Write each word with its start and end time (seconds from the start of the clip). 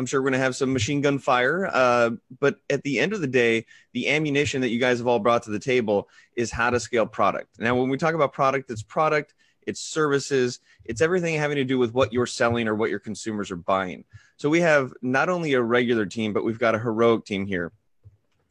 I'm 0.00 0.06
sure 0.06 0.22
we're 0.22 0.30
going 0.30 0.40
to 0.40 0.44
have 0.44 0.56
some 0.56 0.72
machine 0.72 1.02
gun 1.02 1.18
fire. 1.18 1.68
Uh, 1.70 2.12
but 2.40 2.56
at 2.70 2.82
the 2.84 2.98
end 2.98 3.12
of 3.12 3.20
the 3.20 3.26
day, 3.26 3.66
the 3.92 4.08
ammunition 4.08 4.62
that 4.62 4.70
you 4.70 4.80
guys 4.80 4.96
have 4.96 5.06
all 5.06 5.18
brought 5.18 5.42
to 5.42 5.50
the 5.50 5.58
table 5.58 6.08
is 6.36 6.50
how 6.50 6.70
to 6.70 6.80
scale 6.80 7.04
product. 7.04 7.58
Now, 7.58 7.76
when 7.76 7.90
we 7.90 7.98
talk 7.98 8.14
about 8.14 8.32
product, 8.32 8.70
it's 8.70 8.82
product, 8.82 9.34
it's 9.66 9.78
services, 9.78 10.60
it's 10.86 11.02
everything 11.02 11.34
having 11.34 11.56
to 11.56 11.64
do 11.64 11.78
with 11.78 11.92
what 11.92 12.14
you're 12.14 12.24
selling 12.24 12.66
or 12.66 12.74
what 12.74 12.88
your 12.88 12.98
consumers 12.98 13.50
are 13.50 13.56
buying. 13.56 14.04
So 14.38 14.48
we 14.48 14.60
have 14.60 14.94
not 15.02 15.28
only 15.28 15.52
a 15.52 15.60
regular 15.60 16.06
team, 16.06 16.32
but 16.32 16.44
we've 16.44 16.58
got 16.58 16.74
a 16.74 16.78
heroic 16.78 17.26
team 17.26 17.44
here. 17.44 17.70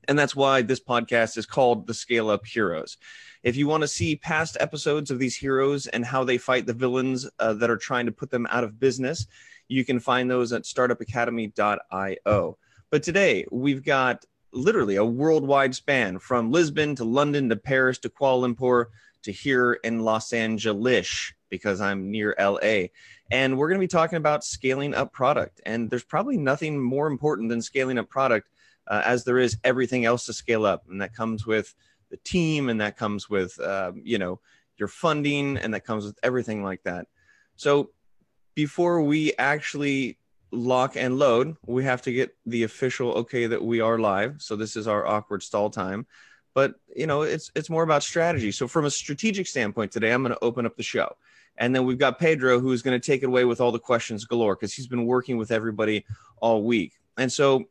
And 0.08 0.20
that's 0.20 0.36
why 0.36 0.62
this 0.62 0.80
podcast 0.80 1.36
is 1.36 1.48
called 1.48 1.88
The 1.88 1.96
Scale 1.96 2.30
Up 2.30 2.46
Heroes. 2.46 2.98
If 3.42 3.56
you 3.56 3.68
want 3.68 3.82
to 3.82 3.88
see 3.88 4.18
past 4.18 4.56
episodes 4.60 5.10
of 5.10 5.18
these 5.18 5.36
heroes 5.36 5.88
and 5.88 6.06
how 6.06 6.24
they 6.24 6.38
fight 6.38 6.68
the 6.68 6.74
villains 6.74 7.28
uh, 7.40 7.54
that 7.54 7.72
are 7.72 7.78
trying 7.78 8.06
to 8.06 8.12
put 8.12 8.30
them 8.30 8.46
out 8.52 8.64
of 8.64 8.80
business, 8.80 9.26
you 9.70 9.86
can 9.86 10.00
find 10.00 10.30
those 10.30 10.52
at 10.52 10.64
startupacademy.io. 10.64 12.58
But 12.90 13.04
today 13.04 13.46
we've 13.52 13.84
got 13.84 14.26
literally 14.52 14.96
a 14.96 15.06
worldwide 15.06 15.76
span 15.76 16.20
from 16.20 16.52
Lisbon 16.52 16.96
to 16.96 17.06
London 17.06 17.48
to 17.50 17.56
Paris 17.56 18.00
to 18.00 18.10
Kuala 18.10 18.54
Lumpur 18.54 18.86
to 19.24 19.32
here 19.32 19.74
in 19.84 20.00
Los 20.00 20.34
Angeles 20.34 21.34
because 21.50 21.82
I'm 21.82 22.12
near 22.12 22.36
LA. 22.40 22.88
And 23.32 23.58
we're 23.58 23.70
going 23.70 23.80
to 23.80 23.84
be 23.84 23.88
talking 23.88 24.18
about 24.18 24.44
scaling 24.44 24.96
up 24.96 25.14
product. 25.14 25.62
And 25.66 25.90
there's 25.90 26.04
probably 26.04 26.38
nothing 26.38 26.80
more 26.80 27.08
important 27.08 27.50
than 27.50 27.62
scaling 27.62 28.00
up 28.00 28.10
product 28.10 28.50
uh, 28.88 29.04
as 29.06 29.24
there 29.24 29.38
is 29.38 29.58
everything 29.64 30.06
else 30.06 30.26
to 30.26 30.34
scale 30.34 30.66
up. 30.66 30.84
And 30.90 31.02
that 31.02 31.14
comes 31.14 31.46
with 31.46 31.76
the 32.10 32.18
team 32.18 32.70
and 32.70 32.82
that 32.82 32.98
comes 32.98 33.30
with, 33.30 33.60
uh, 33.60 33.92
you 34.02 34.18
know, 34.18 34.40
your 34.78 34.88
funding 34.88 35.58
and 35.58 35.74
that 35.74 35.86
comes 35.86 36.06
with 36.06 36.18
everything 36.24 36.64
like 36.64 36.82
that. 36.84 37.08
So 37.56 37.92
before 38.60 39.02
we 39.02 39.32
actually 39.40 40.18
lock 40.52 40.98
and 40.98 41.18
load, 41.18 41.56
we 41.66 41.86
have 41.86 42.02
to 42.02 42.12
get 42.12 42.36
the 42.46 42.64
official 42.64 43.12
okay 43.14 43.48
that 43.48 43.64
we 43.64 43.80
are 43.80 43.98
live. 43.98 44.42
So 44.42 44.58
this 44.58 44.76
is 44.76 44.86
our 44.86 45.08
awkward 45.08 45.44
stall 45.44 45.70
time. 45.70 46.06
But 46.54 46.74
you 46.94 47.08
know, 47.08 47.22
it's 47.22 47.54
it's 47.56 47.70
more 47.70 47.84
about 47.84 48.04
strategy. 48.04 48.52
So 48.52 48.68
from 48.68 48.84
a 48.84 48.92
strategic 48.92 49.48
standpoint 49.48 49.94
today, 49.94 50.12
I'm 50.12 50.24
going 50.24 50.34
to 50.34 50.44
open 50.44 50.66
up 50.66 50.76
the 50.76 50.84
show. 50.84 51.16
And 51.56 51.74
then 51.74 51.86
we've 51.86 51.98
got 51.98 52.20
Pedro 52.20 52.60
who's 52.60 52.82
going 52.82 53.00
to 53.00 53.06
take 53.06 53.24
it 53.24 53.28
away 53.28 53.46
with 53.46 53.62
all 53.62 53.72
the 53.72 53.80
questions 53.80 54.26
galore 54.26 54.56
because 54.56 54.74
he's 54.74 54.88
been 54.88 55.06
working 55.06 55.38
with 55.38 55.52
everybody 55.52 56.06
all 56.42 56.62
week. 56.64 56.92
And 57.18 57.32
so 57.32 57.64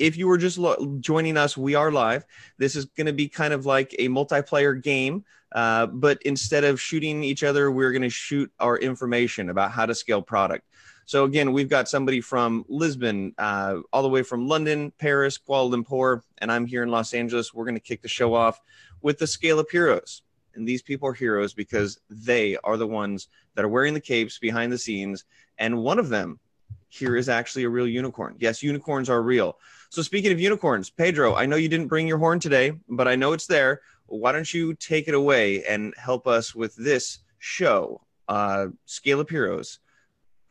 if 0.00 0.16
you 0.16 0.26
were 0.26 0.38
just 0.38 0.58
lo- 0.58 0.96
joining 0.98 1.36
us, 1.36 1.56
we 1.56 1.74
are 1.74 1.92
live. 1.92 2.24
This 2.56 2.74
is 2.74 2.86
going 2.86 3.06
to 3.06 3.12
be 3.12 3.28
kind 3.28 3.52
of 3.52 3.66
like 3.66 3.94
a 3.98 4.08
multiplayer 4.08 4.82
game, 4.82 5.24
uh, 5.52 5.86
but 5.86 6.20
instead 6.22 6.64
of 6.64 6.80
shooting 6.80 7.22
each 7.22 7.44
other, 7.44 7.70
we're 7.70 7.92
going 7.92 8.02
to 8.02 8.10
shoot 8.10 8.50
our 8.58 8.78
information 8.78 9.50
about 9.50 9.70
how 9.70 9.84
to 9.84 9.94
scale 9.94 10.22
product. 10.22 10.66
So 11.04 11.24
again, 11.24 11.52
we've 11.52 11.68
got 11.68 11.88
somebody 11.88 12.20
from 12.20 12.64
Lisbon, 12.68 13.34
uh, 13.36 13.76
all 13.92 14.02
the 14.02 14.08
way 14.08 14.22
from 14.22 14.48
London, 14.48 14.92
Paris, 14.98 15.38
Kuala 15.38 15.70
Lumpur, 15.74 16.22
and 16.38 16.50
I'm 16.50 16.64
here 16.64 16.82
in 16.82 16.88
Los 16.88 17.12
Angeles. 17.12 17.52
We're 17.52 17.64
going 17.64 17.74
to 17.74 17.80
kick 17.80 18.00
the 18.00 18.08
show 18.08 18.32
off 18.32 18.60
with 19.02 19.18
the 19.18 19.26
Scale 19.26 19.58
Up 19.58 19.70
Heroes. 19.70 20.22
And 20.54 20.66
these 20.66 20.82
people 20.82 21.08
are 21.08 21.14
heroes 21.14 21.52
because 21.52 22.00
they 22.08 22.56
are 22.64 22.76
the 22.76 22.86
ones 22.86 23.28
that 23.54 23.64
are 23.64 23.68
wearing 23.68 23.94
the 23.94 24.00
capes 24.00 24.38
behind 24.38 24.72
the 24.72 24.78
scenes. 24.78 25.24
And 25.58 25.78
one 25.78 25.98
of 25.98 26.08
them 26.08 26.40
here 26.88 27.16
is 27.16 27.28
actually 27.28 27.64
a 27.64 27.68
real 27.68 27.86
unicorn. 27.86 28.36
Yes, 28.38 28.62
unicorns 28.62 29.08
are 29.08 29.22
real. 29.22 29.58
So 29.90 30.02
speaking 30.02 30.30
of 30.30 30.38
unicorns, 30.38 30.88
Pedro, 30.88 31.34
I 31.34 31.46
know 31.46 31.56
you 31.56 31.68
didn't 31.68 31.88
bring 31.88 32.06
your 32.06 32.18
horn 32.18 32.38
today, 32.38 32.72
but 32.88 33.08
I 33.08 33.16
know 33.16 33.32
it's 33.32 33.48
there. 33.48 33.80
Why 34.06 34.30
don't 34.30 34.52
you 34.54 34.74
take 34.74 35.08
it 35.08 35.14
away 35.14 35.64
and 35.64 35.92
help 35.96 36.28
us 36.28 36.54
with 36.54 36.76
this 36.76 37.18
show, 37.38 38.00
uh, 38.28 38.68
Scale 38.86 39.18
Up 39.18 39.28
Heroes, 39.30 39.80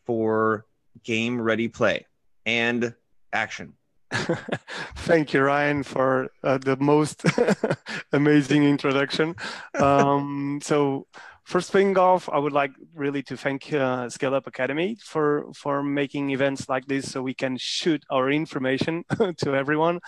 for 0.06 0.66
game 1.06 1.40
ready 1.40 1.70
play 1.70 2.06
and 2.46 2.94
action. 3.32 3.76
Thank 4.12 5.34
you, 5.34 5.42
Ryan, 5.42 5.84
for 5.84 6.32
uh, 6.44 6.58
the 6.58 6.76
most 6.76 7.24
amazing 8.12 8.66
introduction. 8.66 9.38
Um, 9.76 10.60
so, 10.62 11.08
First 11.46 11.72
thing 11.72 11.98
off, 11.98 12.30
I 12.30 12.38
would 12.38 12.54
like 12.54 12.72
really 12.94 13.24
to 13.24 13.36
thank 13.36 13.74
uh, 13.74 14.10
Scale 14.10 14.36
Up 14.36 14.46
Academy 14.46 14.98
for 15.04 15.52
for 15.56 15.82
making 15.82 16.30
events 16.30 16.70
like 16.70 16.86
this 16.86 17.12
so 17.12 17.22
we 17.22 17.34
can 17.34 17.58
shoot 17.58 18.04
our 18.12 18.30
information 18.30 19.04
to 19.38 19.56
everyone. 19.56 20.00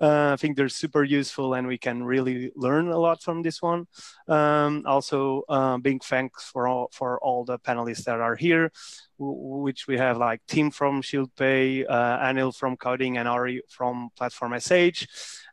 Uh, 0.00 0.32
I 0.32 0.36
think 0.36 0.56
they're 0.56 0.68
super 0.68 1.02
useful 1.02 1.54
and 1.54 1.66
we 1.66 1.78
can 1.78 2.02
really 2.02 2.52
learn 2.54 2.88
a 2.88 2.98
lot 2.98 3.22
from 3.22 3.42
this 3.42 3.62
one. 3.62 3.86
Um, 4.28 4.82
also, 4.86 5.42
uh, 5.48 5.78
big 5.78 6.04
thanks 6.04 6.44
for 6.44 6.68
all 6.68 6.90
for 6.92 7.18
all 7.20 7.44
the 7.44 7.58
panelists 7.58 8.04
that 8.04 8.20
are 8.20 8.36
here, 8.36 8.70
which 9.18 9.86
we 9.86 9.96
have 9.96 10.18
like 10.18 10.40
Tim 10.48 10.70
from 10.70 11.02
ShieldPay, 11.02 11.86
uh, 11.88 12.18
Anil 12.18 12.54
from 12.54 12.76
Kaodim, 12.76 13.16
and 13.18 13.28
Ari 13.28 13.62
from 13.68 14.10
Platform 14.16 14.58
SH. 14.58 15.06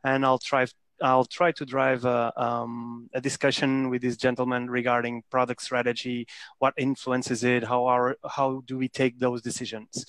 And 0.04 0.26
I'll 0.26 0.40
try 0.40 0.68
I'll 1.02 1.26
try 1.26 1.52
to 1.54 1.66
drive 1.66 2.06
a, 2.06 2.32
um, 2.38 3.10
a, 3.14 3.22
discussion 3.22 3.90
with 3.90 4.02
this 4.02 4.18
gentleman 4.18 4.70
regarding 4.70 5.24
product 5.30 5.62
strategy, 5.62 6.28
what 6.60 6.74
influences 6.78 7.44
it, 7.44 7.64
how 7.64 7.86
our 7.86 8.16
how 8.30 8.64
do 8.66 8.78
we 8.78 8.88
take 8.88 9.20
those 9.20 9.42
decisions. 9.42 10.06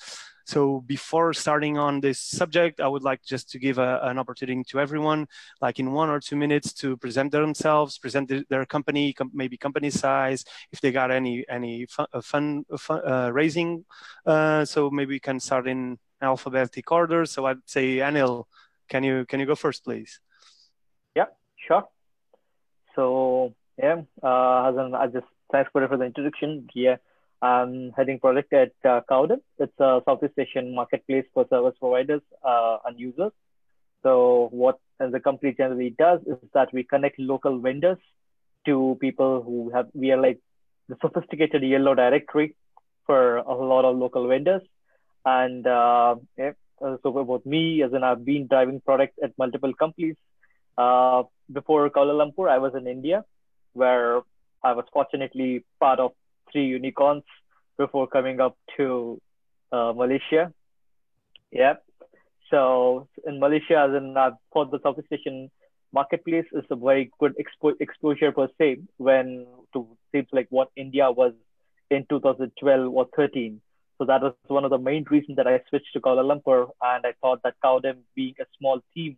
So 0.49 0.81
before 0.87 1.35
starting 1.35 1.77
on 1.77 2.01
this 2.01 2.19
subject, 2.19 2.81
I 2.81 2.89
would 2.89 3.03
like 3.03 3.23
just 3.23 3.51
to 3.51 3.59
give 3.59 3.77
a, 3.77 4.01
an 4.05 4.19
opportunity 4.19 4.65
to 4.69 4.81
everyone, 4.81 5.27
like 5.61 5.79
in 5.79 5.93
one 5.93 6.09
or 6.09 6.21
two 6.21 6.37
minutes, 6.37 6.73
to 6.81 6.97
present 6.97 7.33
themselves, 7.33 7.99
present 7.99 8.33
their 8.49 8.65
company, 8.65 9.13
com 9.13 9.31
maybe 9.35 9.59
company 9.59 9.91
size, 9.91 10.47
if 10.73 10.81
they 10.81 10.91
got 10.91 11.11
any 11.11 11.45
any 11.51 11.85
fun, 11.85 12.07
uh, 12.15 12.23
fun, 12.23 12.65
fun 12.79 13.01
uh, 13.07 13.31
raising. 13.31 13.85
Uh, 14.25 14.65
so 14.65 14.89
maybe 14.89 15.17
we 15.17 15.21
can 15.21 15.39
start 15.39 15.69
in 15.69 15.99
alphabetic 16.23 16.91
order. 16.91 17.27
So 17.27 17.45
I'd 17.45 17.59
say 17.67 17.99
Anil, 17.99 18.45
can 18.89 19.05
you 19.05 19.27
can 19.27 19.41
you 19.41 19.47
go 19.47 19.55
first, 19.55 19.85
please? 19.85 20.19
Sure. 21.69 21.85
So 22.97 23.55
yeah, 23.77 24.03
uh, 24.23 24.71
as 24.71 24.77
an, 24.77 24.95
I 24.95 25.07
just 25.07 25.27
thanks 25.53 25.71
for 25.71 25.87
the 25.87 26.05
introduction. 26.05 26.67
Yeah, 26.75 26.97
I'm 27.43 27.93
heading 27.97 28.19
project 28.19 28.53
at 28.55 28.73
uh, 28.85 29.03
Kaodim. 29.09 29.41
It's 29.59 29.79
a 29.79 30.01
Southeast 30.07 30.33
Asian 30.39 30.75
marketplace 30.75 31.27
for 31.35 31.47
service 31.51 31.77
providers 31.79 32.23
uh, 32.43 32.79
and 32.87 32.99
users. 32.99 33.33
So 34.03 34.49
what 34.51 34.79
the 34.99 35.21
company 35.21 35.55
generally 35.57 35.95
does 35.99 36.21
is 36.27 36.39
that 36.55 36.73
we 36.73 36.85
connect 36.85 37.19
local 37.19 37.61
vendors 37.61 37.99
to 38.67 38.97
people 39.01 39.43
who 39.43 39.71
have 39.75 39.89
we 39.93 40.11
are 40.11 40.21
like 40.21 40.41
the 40.89 40.97
sophisticated 41.03 41.63
yellow 41.63 41.95
directory 41.95 42.57
for 43.05 43.37
a 43.37 43.55
lot 43.55 43.85
of 43.85 43.99
local 43.99 44.27
vendors. 44.27 44.63
And 45.25 45.67
uh, 45.67 46.17
yeah, 46.39 46.53
so 46.81 47.19
about 47.19 47.45
me, 47.45 47.83
as 47.83 47.93
in 47.93 48.03
I've 48.03 48.25
been 48.25 48.47
driving 48.47 48.81
product 48.81 49.19
at 49.23 49.37
multiple 49.37 49.75
companies 49.75 50.17
uh, 50.79 51.25
before 51.53 51.89
Kuala 51.91 52.15
Lumpur, 52.15 52.49
I 52.49 52.59
was 52.59 52.73
in 52.75 52.87
India, 52.87 53.25
where 53.73 54.23
I 54.63 54.73
was 54.73 54.85
fortunately 54.93 55.65
part 55.81 56.01
of 56.01 56.13
three 56.53 56.67
unicorns 56.67 57.25
before 57.77 58.07
coming 58.07 58.41
up 58.41 58.57
to 58.77 59.21
uh, 59.73 59.93
Malaysia. 59.95 60.53
Yeah. 61.51 61.75
So 62.51 63.09
in 63.27 63.39
Malaysia, 63.39 63.87
as 63.89 63.95
in 63.95 64.17
uh, 64.17 64.31
for 64.53 64.67
the 64.67 64.79
Southeast 64.83 65.09
Asian 65.13 65.51
marketplace, 65.93 66.47
is 66.53 66.65
a 66.71 66.77
very 66.77 67.11
good 67.19 67.35
expo- 67.37 67.81
exposure 67.81 68.33
per 68.33 68.49
se 68.59 68.79
when 68.97 69.47
to 69.73 69.87
seems 70.13 70.29
like 70.33 70.47
what 70.51 70.71
India 70.77 71.11
was 71.11 71.33
in 71.91 72.07
2012 72.09 72.93
or 72.93 73.07
13. 73.17 73.61
So 73.99 74.05
that 74.05 74.23
was 74.23 74.35
one 74.47 74.65
of 74.65 74.71
the 74.71 74.79
main 74.79 75.05
reasons 75.11 75.37
that 75.37 75.47
I 75.47 75.61
switched 75.69 75.93
to 75.95 76.01
Kuala 76.01 76.23
Lumpur, 76.23 76.69
and 76.81 77.05
I 77.05 77.13
thought 77.21 77.41
that 77.43 77.55
Kaodim, 77.63 77.99
being 78.15 78.35
a 78.41 78.45
small 78.59 78.81
team, 78.95 79.17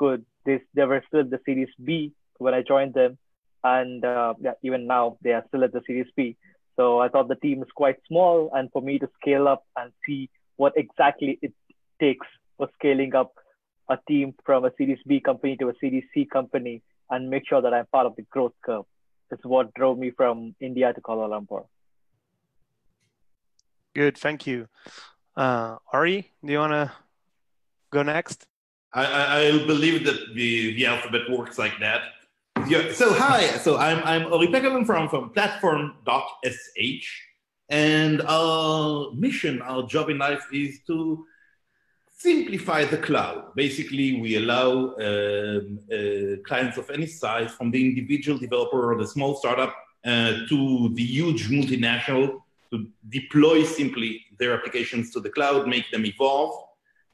could 0.00 0.24
they, 0.46 0.56
they 0.74 0.86
were 0.90 1.02
still 1.06 1.20
at 1.20 1.30
the 1.30 1.40
Series 1.44 1.72
B 1.88 2.12
when 2.38 2.54
I 2.58 2.62
joined 2.72 2.94
them, 2.94 3.18
and 3.62 4.02
uh, 4.04 4.32
yeah, 4.40 4.56
even 4.68 4.86
now 4.86 5.04
they 5.22 5.32
are 5.36 5.44
still 5.48 5.64
at 5.64 5.72
the 5.76 5.82
Series 5.86 6.10
B. 6.16 6.36
So 6.76 6.84
I 7.04 7.08
thought 7.08 7.28
the 7.28 7.42
team 7.46 7.62
is 7.62 7.68
quite 7.82 7.98
small, 8.08 8.50
and 8.56 8.72
for 8.72 8.82
me 8.88 8.98
to 8.98 9.08
scale 9.20 9.46
up 9.54 9.62
and 9.76 9.92
see 10.06 10.30
what 10.56 10.72
exactly 10.84 11.38
it 11.42 11.52
takes 12.04 12.26
for 12.56 12.68
scaling 12.78 13.14
up 13.14 13.32
a 13.94 13.98
team 14.08 14.34
from 14.46 14.64
a 14.64 14.72
Series 14.78 15.02
B 15.06 15.20
company 15.20 15.56
to 15.58 15.68
a 15.68 15.74
Series 15.82 16.06
C 16.14 16.24
company, 16.24 16.76
and 17.10 17.28
make 17.34 17.44
sure 17.50 17.60
that 17.60 17.74
I'm 17.74 17.86
part 17.96 18.06
of 18.06 18.16
the 18.16 18.24
growth 18.34 18.56
curve, 18.64 18.86
is 19.30 19.38
what 19.42 19.74
drove 19.74 19.98
me 19.98 20.10
from 20.20 20.54
India 20.60 20.92
to 20.94 21.00
Kuala 21.06 21.28
Lumpur. 21.32 21.64
Good, 23.94 24.16
thank 24.16 24.46
you. 24.46 24.68
Uh, 25.36 25.76
Ari, 25.92 26.18
do 26.44 26.52
you 26.52 26.60
want 26.64 26.72
to 26.72 26.92
go 27.90 28.02
next? 28.02 28.46
I, 28.92 29.38
I 29.38 29.66
believe 29.66 30.04
that 30.04 30.34
the, 30.34 30.74
the 30.74 30.86
alphabet 30.86 31.22
works 31.30 31.58
like 31.58 31.78
that. 31.80 32.02
Yeah, 32.68 32.92
so 32.92 33.12
hi, 33.12 33.46
so 33.58 33.78
I'm 33.78 34.02
I'm 34.04 34.32
Ori 34.32 34.48
Pekelman 34.48 34.84
from 34.84 35.08
from 35.08 35.30
platform.sh, 35.30 37.08
and 37.68 38.22
our 38.22 39.12
mission, 39.12 39.62
our 39.62 39.84
job 39.84 40.10
in 40.10 40.18
life 40.18 40.44
is 40.52 40.80
to 40.88 41.24
simplify 42.12 42.84
the 42.84 42.98
cloud. 42.98 43.54
Basically, 43.54 44.20
we 44.20 44.36
allow 44.36 44.94
um, 44.96 45.78
uh, 45.90 46.36
clients 46.44 46.76
of 46.76 46.90
any 46.90 47.06
size, 47.06 47.50
from 47.52 47.70
the 47.70 47.82
individual 47.82 48.38
developer 48.38 48.92
or 48.92 48.98
the 48.98 49.06
small 49.06 49.36
startup 49.36 49.74
uh, 50.04 50.32
to 50.48 50.90
the 50.94 51.02
huge 51.02 51.48
multinational, 51.48 52.42
to 52.72 52.86
deploy 53.08 53.64
simply 53.64 54.26
their 54.38 54.52
applications 54.52 55.10
to 55.12 55.20
the 55.20 55.30
cloud, 55.30 55.66
make 55.66 55.90
them 55.90 56.04
evolve 56.04 56.52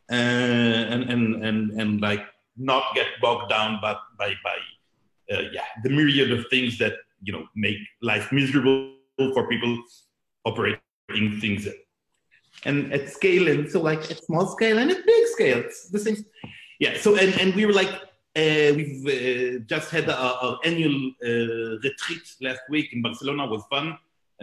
and 0.09 1.03
and 1.11 1.45
and 1.45 1.81
and 1.81 2.01
like 2.01 2.25
not 2.57 2.95
get 2.95 3.07
bogged 3.21 3.51
down 3.51 3.79
by 3.81 3.97
by, 4.19 4.33
by 4.45 4.57
uh, 5.33 5.43
yeah 5.53 5.65
the 5.83 5.91
myriad 5.91 6.33
of 6.33 6.47
things 6.49 6.79
that 6.79 6.95
you 7.23 7.33
know 7.33 7.47
make 7.55 7.79
life 8.03 8.31
miserable 8.33 8.93
for 9.35 9.49
people 9.49 9.77
operating 10.45 11.41
things 11.41 11.69
and 12.65 12.93
at 12.93 13.09
scale 13.11 13.49
and 13.49 13.71
so 13.71 13.81
like 13.81 14.11
at 14.11 14.25
small 14.25 14.47
scale 14.47 14.79
and 14.79 14.91
at 14.91 15.05
big 15.05 15.27
scale 15.27 15.59
it's 15.59 15.89
the 15.89 15.99
same 15.99 16.17
yeah 16.79 16.97
so 16.99 17.17
and 17.17 17.35
and 17.41 17.55
we 17.55 17.67
were 17.67 17.73
like 17.73 17.91
uh, 18.37 18.71
we've 18.77 19.07
uh, 19.07 19.59
just 19.67 19.91
had 19.91 20.11
our, 20.11 20.59
annual 20.63 21.11
uh, 21.25 21.79
retreat 21.83 22.23
last 22.43 22.61
week 22.69 22.93
in 22.93 23.01
Barcelona. 23.01 23.45
It 23.47 23.51
was 23.51 23.65
fun. 23.71 23.93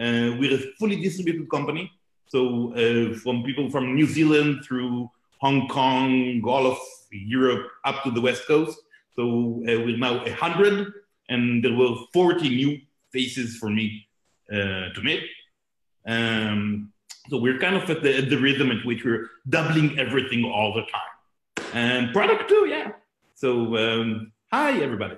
Uh, 0.00 0.34
we're 0.36 0.54
a 0.54 0.58
fully 0.80 1.00
distributed 1.00 1.48
company. 1.48 1.92
So 2.26 2.72
uh, 2.74 3.14
from 3.18 3.44
people 3.44 3.70
from 3.70 3.94
New 3.94 4.06
Zealand 4.06 4.64
through 4.64 5.08
Hong 5.44 5.68
Kong, 5.68 6.40
all 6.46 6.66
of 6.66 6.78
Europe, 7.12 7.68
up 7.84 8.02
to 8.04 8.10
the 8.10 8.20
West 8.20 8.46
Coast. 8.46 8.78
So 9.14 9.62
uh, 9.68 9.84
we're 9.84 9.98
now 9.98 10.22
100, 10.22 10.92
and 11.28 11.62
there 11.62 11.74
were 11.74 11.94
40 12.14 12.48
new 12.48 12.80
faces 13.12 13.58
for 13.58 13.68
me 13.68 14.08
to 14.50 15.00
meet. 15.02 15.22
Um, 16.06 16.92
so 17.28 17.36
we're 17.38 17.58
kind 17.58 17.76
of 17.76 17.88
at 17.90 18.02
the, 18.02 18.16
at 18.16 18.30
the 18.30 18.38
rhythm 18.38 18.70
at 18.70 18.84
which 18.86 19.04
we're 19.04 19.28
doubling 19.48 19.98
everything 19.98 20.44
all 20.44 20.72
the 20.72 20.82
time. 20.82 21.66
And 21.74 22.12
product 22.12 22.48
too, 22.48 22.66
yeah. 22.68 22.92
So, 23.34 23.76
um, 23.76 24.32
hi, 24.50 24.80
everybody. 24.80 25.16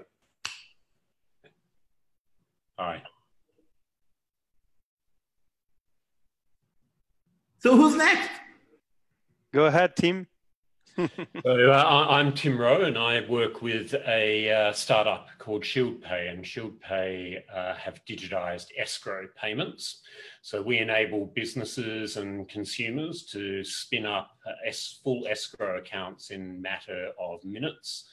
Hi. 2.78 3.02
So, 7.58 7.76
who's 7.76 7.96
next? 7.96 8.35
Go 9.56 9.64
ahead, 9.64 9.96
Tim. 9.96 10.26
so, 10.98 11.06
uh, 11.46 12.06
I'm 12.10 12.34
Tim 12.34 12.58
Rowe, 12.58 12.82
and 12.82 12.98
I 12.98 13.26
work 13.26 13.62
with 13.62 13.94
a 14.06 14.50
uh, 14.50 14.72
startup 14.74 15.28
called 15.38 15.62
ShieldPay, 15.62 16.30
and 16.30 16.44
ShieldPay 16.44 17.40
uh, 17.50 17.74
have 17.76 18.04
digitized 18.04 18.66
escrow 18.76 19.26
payments. 19.34 20.02
So 20.42 20.60
we 20.60 20.76
enable 20.76 21.32
businesses 21.34 22.18
and 22.18 22.46
consumers 22.50 23.24
to 23.32 23.64
spin 23.64 24.04
up 24.04 24.32
uh, 24.46 24.70
full 25.02 25.26
escrow 25.26 25.78
accounts 25.78 26.28
in 26.28 26.60
matter 26.60 27.12
of 27.18 27.42
minutes. 27.42 28.10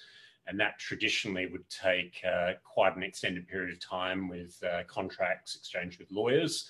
And 0.48 0.58
that 0.62 0.80
traditionally 0.80 1.48
would 1.48 1.70
take 1.70 2.22
uh, 2.26 2.54
quite 2.64 2.96
an 2.96 3.04
extended 3.04 3.50
period 3.50 3.74
of 3.74 3.82
time 3.82 4.30
with 4.30 4.58
uh, 4.64 4.84
contracts 4.88 5.58
exchanged 5.58 6.00
with 6.00 6.10
lawyers. 6.10 6.70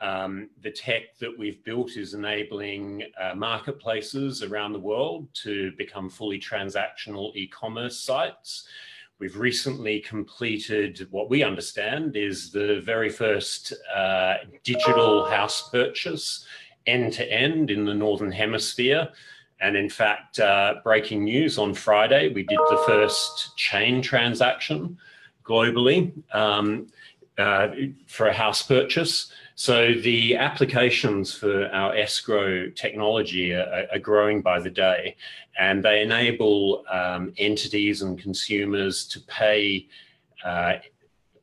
Um, 0.00 0.50
the 0.62 0.70
tech 0.70 1.16
that 1.18 1.36
we've 1.36 1.62
built 1.64 1.96
is 1.96 2.14
enabling 2.14 3.04
uh, 3.20 3.34
marketplaces 3.34 4.42
around 4.42 4.72
the 4.72 4.78
world 4.78 5.28
to 5.42 5.72
become 5.72 6.08
fully 6.08 6.38
transactional 6.38 7.34
e-commerce 7.34 7.98
sites. 7.98 8.68
We've 9.18 9.36
recently 9.36 9.98
completed 9.98 11.08
what 11.10 11.28
we 11.28 11.42
understand 11.42 12.16
is 12.16 12.52
the 12.52 12.80
very 12.84 13.10
first 13.10 13.72
uh, 13.92 14.34
digital 14.62 15.24
house 15.24 15.68
purchase 15.70 16.46
end 16.86 17.12
to 17.14 17.32
end 17.32 17.70
in 17.70 17.84
the 17.84 17.94
Northern 17.94 18.30
Hemisphere. 18.30 19.08
And 19.60 19.76
in 19.76 19.90
fact, 19.90 20.38
uh, 20.38 20.76
breaking 20.84 21.24
news 21.24 21.58
on 21.58 21.74
Friday, 21.74 22.32
we 22.32 22.44
did 22.44 22.58
the 22.70 22.82
first 22.86 23.56
chain 23.56 24.00
transaction 24.00 24.96
globally 25.44 26.12
um, 26.32 26.86
uh, 27.38 27.70
for 28.06 28.28
a 28.28 28.32
house 28.32 28.62
purchase. 28.62 29.32
So 29.58 29.92
the 29.92 30.36
applications 30.36 31.34
for 31.34 31.66
our 31.70 31.92
escrow 31.96 32.70
technology 32.70 33.52
are, 33.52 33.88
are 33.92 33.98
growing 33.98 34.40
by 34.40 34.60
the 34.60 34.70
day, 34.70 35.16
and 35.58 35.84
they 35.84 36.00
enable 36.00 36.84
um, 36.88 37.34
entities 37.38 38.02
and 38.02 38.16
consumers 38.16 39.04
to 39.08 39.20
pay 39.22 39.88
uh, 40.44 40.74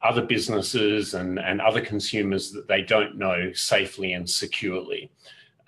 other 0.02 0.22
businesses 0.22 1.14
and, 1.14 1.40
and 1.40 1.60
other 1.60 1.82
consumers 1.82 2.54
that 2.54 2.70
they 2.70 2.82
don't 2.82 3.18
know 3.18 3.52
safely 3.52 4.14
and 4.14 4.30
securely. 4.30 5.12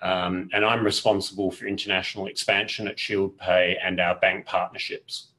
Um, 0.00 0.48
and 0.54 0.64
I'm 0.64 0.82
responsible 0.82 1.50
for 1.50 1.66
international 1.66 2.28
expansion 2.28 2.88
at 2.88 2.96
ShieldPay 2.96 3.76
and 3.84 4.00
our 4.00 4.14
bank 4.14 4.46
partnerships. 4.46 5.32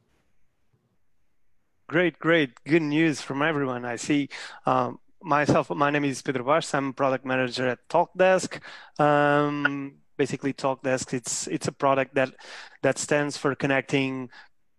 Great, 1.87 2.19
great. 2.19 2.51
Good 2.65 2.83
news 2.83 3.19
from 3.19 3.41
everyone. 3.41 3.83
I 3.83 3.95
see 3.95 4.29
um, 4.67 4.99
myself, 5.21 5.69
my 5.69 5.89
name 5.89 6.05
is 6.05 6.21
Pedro 6.21 6.43
Vaz. 6.43 6.73
I'm 6.73 6.93
product 6.93 7.25
manager 7.25 7.67
at 7.67 7.79
TalkDesk. 7.89 8.59
Um, 8.99 9.95
basically, 10.17 10.53
TalkDesk 10.53 11.13
it's 11.13 11.47
it's 11.47 11.67
a 11.67 11.71
product 11.71 12.15
that 12.15 12.33
that 12.81 12.97
stands 12.97 13.37
for 13.37 13.55
connecting 13.55 14.29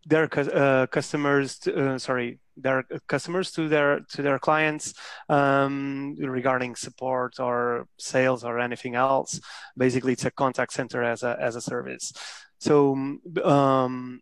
their 0.06 0.28
uh, 0.34 0.86
customers. 0.86 1.58
To, 1.60 1.94
uh, 1.94 1.98
sorry, 1.98 2.38
their 2.56 2.84
customers 3.06 3.50
to 3.52 3.68
their 3.68 4.00
to 4.12 4.22
their 4.22 4.38
clients 4.38 4.94
um, 5.28 6.16
regarding 6.18 6.76
support 6.76 7.38
or 7.38 7.86
sales 7.98 8.44
or 8.44 8.58
anything 8.60 8.94
else. 8.94 9.40
Basically, 9.76 10.12
it's 10.12 10.24
a 10.24 10.30
contact 10.30 10.72
center 10.72 11.02
as 11.02 11.22
a 11.22 11.36
as 11.40 11.56
a 11.56 11.60
service. 11.60 12.12
So 12.58 13.18
um, 13.42 14.20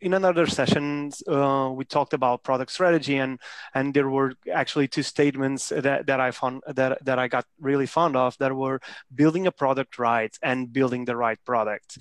in 0.00 0.14
another 0.14 0.46
session, 0.46 1.10
uh, 1.26 1.70
we 1.72 1.84
talked 1.84 2.12
about 2.12 2.42
product 2.42 2.70
strategy, 2.70 3.16
and 3.16 3.40
and 3.74 3.94
there 3.94 4.08
were 4.08 4.34
actually 4.52 4.88
two 4.88 5.02
statements 5.02 5.70
that, 5.70 6.06
that 6.06 6.20
I 6.20 6.30
found 6.32 6.62
that 6.66 7.04
that 7.04 7.18
I 7.18 7.28
got 7.28 7.46
really 7.60 7.86
fond 7.86 8.16
of 8.16 8.36
that 8.38 8.54
were 8.54 8.80
building 9.14 9.46
a 9.46 9.52
product 9.52 9.98
right 9.98 10.36
and 10.42 10.72
building 10.72 11.06
the 11.06 11.16
right 11.16 11.38
product. 11.44 11.98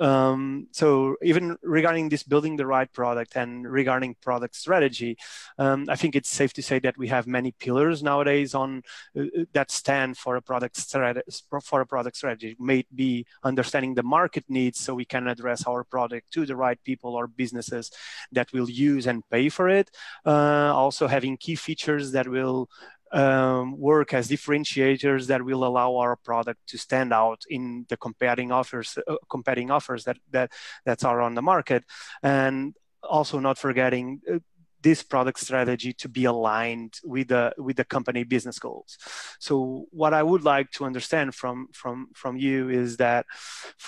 Um, 0.00 0.68
so 0.72 1.16
even 1.22 1.56
regarding 1.62 2.08
this 2.08 2.22
building 2.22 2.56
the 2.56 2.66
right 2.66 2.92
product 2.92 3.36
and 3.36 3.66
regarding 3.70 4.16
product 4.22 4.56
strategy, 4.56 5.16
um, 5.58 5.86
I 5.88 5.96
think 5.96 6.14
it's 6.16 6.28
safe 6.28 6.52
to 6.54 6.62
say 6.62 6.78
that 6.80 6.98
we 6.98 7.08
have 7.08 7.26
many 7.26 7.52
pillars 7.52 8.02
nowadays 8.02 8.54
on 8.54 8.82
uh, 9.16 9.22
uh 9.22 9.44
that 9.52 9.70
stand 9.70 10.16
for 10.18 10.36
a 10.36 10.42
product 10.42 10.76
strategy. 10.76 11.22
For 11.62 11.80
a 11.80 11.86
product 11.86 12.16
strategy, 12.16 12.56
may 12.58 12.84
be 12.94 13.26
understanding 13.42 13.94
the 13.94 14.02
market 14.02 14.44
needs 14.48 14.78
so 14.80 14.94
we 14.94 15.04
can 15.04 15.26
address 15.28 15.66
our 15.66 15.84
product 15.84 16.32
to 16.32 16.46
the 16.46 16.56
right 16.56 16.82
people 16.84 17.14
or 17.14 17.26
businesses 17.26 17.90
that 18.32 18.52
will 18.52 18.68
use 18.68 19.06
and 19.06 19.22
pay 19.30 19.48
for 19.48 19.68
it. 19.68 19.90
Uh, 20.24 20.72
also 20.74 21.06
having 21.06 21.36
key 21.36 21.54
features 21.54 22.12
that 22.12 22.28
will 22.28 22.68
um, 23.16 23.78
work 23.78 24.12
as 24.12 24.28
differentiators 24.28 25.26
that 25.28 25.42
will 25.42 25.64
allow 25.64 25.96
our 25.96 26.16
product 26.16 26.60
to 26.68 26.76
stand 26.76 27.12
out 27.14 27.40
in 27.48 27.86
the 27.88 27.96
competing 27.96 28.52
offers 28.52 28.98
uh, 29.08 29.16
competing 29.30 29.70
offers 29.70 30.04
that 30.04 30.18
that 30.30 30.52
that 30.84 31.02
are 31.04 31.22
on 31.22 31.34
the 31.34 31.42
market. 31.42 31.84
And 32.22 32.74
also 33.02 33.38
not 33.38 33.56
forgetting 33.56 34.20
uh, 34.30 34.38
this 34.86 35.02
product 35.02 35.40
strategy 35.40 35.92
to 35.92 36.08
be 36.08 36.24
aligned 36.26 36.94
with 37.02 37.26
the 37.34 37.44
with 37.66 37.76
the 37.76 37.88
company 37.96 38.22
business 38.22 38.58
goals. 38.66 38.96
So 39.40 39.86
what 39.90 40.14
I 40.14 40.22
would 40.22 40.44
like 40.44 40.70
to 40.76 40.84
understand 40.84 41.34
from 41.34 41.56
from 41.72 41.96
from 42.14 42.36
you 42.36 42.68
is 42.82 42.96
that 42.98 43.26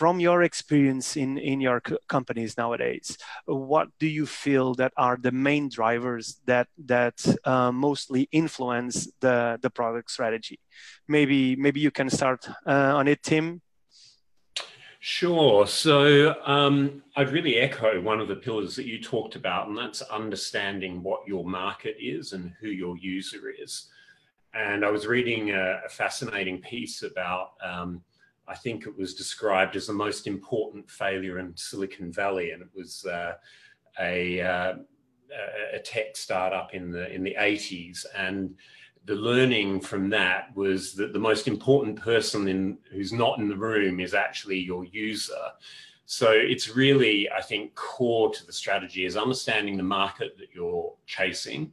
from 0.00 0.18
your 0.18 0.42
experience 0.42 1.08
in 1.16 1.38
in 1.38 1.60
your 1.60 1.80
companies 2.08 2.56
nowadays, 2.62 3.16
what 3.46 3.86
do 4.02 4.08
you 4.18 4.26
feel 4.26 4.74
that 4.80 4.92
are 4.96 5.16
the 5.16 5.34
main 5.48 5.68
drivers 5.68 6.24
that 6.50 6.66
that 6.94 7.16
uh, 7.44 7.70
mostly 7.70 8.22
influence 8.32 8.94
the 9.20 9.36
the 9.62 9.70
product 9.70 10.10
strategy? 10.10 10.58
Maybe 11.06 11.54
maybe 11.64 11.80
you 11.80 11.92
can 11.92 12.10
start 12.10 12.40
uh, 12.66 12.98
on 12.98 13.06
it, 13.06 13.22
Tim. 13.22 13.62
Sure. 15.00 15.66
So 15.66 16.34
um, 16.44 17.02
I'd 17.14 17.30
really 17.30 17.56
echo 17.56 18.00
one 18.00 18.20
of 18.20 18.26
the 18.26 18.34
pillars 18.34 18.74
that 18.76 18.86
you 18.86 19.00
talked 19.00 19.36
about, 19.36 19.68
and 19.68 19.78
that's 19.78 20.02
understanding 20.02 21.02
what 21.02 21.26
your 21.26 21.44
market 21.44 21.96
is 22.00 22.32
and 22.32 22.52
who 22.60 22.68
your 22.68 22.96
user 22.98 23.50
is. 23.50 23.86
And 24.54 24.84
I 24.84 24.90
was 24.90 25.06
reading 25.06 25.50
a, 25.50 25.80
a 25.86 25.88
fascinating 25.88 26.60
piece 26.60 27.02
about, 27.02 27.52
um, 27.64 28.02
I 28.48 28.56
think 28.56 28.86
it 28.86 28.98
was 28.98 29.14
described 29.14 29.76
as 29.76 29.86
the 29.86 29.92
most 29.92 30.26
important 30.26 30.90
failure 30.90 31.38
in 31.38 31.56
Silicon 31.56 32.12
Valley, 32.12 32.50
and 32.50 32.62
it 32.62 32.70
was 32.74 33.04
uh, 33.06 33.34
a, 34.00 34.40
uh, 34.40 34.74
a 35.74 35.78
tech 35.78 36.16
startup 36.16 36.74
in 36.74 36.90
the 36.90 37.12
in 37.12 37.22
the 37.22 37.36
80s, 37.38 38.06
and 38.16 38.56
the 39.08 39.14
learning 39.14 39.80
from 39.80 40.10
that 40.10 40.54
was 40.54 40.92
that 40.92 41.14
the 41.14 41.18
most 41.18 41.48
important 41.48 41.98
person 41.98 42.46
in 42.46 42.76
who's 42.92 43.10
not 43.10 43.38
in 43.38 43.48
the 43.48 43.56
room 43.56 44.00
is 44.00 44.12
actually 44.12 44.58
your 44.58 44.84
user. 44.84 45.46
So 46.04 46.30
it's 46.30 46.76
really, 46.76 47.26
I 47.30 47.40
think, 47.40 47.74
core 47.74 48.30
to 48.30 48.46
the 48.46 48.52
strategy 48.52 49.06
is 49.06 49.16
understanding 49.16 49.78
the 49.78 49.82
market 49.82 50.36
that 50.36 50.48
you're 50.54 50.92
chasing, 51.06 51.72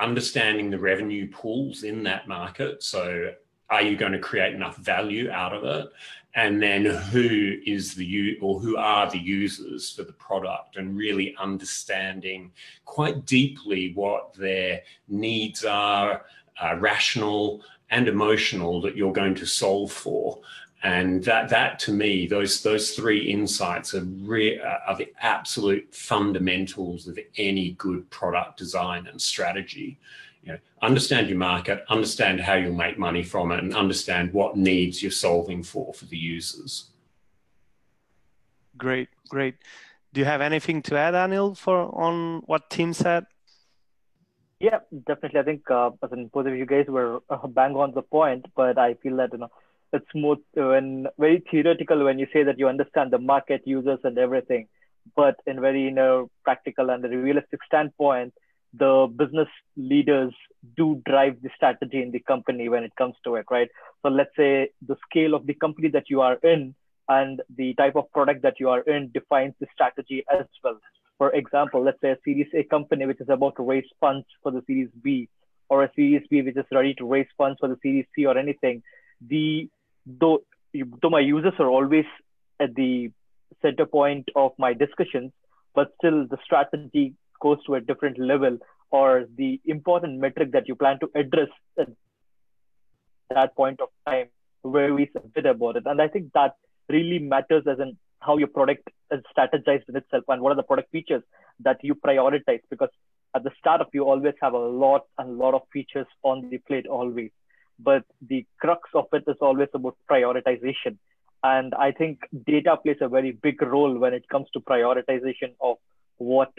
understanding 0.00 0.68
the 0.68 0.78
revenue 0.78 1.30
pools 1.30 1.84
in 1.84 2.02
that 2.02 2.26
market. 2.26 2.82
So 2.82 3.30
are 3.70 3.82
you 3.82 3.96
going 3.96 4.12
to 4.12 4.18
create 4.18 4.52
enough 4.52 4.76
value 4.76 5.30
out 5.30 5.52
of 5.52 5.62
it? 5.62 5.86
And 6.34 6.60
then 6.60 6.84
who 6.84 7.56
is 7.64 7.94
the 7.94 8.04
you 8.04 8.38
or 8.42 8.60
who 8.60 8.76
are 8.76 9.08
the 9.08 9.18
users 9.18 9.90
for 9.90 10.02
the 10.02 10.12
product 10.12 10.76
and 10.76 10.96
really 10.96 11.34
understanding 11.38 12.52
quite 12.84 13.24
deeply 13.24 13.92
what 13.94 14.34
their 14.34 14.82
needs 15.08 15.64
are, 15.64 16.26
uh, 16.62 16.76
rational 16.76 17.62
and 17.90 18.08
emotional 18.08 18.80
that 18.82 18.96
you're 18.96 19.12
going 19.12 19.34
to 19.36 19.46
solve 19.46 19.92
for. 19.92 20.40
And 20.82 21.24
that, 21.24 21.48
that 21.48 21.78
to 21.80 21.92
me, 21.92 22.26
those 22.26 22.62
those 22.62 22.92
three 22.92 23.30
insights 23.30 23.94
are, 23.94 24.04
re- 24.04 24.60
are 24.60 24.96
the 24.96 25.12
absolute 25.20 25.92
fundamentals 25.94 27.08
of 27.08 27.18
any 27.36 27.72
good 27.72 28.08
product 28.10 28.58
design 28.58 29.06
and 29.06 29.20
strategy. 29.20 29.98
You 30.44 30.52
know, 30.52 30.58
understand 30.82 31.28
your 31.28 31.38
market, 31.38 31.84
understand 31.88 32.40
how 32.40 32.54
you'll 32.54 32.74
make 32.74 32.98
money 32.98 33.24
from 33.24 33.50
it, 33.50 33.64
and 33.64 33.74
understand 33.74 34.32
what 34.32 34.56
needs 34.56 35.02
you're 35.02 35.10
solving 35.10 35.62
for 35.62 35.92
for 35.92 36.04
the 36.04 36.18
users. 36.18 36.90
Great, 38.76 39.08
great. 39.28 39.56
Do 40.12 40.20
you 40.20 40.26
have 40.26 40.40
anything 40.40 40.82
to 40.82 40.96
add, 40.96 41.14
Anil, 41.14 41.56
for 41.56 41.92
on 41.94 42.42
what 42.46 42.70
Tim 42.70 42.92
said? 42.92 43.26
Yeah, 44.60 44.78
definitely. 45.06 45.40
I 45.40 45.42
think 45.42 45.70
uh, 45.70 45.90
in 46.12 46.28
both 46.28 46.46
of 46.46 46.56
you 46.56 46.64
guys 46.66 46.86
were 46.88 47.20
uh, 47.28 47.46
bang 47.46 47.74
on 47.76 47.92
the 47.94 48.02
point, 48.02 48.46
but 48.56 48.78
I 48.78 48.94
feel 48.94 49.16
that 49.16 49.32
you 49.32 49.38
know 49.38 49.50
it's 49.92 50.14
more 50.14 50.36
when 50.54 51.06
very 51.18 51.42
theoretical 51.50 52.04
when 52.04 52.18
you 52.18 52.26
say 52.32 52.42
that 52.42 52.58
you 52.58 52.68
understand 52.68 53.10
the 53.12 53.18
market, 53.18 53.62
users, 53.66 53.98
and 54.04 54.16
everything, 54.18 54.68
but 55.14 55.36
in 55.46 55.60
very 55.60 55.82
you 55.82 55.90
know 55.90 56.30
practical 56.42 56.88
and 56.90 57.04
realistic 57.04 57.60
standpoint, 57.66 58.32
the 58.72 59.08
business 59.14 59.48
leaders 59.76 60.32
do 60.76 61.02
drive 61.06 61.36
the 61.42 61.50
strategy 61.54 62.02
in 62.02 62.10
the 62.10 62.20
company 62.20 62.68
when 62.70 62.82
it 62.82 62.96
comes 62.96 63.14
to 63.24 63.34
it, 63.36 63.44
right? 63.50 63.68
So 64.02 64.08
let's 64.08 64.34
say 64.36 64.70
the 64.86 64.96
scale 65.08 65.34
of 65.34 65.46
the 65.46 65.54
company 65.54 65.88
that 65.90 66.08
you 66.08 66.22
are 66.22 66.36
in 66.42 66.74
and 67.08 67.42
the 67.56 67.74
type 67.74 67.94
of 67.94 68.10
product 68.12 68.42
that 68.42 68.58
you 68.58 68.70
are 68.70 68.80
in 68.80 69.10
defines 69.12 69.54
the 69.60 69.66
strategy 69.72 70.24
as 70.32 70.46
well. 70.64 70.80
For 71.18 71.30
example, 71.30 71.82
let's 71.82 72.00
say 72.00 72.10
a 72.10 72.18
Series 72.24 72.48
A 72.54 72.62
company 72.64 73.06
which 73.06 73.20
is 73.20 73.28
about 73.28 73.56
to 73.56 73.62
raise 73.62 73.88
funds 74.00 74.26
for 74.42 74.52
the 74.52 74.62
Series 74.66 74.90
B, 75.02 75.28
or 75.68 75.84
a 75.84 75.90
Series 75.96 76.22
B 76.30 76.42
which 76.42 76.56
is 76.56 76.64
ready 76.70 76.94
to 76.94 77.06
raise 77.06 77.26
funds 77.38 77.58
for 77.60 77.68
the 77.68 77.78
Series 77.82 78.06
C 78.14 78.26
or 78.26 78.36
anything. 78.36 78.82
The 79.26 79.68
though 80.06 80.42
though 81.02 81.10
my 81.10 81.20
users 81.20 81.54
are 81.58 81.68
always 81.68 82.04
at 82.60 82.74
the 82.74 83.10
center 83.62 83.86
point 83.86 84.28
of 84.36 84.52
my 84.58 84.74
discussions, 84.74 85.32
but 85.74 85.92
still 85.98 86.26
the 86.26 86.38
strategy 86.44 87.14
goes 87.40 87.64
to 87.64 87.74
a 87.76 87.80
different 87.80 88.18
level, 88.18 88.58
or 88.90 89.24
the 89.36 89.60
important 89.64 90.18
metric 90.20 90.52
that 90.52 90.68
you 90.68 90.74
plan 90.74 90.98
to 91.00 91.10
address 91.14 91.48
at 91.78 91.88
that 93.30 93.56
point 93.56 93.80
of 93.80 93.88
time 94.06 94.28
varies 94.64 95.08
a 95.16 95.20
bit 95.20 95.46
about 95.46 95.76
it. 95.76 95.84
And 95.86 96.00
I 96.00 96.08
think 96.08 96.32
that 96.34 96.56
really 96.88 97.18
matters 97.18 97.64
as 97.66 97.78
in 97.80 97.96
how 98.20 98.36
your 98.38 98.48
product 98.48 98.88
is 99.10 99.22
strategized 99.36 99.88
in 99.88 99.96
itself 99.96 100.24
and 100.28 100.42
what 100.42 100.52
are 100.52 100.56
the 100.56 100.62
product 100.62 100.90
features 100.90 101.22
that 101.60 101.78
you 101.82 101.94
prioritize 101.94 102.60
because 102.70 102.90
at 103.34 103.44
the 103.44 103.50
startup 103.58 103.90
you 103.92 104.04
always 104.04 104.34
have 104.40 104.54
a 104.54 104.58
lot 104.58 105.02
and 105.18 105.28
a 105.28 105.32
lot 105.32 105.54
of 105.54 105.62
features 105.72 106.06
on 106.22 106.48
the 106.50 106.58
plate 106.58 106.86
always. 106.86 107.30
But 107.78 108.04
the 108.26 108.46
crux 108.60 108.88
of 108.94 109.06
it 109.12 109.24
is 109.26 109.36
always 109.40 109.68
about 109.74 109.96
prioritization. 110.10 110.96
And 111.42 111.74
i 111.74 111.92
think 111.92 112.20
data 112.46 112.76
plays 112.82 112.96
a 113.00 113.08
very 113.08 113.32
big 113.32 113.60
role 113.62 113.98
when 113.98 114.14
it 114.14 114.28
comes 114.28 114.48
to 114.54 114.60
prioritization 114.60 115.50
of 115.60 115.76
what 116.16 116.50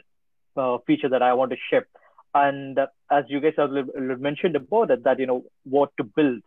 uh, 0.55 0.77
feature 0.85 1.09
that 1.09 1.23
i 1.23 1.33
want 1.33 1.51
to 1.51 1.57
ship. 1.69 1.87
And 2.33 2.79
as 3.11 3.23
you 3.27 3.39
guys 3.39 3.53
have 3.57 3.71
mentioned 4.29 4.55
about 4.55 4.91
it 4.91 5.03
that 5.03 5.19
you 5.19 5.25
know 5.25 5.43
what 5.63 5.91
to 5.97 6.03
build. 6.03 6.41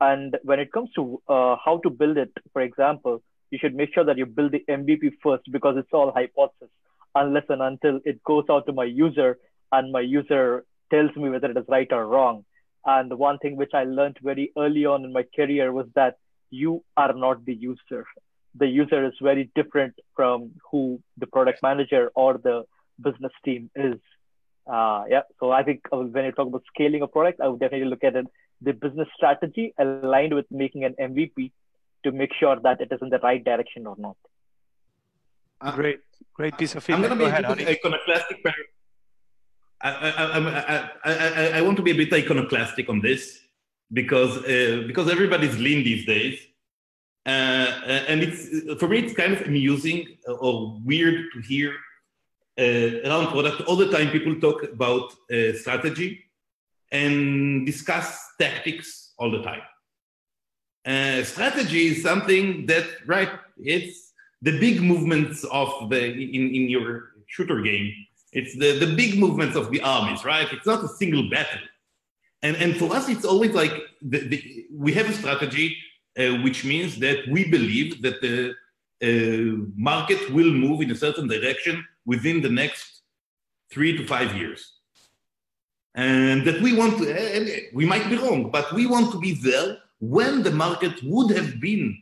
And 0.00 0.36
when 0.44 0.60
it 0.60 0.72
comes 0.72 0.90
to 0.94 1.20
uh, 1.28 1.56
how 1.64 1.80
to 1.82 1.90
build 1.90 2.16
it 2.16 2.32
for 2.52 2.62
example 2.62 3.22
you 3.52 3.58
should 3.60 3.74
make 3.74 3.94
sure 3.94 4.04
that 4.04 4.18
you 4.18 4.26
build 4.26 4.52
the 4.52 4.64
MVP 4.68 5.12
first 5.22 5.44
because 5.52 5.76
it's 5.76 5.92
all 5.92 6.10
hypothesis 6.10 6.70
unless 7.14 7.44
and 7.50 7.62
until 7.62 8.00
it 8.04 8.24
goes 8.24 8.44
out 8.50 8.66
to 8.66 8.72
my 8.72 8.84
user 8.84 9.38
and 9.70 9.92
my 9.92 10.00
user 10.00 10.64
tells 10.90 11.14
me 11.14 11.28
whether 11.28 11.50
it 11.50 11.56
is 11.56 11.64
right 11.68 11.92
or 11.92 12.06
wrong. 12.06 12.44
And 12.84 13.10
the 13.10 13.16
one 13.16 13.38
thing 13.38 13.56
which 13.56 13.72
I 13.74 13.84
learned 13.84 14.18
very 14.22 14.50
early 14.58 14.86
on 14.86 15.04
in 15.04 15.12
my 15.12 15.24
career 15.36 15.72
was 15.72 15.86
that 15.94 16.16
you 16.50 16.82
are 16.96 17.12
not 17.12 17.44
the 17.44 17.54
user. 17.54 18.06
The 18.54 18.66
user 18.66 19.06
is 19.06 19.12
very 19.22 19.50
different 19.54 19.94
from 20.16 20.52
who 20.70 21.00
the 21.18 21.26
product 21.26 21.62
manager 21.62 22.10
or 22.14 22.38
the 22.38 22.64
business 23.00 23.32
team 23.44 23.70
is. 23.76 24.00
Uh, 24.66 25.04
yeah, 25.08 25.22
so 25.40 25.50
I 25.50 25.62
think 25.62 25.82
when 25.90 26.24
you 26.24 26.32
talk 26.32 26.48
about 26.48 26.62
scaling 26.74 27.02
a 27.02 27.06
product, 27.06 27.40
I 27.40 27.48
would 27.48 27.60
definitely 27.60 27.88
look 27.88 28.04
at 28.04 28.16
it 28.16 28.26
the 28.62 28.72
business 28.72 29.08
strategy 29.16 29.74
aligned 29.78 30.34
with 30.34 30.46
making 30.50 30.84
an 30.84 30.94
MVP 31.00 31.50
to 32.04 32.12
make 32.12 32.32
sure 32.38 32.58
that 32.60 32.80
it 32.80 32.90
is 32.90 33.00
in 33.02 33.08
the 33.08 33.18
right 33.18 33.42
direction 33.44 33.86
or 33.86 33.96
not. 33.98 34.16
Uh, 35.60 35.74
great, 35.76 36.00
great 36.34 36.56
piece 36.58 36.74
of 36.74 36.82
feedback. 36.82 37.10
I'm 37.10 37.18
going 37.18 37.30
to 37.32 37.40
be 37.40 37.46
a 37.46 37.56
bit 37.56 37.68
iconoclastic. 37.68 38.38
I, 39.84 40.90
I, 41.04 41.10
I, 41.12 41.58
I, 41.58 41.62
want 41.62 41.76
to 41.76 41.82
be 41.82 41.90
a 41.90 41.94
bit 41.94 42.12
iconoclastic 42.12 42.88
on 42.88 43.00
this 43.00 43.40
because 43.92 44.38
uh, 44.38 44.84
because 44.86 45.10
everybody's 45.10 45.58
lean 45.58 45.82
these 45.82 46.06
days, 46.06 46.38
uh, 47.26 47.28
and 48.08 48.22
it's 48.22 48.78
for 48.78 48.88
me 48.88 48.98
it's 48.98 49.14
kind 49.14 49.32
of 49.32 49.42
amusing 49.42 50.06
or 50.26 50.80
weird 50.84 51.32
to 51.32 51.40
hear 51.40 51.74
uh, 52.58 53.08
around 53.08 53.28
product 53.28 53.62
all 53.62 53.76
the 53.76 53.90
time. 53.90 54.10
People 54.10 54.36
talk 54.40 54.62
about 54.62 55.12
uh, 55.32 55.52
strategy 55.54 56.24
and 56.92 57.66
discuss 57.66 58.34
tactics 58.38 59.14
all 59.18 59.30
the 59.30 59.42
time. 59.42 59.62
Strategy 60.84 61.86
is 61.88 62.02
something 62.02 62.66
that, 62.66 62.86
right, 63.06 63.30
it's 63.56 64.12
the 64.40 64.58
big 64.58 64.82
movements 64.82 65.44
of 65.44 65.88
the, 65.90 66.12
in, 66.12 66.54
in 66.54 66.68
your 66.68 67.12
shooter 67.26 67.60
game. 67.60 67.92
It's 68.32 68.56
the, 68.56 68.78
the 68.78 68.94
big 68.96 69.18
movements 69.18 69.56
of 69.56 69.70
the 69.70 69.80
armies, 69.82 70.24
right? 70.24 70.50
It's 70.52 70.66
not 70.66 70.82
a 70.82 70.88
single 70.88 71.28
battle. 71.30 71.60
And, 72.42 72.56
and 72.56 72.76
for 72.76 72.92
us, 72.94 73.08
it's 73.08 73.24
always 73.24 73.52
like 73.52 73.72
the, 74.00 74.18
the, 74.26 74.66
we 74.72 74.92
have 74.94 75.08
a 75.08 75.12
strategy, 75.12 75.76
uh, 76.18 76.38
which 76.42 76.64
means 76.64 76.98
that 76.98 77.18
we 77.28 77.48
believe 77.48 78.02
that 78.02 78.20
the 78.20 78.54
uh, 79.02 79.66
market 79.76 80.32
will 80.32 80.50
move 80.50 80.80
in 80.80 80.90
a 80.90 80.96
certain 80.96 81.28
direction 81.28 81.84
within 82.04 82.40
the 82.40 82.48
next 82.48 83.02
three 83.70 83.96
to 83.96 84.06
five 84.06 84.34
years. 84.34 84.72
And 85.94 86.44
that 86.46 86.60
we 86.62 86.74
want 86.74 86.98
to, 86.98 87.68
we 87.74 87.84
might 87.84 88.08
be 88.08 88.16
wrong, 88.16 88.50
but 88.50 88.72
we 88.72 88.86
want 88.86 89.12
to 89.12 89.20
be 89.20 89.34
there 89.34 89.76
when 90.02 90.42
the 90.42 90.50
market 90.50 91.00
would 91.04 91.30
have 91.30 91.60
been, 91.60 91.96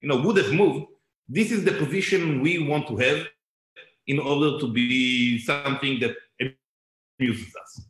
you 0.00 0.08
know, 0.08 0.20
would 0.20 0.36
have 0.36 0.52
moved, 0.52 0.86
this 1.28 1.52
is 1.52 1.64
the 1.64 1.70
position 1.70 2.40
we 2.40 2.58
want 2.58 2.88
to 2.88 2.96
have 2.96 3.28
in 4.08 4.18
order 4.18 4.58
to 4.58 4.66
be 4.66 5.38
something 5.38 6.00
that 6.00 6.16
amuses 7.20 7.54
us. 7.54 7.82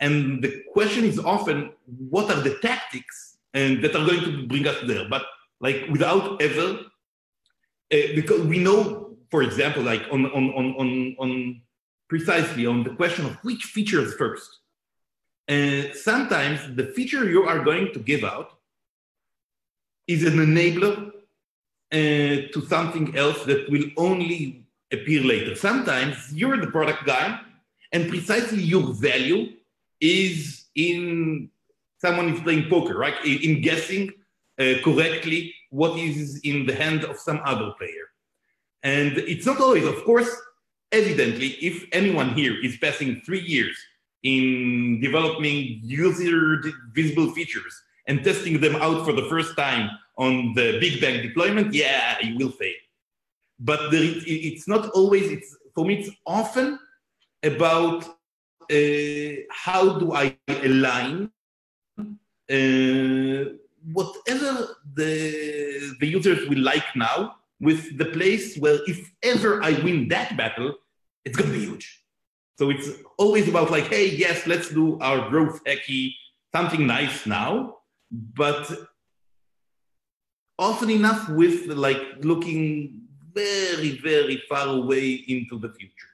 And 0.00 0.42
the 0.42 0.64
question 0.72 1.04
is 1.04 1.20
often, 1.20 1.70
what 1.86 2.28
are 2.28 2.40
the 2.40 2.58
tactics 2.58 3.38
and 3.54 3.82
that 3.84 3.94
are 3.94 4.04
going 4.04 4.20
to 4.24 4.48
bring 4.48 4.66
us 4.66 4.78
there? 4.84 5.08
But 5.08 5.24
like 5.60 5.86
without 5.88 6.42
ever, 6.42 6.80
uh, 7.92 8.08
because 8.16 8.40
we 8.40 8.58
know, 8.58 9.16
for 9.30 9.44
example, 9.44 9.84
like 9.84 10.02
on, 10.10 10.26
on, 10.26 10.50
on, 10.54 10.74
on, 10.76 11.16
on 11.20 11.62
precisely 12.08 12.66
on 12.66 12.82
the 12.82 12.90
question 12.90 13.26
of 13.26 13.36
which 13.44 13.62
features 13.62 14.12
first. 14.14 14.58
And 15.46 15.86
uh, 15.86 15.94
sometimes 15.94 16.74
the 16.74 16.86
feature 16.86 17.30
you 17.30 17.44
are 17.44 17.62
going 17.62 17.92
to 17.92 18.00
give 18.00 18.24
out 18.24 18.53
is 20.06 20.24
an 20.24 20.38
enabler 20.38 21.08
uh, 21.92 22.48
to 22.52 22.66
something 22.68 23.16
else 23.16 23.44
that 23.44 23.68
will 23.70 23.86
only 23.96 24.66
appear 24.92 25.22
later. 25.22 25.54
Sometimes 25.54 26.32
you're 26.32 26.56
the 26.56 26.70
product 26.70 27.04
guy, 27.06 27.40
and 27.92 28.08
precisely 28.08 28.62
your 28.62 28.92
value 28.94 29.52
is 30.00 30.66
in 30.74 31.50
someone 31.98 32.28
is 32.28 32.40
playing 32.40 32.68
poker, 32.68 32.96
right? 32.98 33.14
In 33.24 33.62
guessing 33.62 34.10
uh, 34.58 34.74
correctly 34.84 35.54
what 35.70 35.98
is 35.98 36.40
in 36.44 36.66
the 36.66 36.74
hand 36.74 37.04
of 37.04 37.18
some 37.18 37.40
other 37.44 37.72
player. 37.78 38.06
And 38.82 39.18
it's 39.18 39.46
not 39.46 39.60
always, 39.60 39.86
of 39.86 40.04
course, 40.04 40.30
evidently, 40.92 41.48
if 41.70 41.86
anyone 41.92 42.34
here 42.34 42.54
is 42.62 42.76
passing 42.76 43.22
three 43.24 43.40
years 43.40 43.76
in 44.22 45.00
developing 45.00 45.80
user 45.82 46.62
visible 46.92 47.30
features 47.32 47.74
and 48.06 48.22
testing 48.22 48.60
them 48.60 48.76
out 48.76 49.04
for 49.04 49.12
the 49.12 49.26
first 49.28 49.56
time 49.56 49.90
on 50.16 50.54
the 50.54 50.78
big 50.80 51.00
bang 51.00 51.22
deployment, 51.22 51.74
yeah, 51.74 52.18
you 52.22 52.36
will 52.36 52.50
fail. 52.50 52.74
But 53.58 53.90
there, 53.90 54.02
it's 54.26 54.68
not 54.68 54.90
always, 54.90 55.30
it's, 55.30 55.56
for 55.74 55.84
me, 55.84 56.00
it's 56.00 56.10
often 56.26 56.78
about 57.42 58.04
uh, 58.70 59.42
how 59.50 59.98
do 59.98 60.12
I 60.12 60.36
align 60.48 61.30
uh, 61.98 63.44
whatever 63.92 64.76
the, 64.94 65.96
the 66.00 66.06
users 66.06 66.48
will 66.48 66.60
like 66.60 66.84
now 66.94 67.36
with 67.60 67.96
the 67.98 68.06
place 68.06 68.56
where 68.58 68.78
if 68.86 69.10
ever 69.22 69.62
I 69.62 69.72
win 69.82 70.08
that 70.08 70.36
battle, 70.36 70.74
it's 71.24 71.36
going 71.36 71.52
to 71.52 71.58
be 71.58 71.64
huge. 71.64 72.02
So 72.58 72.70
it's 72.70 72.90
always 73.18 73.48
about 73.48 73.70
like, 73.70 73.88
hey, 73.88 74.08
yes, 74.08 74.46
let's 74.46 74.68
do 74.68 74.98
our 75.00 75.28
growth 75.28 75.64
hacky, 75.64 76.12
something 76.54 76.86
nice 76.86 77.26
now 77.26 77.78
but 78.14 78.70
often 80.58 80.90
enough 80.90 81.28
with 81.28 81.66
like 81.66 82.02
looking 82.20 83.02
very, 83.32 83.98
very 83.98 84.42
far 84.48 84.68
away 84.68 85.14
into 85.26 85.58
the 85.58 85.68
future. 85.70 86.12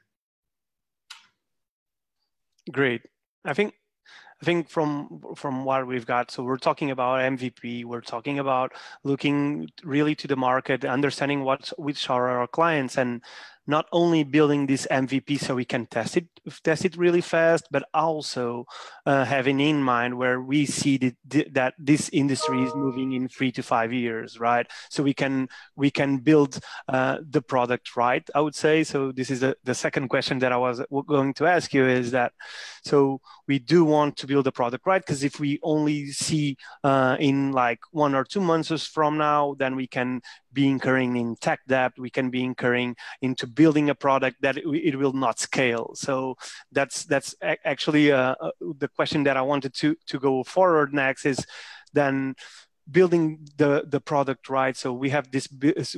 Great. 2.73 3.03
I 3.45 3.55
think 3.55 3.75
I 4.43 4.47
think 4.47 4.71
from 4.71 5.21
from 5.37 5.65
what 5.65 5.87
we've 5.87 6.07
got, 6.07 6.31
so 6.31 6.43
we're 6.43 6.57
talking 6.57 6.91
about 6.91 7.21
MVP. 7.21 7.85
We're 7.85 8.01
talking 8.01 8.39
about 8.39 8.73
looking 9.05 9.69
really 9.85 10.15
to 10.15 10.27
the 10.27 10.37
market, 10.37 10.85
understanding 10.85 11.45
what 11.45 11.73
which 11.77 12.09
are 12.09 12.29
our 12.29 12.47
clients, 12.47 12.97
and 12.97 13.23
not 13.71 13.87
only 13.93 14.25
building 14.25 14.67
this 14.67 14.87
MVP 14.91 15.39
so 15.39 15.55
we 15.55 15.65
can 15.65 15.87
test 15.87 16.17
it 16.17 16.27
test 16.65 16.85
it 16.85 16.97
really 16.97 17.21
fast, 17.21 17.69
but 17.71 17.85
also 17.95 18.65
uh, 19.07 19.25
having 19.25 19.61
in 19.61 19.83
mind 19.83 20.17
where 20.19 20.41
we 20.41 20.67
see 20.67 20.97
the, 20.97 21.15
the, 21.27 21.47
that 21.53 21.75
this 21.79 22.09
industry 22.13 22.63
is 22.63 22.75
moving 22.75 23.13
in 23.13 23.29
three 23.29 23.53
to 23.53 23.63
five 23.63 23.93
years, 23.93 24.41
right? 24.41 24.67
So 24.91 25.03
we 25.03 25.15
can 25.15 25.49
we 25.77 25.91
can 25.91 26.19
build 26.19 26.59
uh, 26.89 27.19
the 27.29 27.43
product 27.43 27.97
right. 27.97 28.29
I 28.35 28.41
would 28.41 28.55
say 28.55 28.85
so. 28.85 29.13
This 29.13 29.31
is 29.31 29.41
the, 29.41 29.57
the 29.65 29.75
second 29.75 30.09
question 30.09 30.39
that 30.41 30.53
I 30.53 30.57
was 30.57 30.83
going 31.07 31.35
to 31.35 31.47
ask 31.47 31.73
you 31.73 31.87
is 31.87 32.11
that 32.11 32.33
so 32.85 33.21
we 33.47 33.59
do 33.59 33.85
want 33.85 34.17
to 34.19 34.27
build 34.27 34.47
a 34.47 34.53
product 34.53 34.87
right 34.87 35.03
because 35.03 35.23
if 35.23 35.39
we 35.39 35.59
only 35.63 36.07
see 36.07 36.57
uh, 36.83 37.17
in 37.21 37.53
like 37.53 37.81
one 37.93 38.15
or 38.15 38.25
two 38.25 38.41
months 38.41 38.87
from 38.87 39.17
now, 39.19 39.55
then 39.59 39.77
we 39.77 39.87
can 39.87 40.21
be 40.53 40.67
incurring 40.67 41.17
in 41.17 41.37
tech 41.37 41.61
debt. 41.67 41.93
We 41.99 42.11
can 42.11 42.31
be 42.31 42.43
incurring 42.45 42.97
into 43.23 43.47
building 43.61 43.91
a 43.91 43.95
product 43.95 44.37
that 44.41 44.57
it, 44.57 44.97
will 44.97 45.13
not 45.13 45.39
scale. 45.39 45.91
So 45.95 46.37
that's 46.73 47.05
that's 47.05 47.35
actually 47.73 48.11
uh, 48.11 48.35
uh, 48.41 48.53
the 48.83 48.89
question 48.89 49.25
that 49.25 49.37
I 49.37 49.43
wanted 49.43 49.73
to 49.81 49.89
to 50.11 50.17
go 50.19 50.43
forward 50.45 50.95
next 50.95 51.27
is 51.27 51.39
then 51.93 52.35
building 52.91 53.25
the 53.61 53.85
the 53.95 54.01
product 54.01 54.49
right. 54.49 54.77
So 54.83 54.89
we 55.03 55.11
have 55.11 55.27
this 55.31 55.47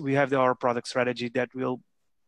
we 0.07 0.15
have 0.15 0.33
our 0.33 0.55
product 0.57 0.89
strategy 0.89 1.29
that 1.37 1.51
will 1.55 1.77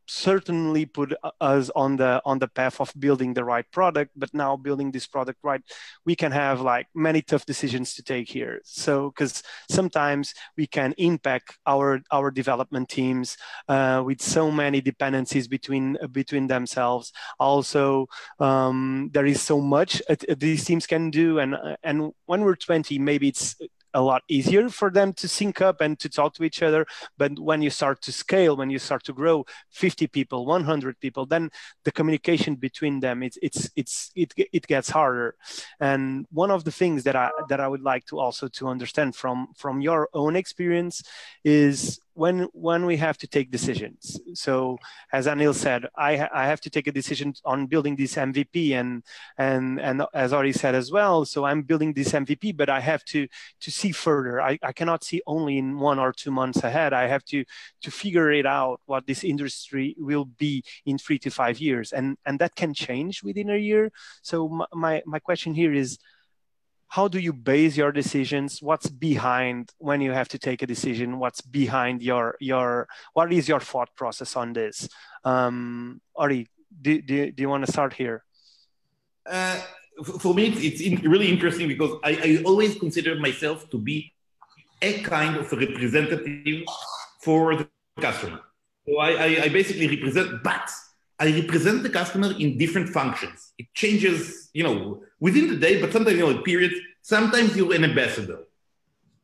certainly 0.06 0.87
put 0.87 1.12
us 1.40 1.70
on 1.75 1.96
the 1.96 2.20
on 2.25 2.38
the 2.38 2.49
path 2.49 2.80
of 2.80 2.92
building 2.99 3.34
the 3.34 3.44
right 3.44 3.70
product 3.73 4.11
but 4.16 4.32
now 4.34 4.56
building 4.56 4.90
this 4.90 5.06
product 5.06 5.38
right 5.42 5.62
we 6.04 6.14
can 6.14 6.32
have 6.32 6.61
like 6.61 6.87
many 6.94 7.23
tough 7.23 7.46
decisions 7.46 7.94
to 7.94 8.02
take 8.02 8.28
here. 8.28 8.61
So 8.64 9.11
because 9.11 9.42
sometimes 9.70 10.34
we 10.56 10.66
can 10.66 10.94
impact 10.99 11.58
our 11.66 12.00
our 12.11 12.30
development 12.30 12.88
teams 12.88 13.37
uh, 13.68 14.02
with 14.04 14.20
so 14.20 14.50
many 14.50 14.80
dependencies 14.80 15.49
between 15.49 15.96
between 16.12 16.46
themselves. 16.46 17.12
Also 17.38 18.06
um, 18.38 19.11
there 19.12 19.26
is 19.26 19.40
so 19.40 19.61
much 19.61 20.02
uh, 20.08 20.16
these 20.38 20.64
teams 20.64 20.87
can 20.87 21.11
do 21.11 21.38
and 21.38 21.56
and 21.82 22.12
when 22.26 22.42
we're 22.42 22.56
20 22.56 22.99
maybe 22.99 23.28
it's 23.28 23.56
a 23.94 24.02
lot 24.02 24.22
easier 24.28 24.68
for 24.68 24.90
them 24.90 25.12
to 25.14 25.28
sync 25.28 25.60
up 25.60 25.80
and 25.80 25.98
to 26.00 26.08
talk 26.08 26.34
to 26.34 26.44
each 26.44 26.62
other. 26.62 26.86
But 27.16 27.38
when 27.38 27.62
you 27.62 27.70
start 27.70 28.02
to 28.02 28.12
scale, 28.12 28.56
when 28.56 28.70
you 28.70 28.78
start 28.78 29.04
to 29.04 29.12
grow 29.12 29.46
50 29.70 30.06
people, 30.08 30.46
100 30.46 31.00
people, 31.00 31.26
then 31.26 31.50
the 31.84 31.92
communication 31.92 32.56
between 32.56 33.00
them, 33.00 33.22
it's, 33.22 33.38
it's, 33.42 33.70
it's, 33.76 34.10
it, 34.14 34.34
it 34.36 34.66
gets 34.66 34.90
harder. 34.90 35.36
And 35.80 36.26
one 36.30 36.50
of 36.50 36.64
the 36.64 36.72
things 36.72 37.04
that 37.04 37.16
I, 37.16 37.30
that 37.48 37.60
I 37.60 37.68
would 37.68 37.82
like 37.82 38.04
to 38.06 38.18
also 38.18 38.48
to 38.48 38.68
understand 38.68 39.14
from, 39.16 39.48
from 39.56 39.80
your 39.80 40.08
own 40.12 40.36
experience 40.36 41.02
is 41.44 42.00
when 42.14 42.49
when 42.52 42.87
we 42.87 42.97
have 42.97 43.18
to 43.18 43.26
take 43.26 43.50
decisions. 43.50 44.21
So 44.35 44.78
as 45.12 45.26
anil 45.26 45.54
said 45.54 45.87
i 45.97 46.28
i 46.33 46.47
have 46.47 46.61
to 46.61 46.71
take 46.71 46.87
a 46.87 46.92
decision 46.92 47.35
on 47.44 47.66
building 47.66 47.97
this 47.97 48.14
mvp 48.14 48.73
and 48.73 49.02
and 49.38 49.80
and 49.80 50.02
as 50.14 50.33
already 50.33 50.52
said 50.52 50.75
as 50.75 50.90
well 50.90 51.25
so 51.25 51.44
i'm 51.44 51.62
building 51.62 51.92
this 51.92 52.12
mvp 52.12 52.56
but 52.56 52.68
i 52.68 52.80
have 52.80 53.04
to 53.04 53.26
to 53.61 53.71
see 53.71 53.92
further. 53.92 54.40
I, 54.40 54.59
I 54.62 54.73
cannot 54.73 55.04
see 55.04 55.23
only 55.26 55.59
in 55.59 55.78
one 55.78 55.99
or 55.99 56.12
two 56.12 56.30
months 56.30 56.62
ahead. 56.62 56.92
I 56.92 57.06
have 57.09 57.25
to 57.26 57.44
to 57.83 57.90
figure 57.90 58.30
it 58.30 58.47
out 58.47 58.80
what 58.87 59.06
this 59.06 59.25
industry 59.25 59.94
will 59.99 60.25
be 60.25 60.62
in 60.87 60.99
three 60.99 61.18
to 61.21 61.30
five 61.30 61.59
years 61.59 61.92
and 61.92 62.16
and 62.26 62.38
that 62.38 62.54
can 62.54 62.75
change 62.75 63.23
within 63.23 63.50
a 63.50 63.56
year. 63.56 63.90
So 64.23 64.49
my 64.49 64.66
my, 64.73 65.02
my 65.06 65.18
question 65.18 65.54
here 65.54 65.73
is 65.73 65.99
how 66.94 67.08
do 67.08 67.18
you 67.18 67.32
base 67.32 67.76
your 67.76 67.90
decisions? 67.90 68.62
What's 68.62 68.88
behind 68.88 69.72
when 69.78 70.00
you 70.00 70.12
have 70.12 70.28
to 70.28 70.38
take 70.38 70.62
a 70.62 70.66
decision? 70.74 71.18
What's 71.18 71.40
behind 71.40 72.04
your 72.04 72.36
your 72.38 72.86
what 73.14 73.32
is 73.32 73.48
your 73.48 73.58
thought 73.58 73.90
process 73.96 74.36
on 74.36 74.52
this? 74.52 74.88
Um 75.24 76.00
ari 76.14 76.46
do, 76.86 77.02
do, 77.02 77.32
do 77.32 77.40
you 77.42 77.48
want 77.48 77.66
to 77.66 77.72
start 77.72 77.92
here? 77.94 78.22
Uh, 79.26 79.59
for 80.22 80.33
me 80.38 80.44
it's, 80.68 80.80
really 81.14 81.28
interesting 81.35 81.66
because 81.66 81.92
I, 82.04 82.12
I 82.28 82.30
always 82.44 82.78
consider 82.85 83.12
myself 83.28 83.68
to 83.72 83.78
be 83.78 84.12
a 84.80 84.90
kind 85.02 85.37
of 85.37 85.52
a 85.52 85.57
representative 85.57 86.62
for 87.24 87.57
the 87.57 87.66
customer. 88.00 88.40
So 88.87 88.98
I, 88.98 89.11
I, 89.26 89.28
I 89.46 89.48
basically 89.48 89.88
represent 89.96 90.44
but 90.44 90.70
I 91.18 91.33
represent 91.40 91.83
the 91.83 91.90
customer 91.90 92.33
in 92.38 92.59
different 92.59 92.88
functions. 92.88 93.53
It 93.59 93.72
changes, 93.74 94.50
you 94.53 94.64
know, 94.64 95.03
within 95.20 95.48
the 95.48 95.57
day, 95.57 95.81
but 95.81 95.92
sometimes, 95.92 96.16
you 96.16 96.27
know, 96.27 96.42
periods. 96.42 96.74
Sometimes 97.03 97.57
you're 97.57 97.74
an 97.74 97.85
ambassador. 97.85 98.40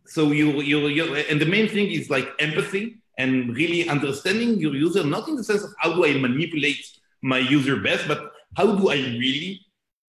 So 0.06 0.32
you, 0.32 0.60
you, 0.60 0.88
you, 0.88 1.14
and 1.14 1.40
the 1.40 1.46
main 1.46 1.68
thing 1.68 1.90
is 1.90 2.10
like 2.10 2.28
empathy 2.38 2.98
and 3.16 3.54
really 3.56 3.88
understanding 3.88 4.58
your 4.58 4.74
user, 4.74 5.04
not 5.04 5.28
in 5.28 5.36
the 5.36 5.44
sense 5.44 5.62
of 5.62 5.72
how 5.78 5.94
do 5.94 6.04
I 6.04 6.14
manipulate 6.18 6.84
my 7.22 7.38
user 7.38 7.76
best, 7.76 8.06
but 8.08 8.32
how 8.56 8.74
do 8.76 8.90
I 8.90 8.96
really 8.96 9.60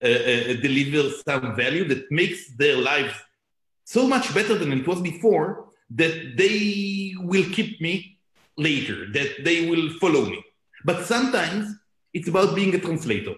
uh, 0.02 0.08
uh, 0.08 0.54
deliver 0.60 1.10
some 1.10 1.54
value 1.54 1.84
that 1.88 2.10
makes 2.10 2.56
their 2.56 2.76
lives 2.76 3.14
so 3.84 4.06
much 4.06 4.34
better 4.34 4.56
than 4.56 4.72
it 4.72 4.86
was 4.86 5.00
before 5.00 5.66
that 5.90 6.36
they 6.36 7.14
will 7.18 7.44
keep 7.50 7.80
me 7.80 8.18
later, 8.56 9.10
that 9.12 9.44
they 9.44 9.68
will 9.68 9.90
follow 10.00 10.24
me. 10.24 10.42
But 10.84 11.04
sometimes 11.06 11.74
it's 12.12 12.28
about 12.28 12.54
being 12.54 12.74
a 12.74 12.78
translator. 12.78 13.34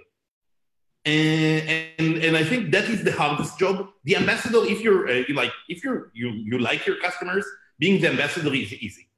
And, 1.04 1.88
and, 1.98 2.16
and 2.24 2.36
I 2.36 2.44
think 2.44 2.72
that 2.72 2.84
is 2.84 3.04
the 3.04 3.12
hardest 3.12 3.58
job. 3.58 3.88
The 4.04 4.16
ambassador, 4.16 4.64
if 4.64 4.80
you're 4.80 5.08
uh, 5.08 5.22
you 5.28 5.34
like, 5.34 5.52
if 5.68 5.84
you're 5.84 6.10
you 6.14 6.30
you 6.30 6.58
like 6.58 6.86
your 6.86 6.96
customers, 6.96 7.44
being 7.78 8.00
the 8.00 8.08
ambassador 8.08 8.52
is 8.54 8.72
easy. 8.72 9.08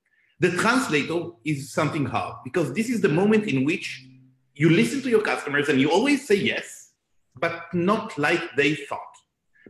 The 0.41 0.51
translator 0.51 1.31
is 1.45 1.73
something 1.73 2.05
hard 2.05 2.35
because 2.45 2.73
this 2.75 2.89
is 2.91 3.01
the 3.01 3.09
moment 3.09 3.45
in 3.45 3.65
which 3.65 4.05
you 4.55 4.71
listen 4.71 5.01
to 5.03 5.09
your 5.09 5.23
customers 5.23 5.69
and 5.69 5.81
you 5.81 5.91
always 5.91 6.27
say 6.27 6.35
yes, 6.35 6.93
but 7.37 7.63
not 7.73 8.19
like 8.19 8.43
they 8.57 8.75
thought. 8.75 9.01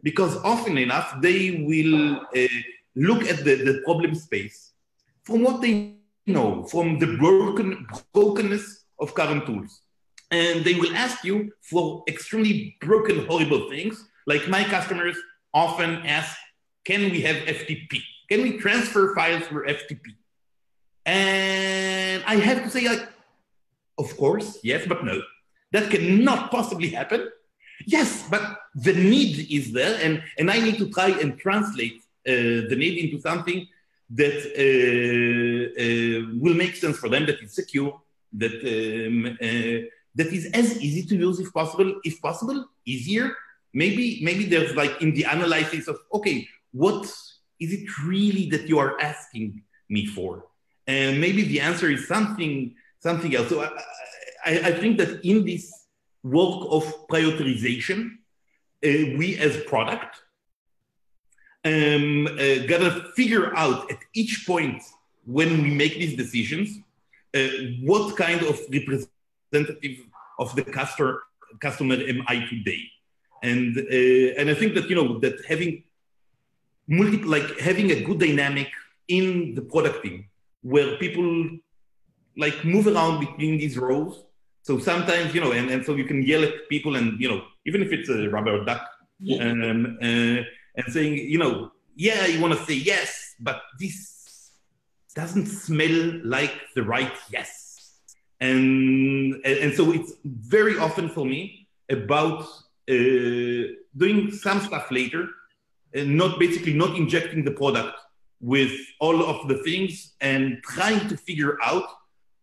Because 0.03 0.37
often 0.38 0.79
enough, 0.79 1.21
they 1.21 1.64
will 1.66 2.21
uh, 2.21 2.61
look 2.95 3.25
at 3.25 3.45
the, 3.45 3.55
the 3.57 3.83
problem 3.85 4.14
space 4.14 4.73
from 5.25 5.42
what 5.42 5.61
they 5.61 5.97
know, 6.35 6.65
from 6.65 6.99
the 6.99 7.17
broken 7.19 7.87
brokenness 8.12 8.85
of 8.99 9.15
current 9.15 9.47
tools 9.47 9.83
and 10.31 10.65
they 10.65 10.75
will 10.75 10.95
ask 10.95 11.25
you 11.25 11.53
for 11.61 12.03
extremely 12.09 12.77
broken, 12.81 13.27
horrible 13.27 13.69
things. 13.71 14.09
Like 14.27 14.49
my 14.49 14.65
customers 14.65 15.17
often 15.55 16.05
ask, 16.07 16.37
can 16.85 17.11
we 17.11 17.21
have 17.23 17.37
FTP? 17.37 18.03
Can 18.29 18.43
we 18.43 18.59
transfer 18.59 19.15
files 19.15 19.45
for 19.45 19.67
FTP? 19.67 20.01
And 21.05 22.25
I 22.27 22.37
have 22.37 22.65
to 22.65 22.71
say, 22.71 22.89
like, 22.89 23.09
of 23.99 24.17
course, 24.17 24.59
yes, 24.62 24.85
but 24.87 25.05
no. 25.05 25.21
That 25.73 25.91
cannot 25.91 26.51
possibly 26.51 26.91
happen. 26.91 27.29
Yes, 27.87 28.27
but 28.29 28.59
the 28.75 28.95
need 28.95 29.47
is 29.51 29.73
there, 29.73 30.01
and, 30.03 30.23
and 30.39 30.51
I 30.51 30.59
need 30.61 30.79
to 30.79 30.91
try 30.91 31.09
and 31.09 31.39
translate 31.39 32.03
uh, 32.27 32.67
the 32.71 32.77
need 32.77 33.05
into 33.05 33.21
something 33.21 33.67
that 34.11 34.39
uh, 34.57 35.56
will 36.40 36.55
make 36.55 36.74
sense 36.76 36.98
for 36.98 37.09
them, 37.09 37.26
that 37.26 37.42
is 37.42 37.55
secure, 37.55 38.00
that 38.33 38.52
um, 38.52 39.26
uh, 39.26 39.87
that 40.16 40.33
is 40.33 40.46
as 40.52 40.81
easy 40.83 41.05
to 41.07 41.16
use 41.16 41.38
if 41.40 41.52
possible, 41.52 42.00
if 42.02 42.20
possible, 42.20 42.66
easier. 42.85 43.37
Maybe, 43.74 44.20
maybe 44.22 44.44
there's 44.46 44.74
like 44.74 45.02
in 45.02 45.12
the 45.12 45.24
analysis 45.24 45.87
of, 45.87 45.98
okay, 46.12 46.48
what 46.72 47.05
is 47.61 47.72
it 47.72 47.87
really 48.05 48.48
that 48.50 48.68
you 48.68 48.79
are 48.79 48.98
asking 49.00 49.62
me 49.90 50.07
for? 50.07 50.46
And 50.87 51.20
maybe 51.20 51.42
the 51.42 51.61
answer 51.61 51.90
is 51.90 52.09
something, 52.09 52.74
something 53.00 53.35
else. 53.37 53.50
So 53.50 53.61
I, 53.62 53.68
I, 54.46 54.52
I 54.68 54.72
think 54.72 54.96
that 54.98 55.22
in 55.22 55.44
this 55.44 55.70
work 56.22 56.66
of 56.70 57.07
prioritization, 57.09 58.12
uh, 58.85 59.16
we 59.18 59.37
as 59.38 59.62
product 59.64 60.22
um, 61.64 62.26
uh, 62.26 62.66
gotta 62.66 63.12
figure 63.14 63.55
out 63.57 63.90
at 63.90 63.98
each 64.14 64.44
point 64.46 64.83
when 65.27 65.62
we 65.62 65.71
make 65.71 65.95
these 65.95 66.17
decisions 66.17 66.79
uh, 67.37 67.49
what 67.83 68.17
kind 68.17 68.43
of 68.43 68.61
representative 68.73 69.97
of 70.39 70.55
the 70.57 70.62
customer 70.62 71.23
customer 71.61 71.95
am 71.95 72.23
I 72.27 72.37
today? 72.53 72.83
And 73.43 73.77
uh, 73.77 74.39
and 74.39 74.51
I 74.51 74.55
think 74.55 74.75
that 74.75 74.89
you 74.91 74.97
know 74.97 75.19
that 75.21 75.45
having 75.47 75.85
multi 76.89 77.19
like 77.19 77.59
having 77.59 77.91
a 77.91 78.01
good 78.03 78.19
dynamic 78.19 78.71
in 79.09 79.55
the 79.55 79.62
product 79.62 80.03
team 80.05 80.29
where 80.62 80.97
people 80.97 81.29
like 82.37 82.65
move 82.65 82.87
around 82.87 83.21
between 83.21 83.59
these 83.59 83.77
roles. 83.77 84.25
So 84.62 84.79
sometimes 84.79 85.35
you 85.35 85.41
know, 85.41 85.53
and, 85.53 85.71
and 85.71 85.85
so 85.85 85.95
you 85.95 86.05
can 86.05 86.23
yell 86.23 86.43
at 86.43 86.69
people, 86.69 86.97
and 86.97 87.21
you 87.21 87.29
know, 87.29 87.43
even 87.67 87.83
if 87.83 87.93
it's 87.93 88.09
a 88.09 88.29
rubber 88.29 88.65
duck, 88.65 88.83
yeah. 89.21 89.43
um, 89.45 89.99
uh, 90.03 90.41
and 90.79 90.87
saying, 90.89 91.19
you 91.19 91.39
know, 91.39 91.71
yeah, 91.95 92.27
you 92.27 92.41
want 92.41 92.59
to 92.59 92.65
say 92.65 92.75
yes, 92.75 93.35
but 93.39 93.62
this 93.79 94.15
doesn't 95.16 95.46
smell 95.46 96.20
like 96.22 96.55
the 96.76 96.83
right 96.83 97.16
yes. 97.33 97.48
And 98.40 99.35
and 99.44 99.74
so 99.74 99.92
it's 99.92 100.12
very 100.24 100.79
often 100.79 101.09
for 101.09 101.24
me 101.24 101.66
about 101.90 102.42
uh, 102.88 103.62
doing 103.96 104.31
some 104.31 104.61
stuff 104.61 104.90
later, 104.90 105.22
and 105.94 106.16
not 106.16 106.38
basically 106.38 106.74
not 106.74 106.96
injecting 106.96 107.44
the 107.44 107.50
product 107.62 107.96
with 108.40 108.72
all 109.00 109.24
of 109.24 109.48
the 109.48 109.59
things 109.66 110.12
and 110.20 110.62
trying 110.62 111.09
to 111.09 111.16
figure 111.16 111.57
out 111.62 111.88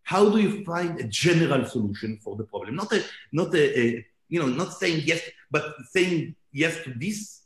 how 0.02 0.28
do 0.28 0.38
you 0.38 0.64
find 0.64 1.00
a 1.00 1.04
general 1.04 1.64
solution 1.64 2.18
for 2.24 2.34
the 2.34 2.44
problem. 2.44 2.74
Not 2.74 2.92
a 2.92 3.04
not 3.30 3.54
a, 3.54 3.64
a 3.80 4.06
you 4.28 4.40
know 4.40 4.48
not 4.48 4.72
saying 4.80 5.02
yes 5.04 5.22
but 5.50 5.64
saying 5.94 6.34
yes 6.52 6.82
to 6.84 6.90
this 7.04 7.42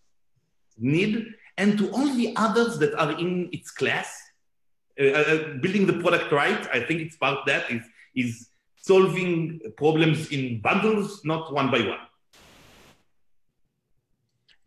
need 0.79 1.27
and 1.59 1.77
to 1.77 1.91
all 1.91 2.09
the 2.15 2.33
others 2.37 2.79
that 2.79 2.95
are 2.95 3.13
in 3.19 3.51
its 3.53 3.71
class 3.71 4.09
uh, 5.01 5.05
uh, 5.05 5.55
building 5.59 5.87
the 5.87 5.95
product 5.95 6.31
right 6.33 6.69
i 6.73 6.81
think 6.81 7.01
it's 7.01 7.17
about 7.17 7.47
that 7.47 7.71
is 7.71 7.83
is 8.15 8.49
solving 8.77 9.61
problems 9.77 10.31
in 10.31 10.61
bundles 10.61 11.25
not 11.25 11.53
one 11.53 11.71
by 11.71 11.81
one 11.81 11.99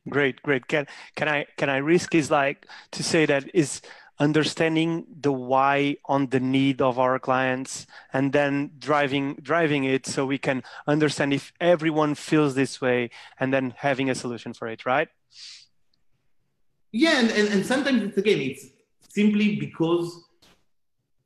Great, 0.10 0.42
great. 0.42 0.68
Can 0.68 0.88
can 1.16 1.28
I 1.28 1.46
can 1.58 1.70
I 1.70 1.78
risk 1.78 2.16
is 2.16 2.32
like 2.32 2.66
to 2.92 3.04
say 3.04 3.26
that 3.28 3.54
is 3.54 3.82
understanding 4.18 5.06
the 5.20 5.32
why 5.32 5.98
on 6.06 6.28
the 6.28 6.40
need 6.40 6.82
of 6.82 7.00
our 7.00 7.20
clients 7.20 7.88
and 8.14 8.34
then 8.34 8.72
driving 8.78 9.36
driving 9.42 9.84
it 9.84 10.06
so 10.06 10.26
we 10.26 10.38
can 10.38 10.64
understand 10.88 11.34
if 11.34 11.54
everyone 11.60 12.16
feels 12.16 12.56
this 12.56 12.82
way 12.82 13.10
and 13.40 13.54
then 13.54 13.74
having 13.78 14.10
a 14.10 14.16
solution 14.16 14.54
for 14.54 14.68
it, 14.68 14.86
right? 14.86 15.10
Yeah, 16.92 17.20
and, 17.20 17.32
and, 17.32 17.48
and 17.50 17.66
sometimes 17.66 18.04
it's 18.04 18.18
again 18.18 18.42
it's 18.42 18.66
simply 19.14 19.56
because 19.58 20.24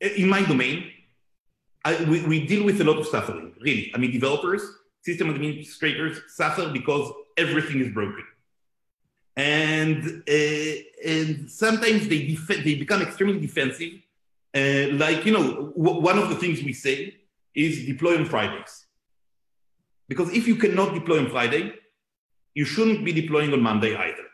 in 0.01 0.27
my 0.27 0.43
domain, 0.43 0.91
I, 1.83 2.03
we, 2.05 2.25
we 2.25 2.45
deal 2.45 2.63
with 2.65 2.81
a 2.81 2.83
lot 2.83 2.97
of 2.97 3.07
suffering, 3.07 3.53
really. 3.59 3.91
I 3.93 3.97
mean, 3.97 4.11
developers, 4.11 4.63
system 5.01 5.29
administrators 5.29 6.19
suffer 6.29 6.69
because 6.69 7.11
everything 7.37 7.79
is 7.79 7.89
broken 7.93 8.25
and 9.35 10.23
uh, 10.27 10.73
and 11.05 11.49
sometimes 11.51 12.07
they 12.07 12.27
def- 12.27 12.63
they 12.63 12.75
become 12.75 13.01
extremely 13.01 13.39
defensive. 13.39 13.93
Uh, 14.55 14.93
like 14.93 15.25
you 15.25 15.33
know, 15.33 15.73
w- 15.77 15.99
one 15.99 16.17
of 16.17 16.29
the 16.29 16.35
things 16.35 16.63
we 16.63 16.73
say 16.73 17.15
is 17.53 17.85
deploy 17.85 18.17
on 18.17 18.25
Fridays, 18.25 18.85
because 20.07 20.29
if 20.29 20.47
you 20.47 20.55
cannot 20.55 20.93
deploy 20.93 21.19
on 21.19 21.29
Friday, 21.29 21.73
you 22.53 22.63
shouldn't 22.65 23.03
be 23.03 23.11
deploying 23.11 23.51
on 23.51 23.61
Monday 23.61 23.95
either, 23.95 24.24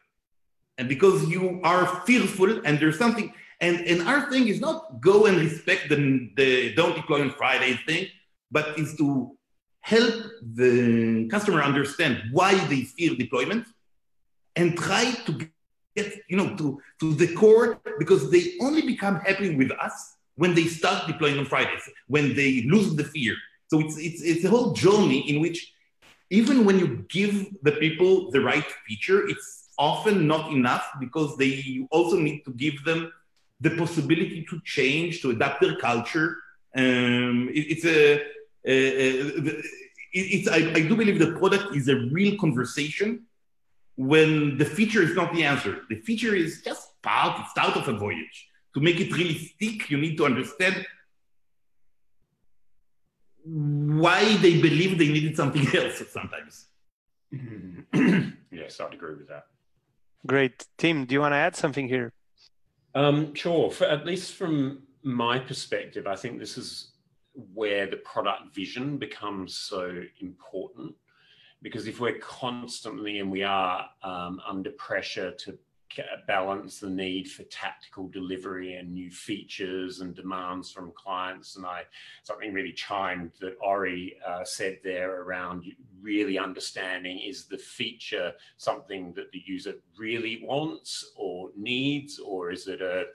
and 0.82 0.90
because 0.90 1.30
you 1.30 1.62
are 1.64 1.86
fearful 2.08 2.52
and 2.66 2.80
there's 2.80 2.98
something. 2.98 3.32
And, 3.60 3.76
and 3.92 4.02
our 4.02 4.32
thing 4.32 4.48
is 4.48 4.60
not 4.60 5.00
go 5.00 5.28
and 5.28 5.38
respect 5.38 5.90
the, 5.90 5.98
the 6.36 6.74
don't 6.74 6.96
deploy 6.96 7.22
on 7.22 7.30
Friday 7.30 7.80
thing, 7.86 8.08
but 8.50 8.80
is 8.80 8.96
to 8.98 9.38
help 9.82 10.16
the 10.42 11.28
customer 11.30 11.62
understand 11.62 12.24
why 12.32 12.56
they 12.66 12.82
fear 12.82 13.14
deployment 13.16 13.68
and 14.56 14.76
try 14.76 15.12
to 15.28 15.32
get 15.96 16.08
you 16.28 16.38
know 16.38 16.56
to, 16.56 16.82
to 17.00 17.14
the 17.14 17.30
core 17.36 17.80
because 18.00 18.32
they 18.32 18.44
only 18.60 18.82
become 18.82 19.18
happy 19.28 19.56
with 19.56 19.72
us 19.88 20.16
when 20.36 20.56
they 20.56 20.66
start 20.66 21.06
deploying 21.06 21.38
on 21.38 21.46
Fridays, 21.46 21.88
when 22.08 22.36
they 22.36 22.64
lose 22.64 22.96
the 22.96 23.04
fear. 23.04 23.36
So 23.70 23.80
it's 23.82 23.98
it's 24.00 24.22
it's 24.24 24.44
a 24.46 24.50
whole 24.50 24.74
journey 24.74 25.30
in 25.30 25.42
which 25.42 25.60
even 26.32 26.66
when 26.66 26.80
you 26.80 27.06
give 27.10 27.34
the 27.62 27.74
people 27.74 28.32
the 28.32 28.42
right 28.42 28.66
feature, 28.88 29.28
it's 29.28 29.61
often 29.82 30.28
not 30.28 30.52
enough 30.52 30.86
because 31.00 31.36
they 31.38 31.86
also 31.90 32.16
need 32.16 32.44
to 32.46 32.52
give 32.54 32.84
them 32.86 33.12
the 33.60 33.72
possibility 33.72 34.46
to 34.50 34.62
change, 34.64 35.22
to 35.22 35.32
adapt 35.32 35.60
their 35.62 35.76
culture. 35.78 36.38
Um, 36.76 37.50
it, 37.52 37.64
it's 37.74 37.86
a, 37.86 38.22
a, 38.64 38.76
a 38.76 39.58
it, 40.20 40.26
it's 40.36 40.48
I, 40.48 40.60
I 40.80 40.82
do 40.90 40.96
believe 40.96 41.18
the 41.18 41.34
product 41.42 41.76
is 41.76 41.88
a 41.88 41.96
real 42.18 42.38
conversation 42.38 43.26
when 43.96 44.58
the 44.58 44.66
feature 44.66 45.02
is 45.02 45.16
not 45.16 45.34
the 45.34 45.44
answer. 45.44 45.82
The 45.90 46.00
feature 46.08 46.36
is 46.36 46.62
just 46.62 47.02
part, 47.02 47.48
start 47.50 47.76
of 47.76 47.88
a 47.88 47.94
voyage. 47.98 48.38
To 48.76 48.80
make 48.80 49.00
it 49.02 49.12
really 49.12 49.38
stick, 49.38 49.90
you 49.90 49.98
need 49.98 50.16
to 50.18 50.26
understand 50.26 50.86
why 53.44 54.38
they 54.38 54.62
believe 54.62 54.98
they 55.00 55.10
needed 55.10 55.36
something 55.36 55.66
else 55.80 56.04
sometimes. 56.18 56.68
yes, 58.52 58.80
I'd 58.80 58.94
agree 58.94 59.16
with 59.16 59.28
that. 59.30 59.46
Great. 60.26 60.66
Tim, 60.78 61.06
do 61.06 61.14
you 61.14 61.22
want 61.22 61.34
to 61.34 61.38
add 61.38 61.56
something 61.56 61.88
here? 61.88 62.14
Um, 62.94 63.34
sure. 63.34 63.72
For, 63.72 63.86
at 63.86 64.06
least 64.06 64.34
from 64.34 64.84
my 65.04 65.40
perspective, 65.40 66.08
I 66.08 66.16
think 66.16 66.40
this 66.40 66.58
is 66.58 66.92
where 67.54 67.88
the 67.88 67.98
product 67.98 68.54
vision 68.54 68.98
becomes 68.98 69.58
so 69.58 70.04
important 70.20 70.94
because 71.62 71.88
if 71.88 72.00
we're 72.00 72.18
constantly 72.20 73.20
and 73.20 73.32
we 73.32 73.44
are 73.44 73.86
um, 74.04 74.42
under 74.48 74.72
pressure 74.72 75.32
to 75.32 75.58
balance 76.28 76.80
the 76.80 76.90
need 76.90 77.30
for 77.30 77.44
tactical 77.44 78.08
delivery 78.08 78.76
and 78.76 78.94
new 78.94 79.12
features 79.12 80.02
and 80.02 80.16
demands 80.16 80.72
from 80.72 80.92
clients. 80.96 81.56
And 81.56 81.66
I 81.66 81.84
something 82.24 82.54
really 82.54 82.74
chimed 82.74 83.32
that 83.40 83.58
Ori 83.62 84.16
uh, 84.28 84.44
said 84.44 84.80
there 84.84 85.22
around 85.22 85.66
really 86.02 86.38
understanding 86.38 87.20
is 87.20 87.46
the 87.46 87.58
feature 87.58 88.34
something 88.58 89.14
that 89.14 89.32
the 89.32 89.44
user 89.46 89.76
really 89.98 90.44
wants 90.44 91.12
or 91.16 91.50
needs, 91.56 92.20
or 92.20 92.52
is 92.52 92.68
it 92.68 92.82
a 92.82 93.06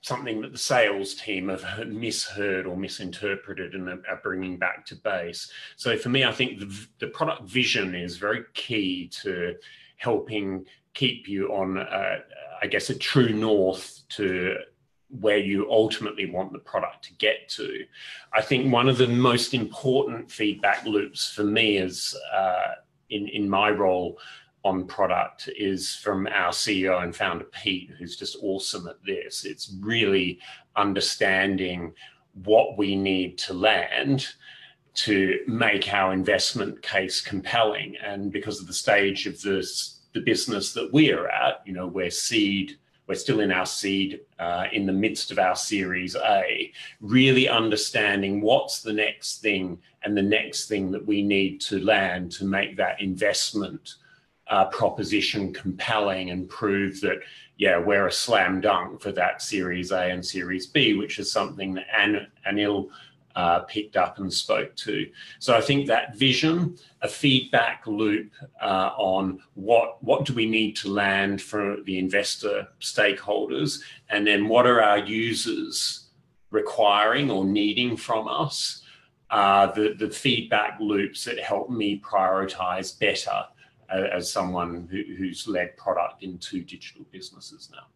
something 0.00 0.40
that 0.40 0.52
the 0.52 0.58
sales 0.58 1.14
team 1.14 1.48
have 1.48 1.86
misheard 1.88 2.66
or 2.66 2.76
misinterpreted 2.76 3.74
and 3.74 3.88
are 3.88 4.20
bringing 4.22 4.56
back 4.56 4.86
to 4.86 4.94
base. 4.96 5.50
So 5.76 5.96
for 5.96 6.08
me, 6.08 6.24
I 6.24 6.32
think 6.32 6.60
the, 6.60 6.86
the 7.00 7.08
product 7.08 7.42
vision 7.48 7.94
is 7.94 8.16
very 8.16 8.44
key 8.54 9.08
to 9.22 9.56
helping 9.96 10.64
keep 10.98 11.28
you 11.28 11.48
on, 11.52 11.78
uh, 11.78 12.18
I 12.60 12.66
guess, 12.66 12.90
a 12.90 12.98
true 12.98 13.32
north 13.32 14.02
to 14.10 14.56
where 15.20 15.38
you 15.38 15.70
ultimately 15.70 16.28
want 16.28 16.52
the 16.52 16.58
product 16.58 17.04
to 17.04 17.14
get 17.14 17.48
to. 17.50 17.84
I 18.32 18.42
think 18.42 18.72
one 18.72 18.88
of 18.88 18.98
the 18.98 19.06
most 19.06 19.54
important 19.54 20.30
feedback 20.30 20.84
loops 20.84 21.30
for 21.30 21.44
me 21.44 21.78
is 21.78 22.16
uh, 22.34 22.72
in, 23.10 23.28
in 23.28 23.48
my 23.48 23.70
role 23.70 24.18
on 24.64 24.86
product 24.86 25.48
is 25.56 25.94
from 25.94 26.26
our 26.26 26.50
CEO 26.50 27.02
and 27.02 27.14
founder, 27.14 27.44
Pete, 27.44 27.90
who's 27.96 28.16
just 28.16 28.36
awesome 28.42 28.88
at 28.88 29.02
this. 29.04 29.44
It's 29.44 29.72
really 29.80 30.40
understanding 30.74 31.94
what 32.44 32.76
we 32.76 32.96
need 32.96 33.38
to 33.38 33.54
land 33.54 34.26
to 34.94 35.38
make 35.46 35.94
our 35.94 36.12
investment 36.12 36.82
case 36.82 37.20
compelling. 37.20 37.94
And 38.04 38.32
because 38.32 38.60
of 38.60 38.66
the 38.66 38.72
stage 38.72 39.28
of 39.28 39.40
this, 39.40 39.97
the 40.12 40.20
business 40.20 40.72
that 40.72 40.92
we 40.92 41.12
are 41.12 41.28
at, 41.28 41.62
you 41.66 41.72
know, 41.72 41.86
we're 41.86 42.10
seed, 42.10 42.78
we're 43.06 43.14
still 43.14 43.40
in 43.40 43.50
our 43.50 43.66
seed, 43.66 44.20
uh, 44.38 44.66
in 44.72 44.86
the 44.86 44.92
midst 44.92 45.30
of 45.30 45.38
our 45.38 45.56
Series 45.56 46.14
A, 46.16 46.72
really 47.00 47.48
understanding 47.48 48.40
what's 48.40 48.82
the 48.82 48.92
next 48.92 49.40
thing 49.40 49.78
and 50.02 50.16
the 50.16 50.22
next 50.22 50.66
thing 50.66 50.90
that 50.90 51.06
we 51.06 51.22
need 51.22 51.60
to 51.62 51.82
land 51.84 52.30
to 52.32 52.44
make 52.44 52.76
that 52.76 53.00
investment 53.00 53.94
uh, 54.48 54.66
proposition 54.66 55.52
compelling 55.52 56.30
and 56.30 56.48
prove 56.48 57.00
that, 57.00 57.20
yeah, 57.56 57.78
we're 57.78 58.06
a 58.06 58.12
slam 58.12 58.60
dunk 58.60 59.00
for 59.00 59.12
that 59.12 59.42
Series 59.42 59.90
A 59.90 60.10
and 60.10 60.24
Series 60.24 60.66
B, 60.66 60.94
which 60.94 61.18
is 61.18 61.30
something 61.30 61.74
that 61.74 61.86
An- 61.96 62.26
Anil 62.46 62.88
uh, 63.38 63.60
picked 63.60 63.96
up 63.96 64.18
and 64.18 64.32
spoke 64.32 64.74
to. 64.74 65.06
So 65.38 65.56
I 65.56 65.60
think 65.60 65.86
that 65.86 66.16
vision, 66.16 66.76
a 67.02 67.08
feedback 67.08 67.86
loop 67.86 68.32
uh, 68.60 68.90
on 68.98 69.38
what 69.54 70.02
what 70.02 70.24
do 70.24 70.34
we 70.34 70.46
need 70.46 70.74
to 70.78 70.88
land 70.88 71.40
for 71.40 71.76
the 71.84 71.98
investor 71.98 72.66
stakeholders, 72.80 73.80
and 74.10 74.26
then 74.26 74.48
what 74.48 74.66
are 74.66 74.82
our 74.82 74.98
users 74.98 76.08
requiring 76.50 77.30
or 77.30 77.44
needing 77.44 77.96
from 77.96 78.26
us. 78.26 78.82
Uh, 79.30 79.70
the, 79.72 79.94
the 79.98 80.10
feedback 80.10 80.80
loops 80.80 81.22
that 81.24 81.38
help 81.38 81.68
me 81.68 82.00
prioritize 82.00 82.98
better 82.98 83.44
as 83.90 84.32
someone 84.32 84.88
who, 84.90 85.02
who's 85.16 85.46
led 85.46 85.76
product 85.76 86.22
into 86.22 86.62
digital 86.64 87.04
businesses 87.12 87.68
now. 87.70 87.86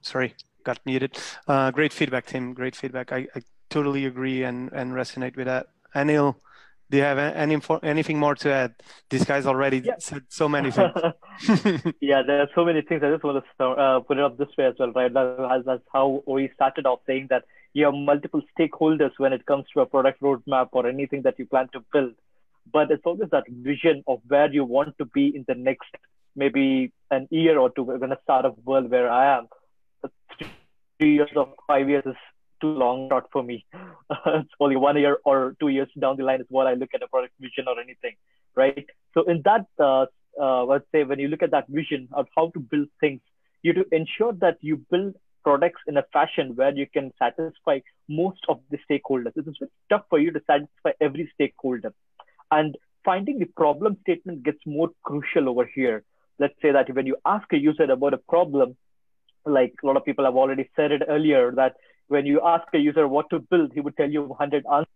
Sorry, 0.00 0.34
got 0.64 0.80
muted. 0.84 1.16
Uh, 1.46 1.70
great 1.70 1.92
feedback, 1.92 2.26
Tim. 2.26 2.54
Great 2.54 2.76
feedback. 2.76 3.12
I, 3.12 3.26
I, 3.34 3.42
totally 3.70 4.04
agree 4.04 4.44
and, 4.44 4.70
and 4.72 4.92
resonate 4.92 5.36
with 5.36 5.46
that. 5.46 5.66
Anil, 5.96 6.36
do 6.90 6.98
you 6.98 7.02
have 7.02 7.18
any 7.18 7.58
anything 7.82 8.18
more 8.18 8.34
to 8.36 8.52
add? 8.52 8.74
These 9.10 9.24
guys 9.24 9.46
already 9.46 9.78
yeah. 9.78 9.94
said 9.98 10.24
so 10.28 10.48
many 10.48 10.70
things. 10.70 10.92
yeah, 12.00 12.22
there 12.22 12.40
are 12.42 12.48
so 12.54 12.64
many 12.64 12.82
things. 12.82 13.02
I 13.02 13.10
just 13.10 13.24
want 13.24 13.42
to 13.42 13.50
start, 13.54 13.78
uh, 13.78 14.00
put 14.00 14.18
it 14.18 14.22
up 14.22 14.36
this 14.38 14.48
way 14.56 14.66
as 14.66 14.74
well, 14.78 14.92
right? 14.92 15.12
That's, 15.12 15.64
that's 15.66 15.82
how 15.92 16.22
we 16.26 16.50
started 16.54 16.86
off 16.86 17.00
saying 17.06 17.28
that 17.30 17.44
you 17.72 17.86
have 17.86 17.94
multiple 17.94 18.42
stakeholders 18.56 19.10
when 19.16 19.32
it 19.32 19.44
comes 19.46 19.64
to 19.74 19.80
a 19.80 19.86
product 19.86 20.20
roadmap 20.20 20.68
or 20.72 20.86
anything 20.86 21.22
that 21.22 21.38
you 21.38 21.46
plan 21.46 21.68
to 21.72 21.80
build. 21.92 22.14
But 22.72 22.90
it's 22.90 23.02
always 23.04 23.30
that 23.30 23.44
vision 23.48 24.04
of 24.06 24.20
where 24.28 24.52
you 24.52 24.64
want 24.64 24.96
to 24.98 25.04
be 25.04 25.34
in 25.34 25.44
the 25.48 25.54
next 25.54 25.88
maybe 26.36 26.92
an 27.10 27.28
year 27.30 27.58
or 27.58 27.70
two. 27.70 27.82
We're 27.82 27.98
going 27.98 28.10
to 28.10 28.18
start 28.22 28.44
a 28.44 28.52
world 28.64 28.90
where 28.90 29.10
I 29.10 29.36
am. 29.38 29.48
Three 30.98 31.14
years 31.14 31.30
or 31.34 31.52
five 31.66 31.88
years 31.88 32.04
is 32.06 32.16
too 32.60 32.68
long 32.68 33.08
shot 33.08 33.26
for 33.32 33.42
me. 33.42 33.66
it's 34.26 34.50
only 34.60 34.76
one 34.76 34.96
year 34.96 35.18
or 35.24 35.56
two 35.60 35.68
years 35.68 35.88
down 35.98 36.16
the 36.16 36.24
line 36.24 36.40
is 36.40 36.46
what 36.48 36.66
I 36.66 36.74
look 36.74 36.90
at 36.94 37.02
a 37.02 37.08
product 37.08 37.34
vision 37.40 37.66
or 37.66 37.80
anything, 37.80 38.14
right? 38.54 38.86
So 39.14 39.24
in 39.24 39.42
that, 39.44 39.66
uh, 39.78 40.06
uh, 40.40 40.64
let's 40.64 40.86
say 40.92 41.04
when 41.04 41.18
you 41.18 41.28
look 41.28 41.42
at 41.42 41.50
that 41.50 41.68
vision 41.68 42.08
of 42.12 42.26
how 42.36 42.50
to 42.50 42.60
build 42.60 42.88
things, 43.00 43.20
you 43.62 43.72
to 43.72 43.84
ensure 43.92 44.32
that 44.34 44.58
you 44.60 44.76
build 44.90 45.14
products 45.42 45.82
in 45.86 45.96
a 45.96 46.04
fashion 46.12 46.56
where 46.56 46.74
you 46.74 46.86
can 46.86 47.12
satisfy 47.18 47.78
most 48.08 48.40
of 48.48 48.60
the 48.70 48.78
stakeholders. 48.88 49.36
It 49.36 49.46
is 49.46 49.56
very 49.58 49.70
tough 49.90 50.04
for 50.08 50.18
you 50.18 50.30
to 50.32 50.40
satisfy 50.46 50.92
every 51.00 51.30
stakeholder. 51.34 51.92
And 52.50 52.76
finding 53.04 53.38
the 53.38 53.44
problem 53.44 53.98
statement 54.02 54.42
gets 54.42 54.58
more 54.66 54.90
crucial 55.02 55.48
over 55.48 55.66
here. 55.66 56.02
Let's 56.38 56.54
say 56.62 56.72
that 56.72 56.92
when 56.94 57.06
you 57.06 57.16
ask 57.24 57.46
a 57.52 57.58
user 57.58 57.84
about 57.84 58.14
a 58.14 58.18
problem, 58.18 58.76
like 59.46 59.74
a 59.82 59.86
lot 59.86 59.96
of 59.96 60.04
people 60.04 60.24
have 60.24 60.36
already 60.36 60.68
said 60.76 60.92
it 60.92 61.02
earlier, 61.08 61.52
that 61.52 61.74
when 62.08 62.26
you 62.26 62.40
ask 62.44 62.66
a 62.74 62.78
user 62.78 63.08
what 63.08 63.30
to 63.30 63.40
build, 63.40 63.72
he 63.72 63.80
would 63.80 63.96
tell 63.96 64.10
you 64.10 64.22
100 64.22 64.64
answers. 64.72 64.88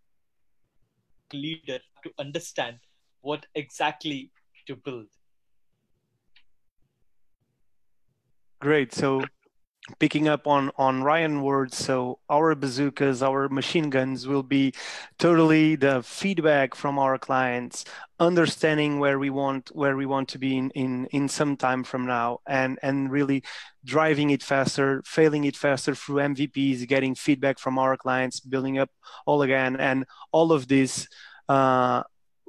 Leader 1.33 1.79
to 2.03 2.11
understand 2.17 2.77
what 3.21 3.45
exactly 3.55 4.31
to 4.67 4.75
build. 4.75 5.07
Great. 8.59 8.93
So 8.93 9.23
picking 9.99 10.27
up 10.27 10.47
on 10.47 10.71
on 10.77 11.03
Ryan 11.03 11.41
words, 11.41 11.77
so 11.77 12.19
our 12.29 12.53
bazookas, 12.55 13.21
our 13.21 13.49
machine 13.49 13.89
guns 13.89 14.27
will 14.27 14.43
be 14.43 14.73
totally 15.17 15.75
the 15.75 16.03
feedback 16.03 16.75
from 16.75 16.99
our 16.99 17.17
clients, 17.17 17.85
understanding 18.19 18.99
where 18.99 19.17
we 19.17 19.29
want 19.29 19.69
where 19.73 19.97
we 19.97 20.05
want 20.05 20.29
to 20.29 20.37
be 20.39 20.57
in 20.57 20.69
in, 20.71 21.05
in 21.07 21.27
some 21.27 21.57
time 21.57 21.83
from 21.83 22.05
now, 22.05 22.39
and 22.47 22.79
and 22.83 23.11
really 23.11 23.43
driving 23.83 24.29
it 24.29 24.43
faster, 24.43 25.01
failing 25.05 25.45
it 25.45 25.55
faster 25.55 25.95
through 25.95 26.17
MVPs, 26.17 26.87
getting 26.87 27.15
feedback 27.15 27.59
from 27.59 27.79
our 27.79 27.97
clients, 27.97 28.39
building 28.39 28.77
up 28.77 28.89
all 29.25 29.41
again, 29.41 29.75
and 29.77 30.05
all 30.31 30.51
of 30.51 30.67
this 30.67 31.07
uh, 31.47 32.03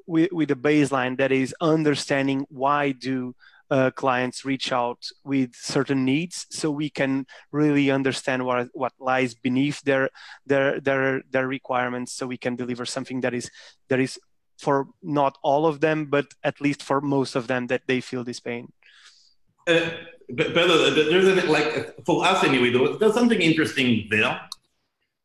with 0.07 0.31
with 0.33 0.51
a 0.51 0.57
baseline 0.57 1.17
that 1.19 1.33
is 1.33 1.55
understanding 1.61 2.47
why 2.51 2.93
do 2.93 3.35
uh, 3.71 3.91
clients 3.93 4.45
reach 4.45 4.73
out 4.73 5.07
with 5.25 5.55
certain 5.55 6.05
needs 6.05 6.47
so 6.51 6.71
we 6.71 6.91
can 6.91 7.25
really 7.53 7.91
understand 7.91 8.45
what 8.45 8.69
what 8.73 8.93
lies 8.99 9.35
beneath 9.35 9.81
their 9.83 10.11
their 10.45 10.81
their 10.81 11.23
their 11.31 11.47
requirements 11.47 12.13
so 12.13 12.27
we 12.27 12.37
can 12.37 12.57
deliver 12.57 12.85
something 12.85 13.21
that 13.21 13.33
is 13.33 13.51
that 13.89 14.01
is 14.01 14.19
for 14.59 14.89
not 15.03 15.39
all 15.43 15.67
of 15.67 15.81
them 15.81 16.07
but 16.07 16.27
at 16.43 16.61
least 16.61 16.83
for 16.83 17.01
most 17.01 17.37
of 17.37 17.47
them 17.47 17.69
that 17.69 17.83
they 17.87 18.01
feel 18.01 18.25
this 18.25 18.41
pain. 18.41 18.73
Uh, 19.67 19.91
but, 20.31 20.53
but 20.55 20.71
uh, 20.71 20.91
there's 20.91 21.29
a, 21.29 21.47
like 21.47 22.05
for 22.05 22.25
us 22.25 22.43
anyway 22.43 22.71
there's 22.99 23.15
something 23.15 23.41
interesting 23.41 24.09
there. 24.11 24.41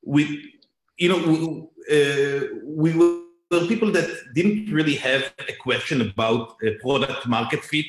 We 0.03 0.53
you 0.97 1.09
know 1.09 1.71
uh, 1.91 2.45
we 2.63 2.93
were 2.93 3.21
people 3.67 3.91
that 3.91 4.09
didn't 4.33 4.71
really 4.71 4.95
have 4.95 5.33
a 5.47 5.53
question 5.53 6.01
about 6.01 6.57
product 6.81 7.25
market 7.25 7.63
fit 7.63 7.85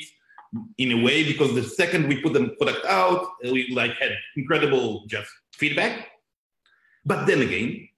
in 0.78 0.92
a 0.92 1.02
way 1.02 1.24
because 1.24 1.54
the 1.54 1.62
second 1.62 2.08
we 2.08 2.20
put 2.22 2.32
the 2.32 2.48
product 2.58 2.84
out, 2.86 3.26
we 3.42 3.72
like 3.74 3.92
had 4.02 4.12
incredible 4.36 5.04
just 5.06 5.30
feedback. 5.52 6.08
But 7.04 7.26
then 7.26 7.42
again, 7.42 7.88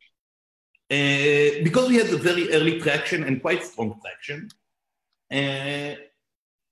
uh, 0.91 1.63
because 1.65 1.89
we 1.89 1.97
had 1.97 2.09
a 2.09 2.17
very 2.17 2.53
early 2.53 2.81
traction 2.81 3.25
and 3.25 3.41
quite 3.41 3.63
strong 3.65 4.01
traction, 4.03 4.49
uh, 5.31 5.95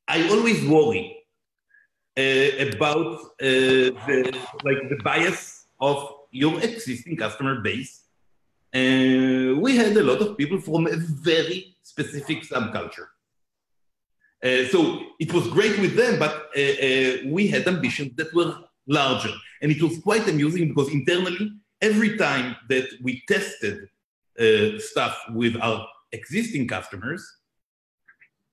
I 0.09 0.29
always 0.31 0.65
worry 0.67 1.17
uh, 2.17 2.69
about 2.69 3.17
uh, 3.41 3.93
the 4.07 4.39
like 4.65 4.89
the 4.89 4.99
bias 5.03 5.67
of 5.81 5.97
your 6.31 6.61
existing 6.61 7.17
customer 7.17 7.61
base. 7.61 8.05
Uh, 8.75 9.57
we 9.65 9.77
had 9.77 9.97
a 9.97 10.03
lot 10.03 10.21
of 10.21 10.37
people 10.37 10.61
from 10.61 10.87
a 10.87 10.97
very 10.97 11.77
specific 11.83 12.43
subculture. 12.43 13.09
Uh, 14.45 14.67
so 14.67 15.01
it 15.19 15.33
was 15.33 15.49
great 15.49 15.79
with 15.81 15.97
them, 15.97 16.19
but 16.19 16.51
uh, 16.57 16.61
uh, 16.61 17.17
we 17.27 17.49
had 17.49 17.67
ambitions 17.67 18.15
that 18.17 18.33
were 18.35 18.55
larger. 18.87 19.33
And 19.63 19.73
it 19.73 19.83
was 19.83 19.99
quite 19.99 20.29
amusing 20.29 20.69
because 20.69 20.93
internally, 20.93 21.53
every 21.81 22.17
time 22.17 22.57
that 22.69 22.87
we 23.03 23.23
tested 23.27 23.89
stuff 24.81 25.19
with 25.31 25.57
our 25.57 25.87
existing 26.13 26.69
customers, 26.69 27.23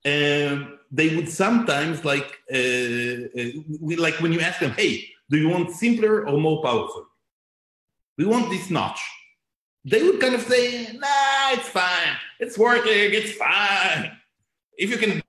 um, 0.06 0.80
they 0.92 1.16
would 1.16 1.30
sometimes 1.30 2.06
like 2.06 2.40
we, 2.50 3.96
like 3.98 4.16
when 4.22 4.32
you 4.32 4.40
ask 4.40 4.60
them, 4.60 4.72
"Hey, 4.72 5.10
do 5.30 5.38
you 5.38 5.50
want 5.50 5.72
simpler 5.72 6.26
or 6.28 6.38
more 6.38 6.62
powerful?" 6.64 7.08
We 8.18 8.26
want 8.26 8.50
this 8.50 8.70
notch. 8.70 9.02
They 9.86 10.04
would 10.04 10.20
kind 10.22 10.36
of 10.36 10.42
say, 10.42 10.94
"Nah, 10.94 11.52
it's 11.52 11.70
fine. 11.70 12.16
It's 12.40 12.58
working. 12.58 13.14
It's 13.20 13.34
fine. 13.34 14.12
If 14.78 14.90
you 14.90 14.98
can 14.98 15.23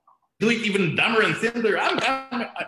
do 0.45 0.51
it 0.51 0.63
even 0.69 0.95
dumber 0.95 1.23
and 1.23 1.35
simpler. 1.37 1.79
I'm, 1.79 1.99
I'm, 1.99 2.43
I, 2.61 2.67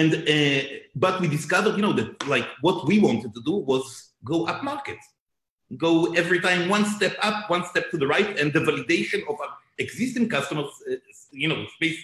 and 0.00 0.10
uh, 0.14 0.62
but 1.04 1.20
we 1.20 1.28
discovered, 1.28 1.76
you 1.76 1.82
know, 1.86 1.92
that 1.92 2.26
like 2.34 2.48
what 2.66 2.86
we 2.88 2.98
wanted 2.98 3.32
to 3.34 3.42
do 3.42 3.54
was 3.70 3.84
go 4.24 4.46
up 4.46 4.64
market, 4.64 4.98
go 5.76 6.12
every 6.14 6.40
time 6.40 6.68
one 6.68 6.84
step 6.96 7.14
up, 7.22 7.48
one 7.48 7.64
step 7.66 7.90
to 7.92 7.98
the 8.02 8.06
right, 8.06 8.30
and 8.40 8.52
the 8.52 8.60
validation 8.60 9.20
of 9.30 9.36
existing 9.78 10.28
customers, 10.28 10.70
uh, 10.90 10.94
you 11.30 11.48
know, 11.48 11.60
space 11.76 11.98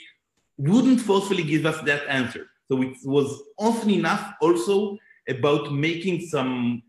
wouldn't 0.56 1.00
forcefully 1.00 1.42
give 1.42 1.64
us 1.66 1.80
that 1.82 2.02
answer. 2.08 2.46
So 2.68 2.82
it 2.82 2.96
was 3.04 3.28
often 3.58 3.90
enough 3.90 4.34
also 4.40 4.98
about 5.28 5.72
making 5.72 6.16
some 6.34 6.82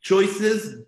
choices 0.00 0.82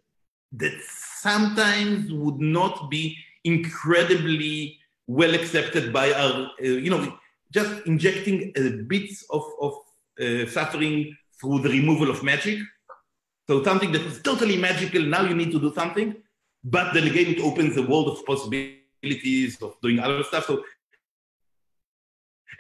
that 0.53 0.75
sometimes 1.23 2.11
would 2.13 2.41
not 2.41 2.91
be 2.91 3.17
incredibly 3.45 4.78
well 5.09 5.35
accepted 5.35 5.93
by 5.93 6.13
our, 6.13 6.51
uh, 6.63 6.65
you 6.85 6.91
know, 6.91 7.19
just 7.51 7.87
injecting 7.87 8.53
uh, 8.57 8.85
bits 8.87 9.25
of, 9.31 9.43
of 9.61 9.73
uh, 10.21 10.47
suffering 10.47 11.17
through 11.41 11.61
the 11.61 11.71
removal 11.71 12.11
of 12.11 12.23
magic. 12.23 12.59
So 13.49 13.65
something 13.65 13.91
that 13.93 14.05
was 14.05 14.21
totally 14.21 14.59
magical, 14.59 15.03
now 15.03 15.23
you 15.23 15.35
need 15.35 15.51
to 15.53 15.59
do 15.59 15.73
something, 15.73 16.15
but 16.63 16.93
then 16.93 17.07
again, 17.07 17.29
it 17.29 17.41
opens 17.41 17.77
a 17.79 17.83
world 17.83 18.09
of 18.09 18.27
possibilities 18.27 19.61
of 19.63 19.81
doing 19.81 19.99
other 19.99 20.23
stuff. 20.25 20.45
So, 20.45 20.63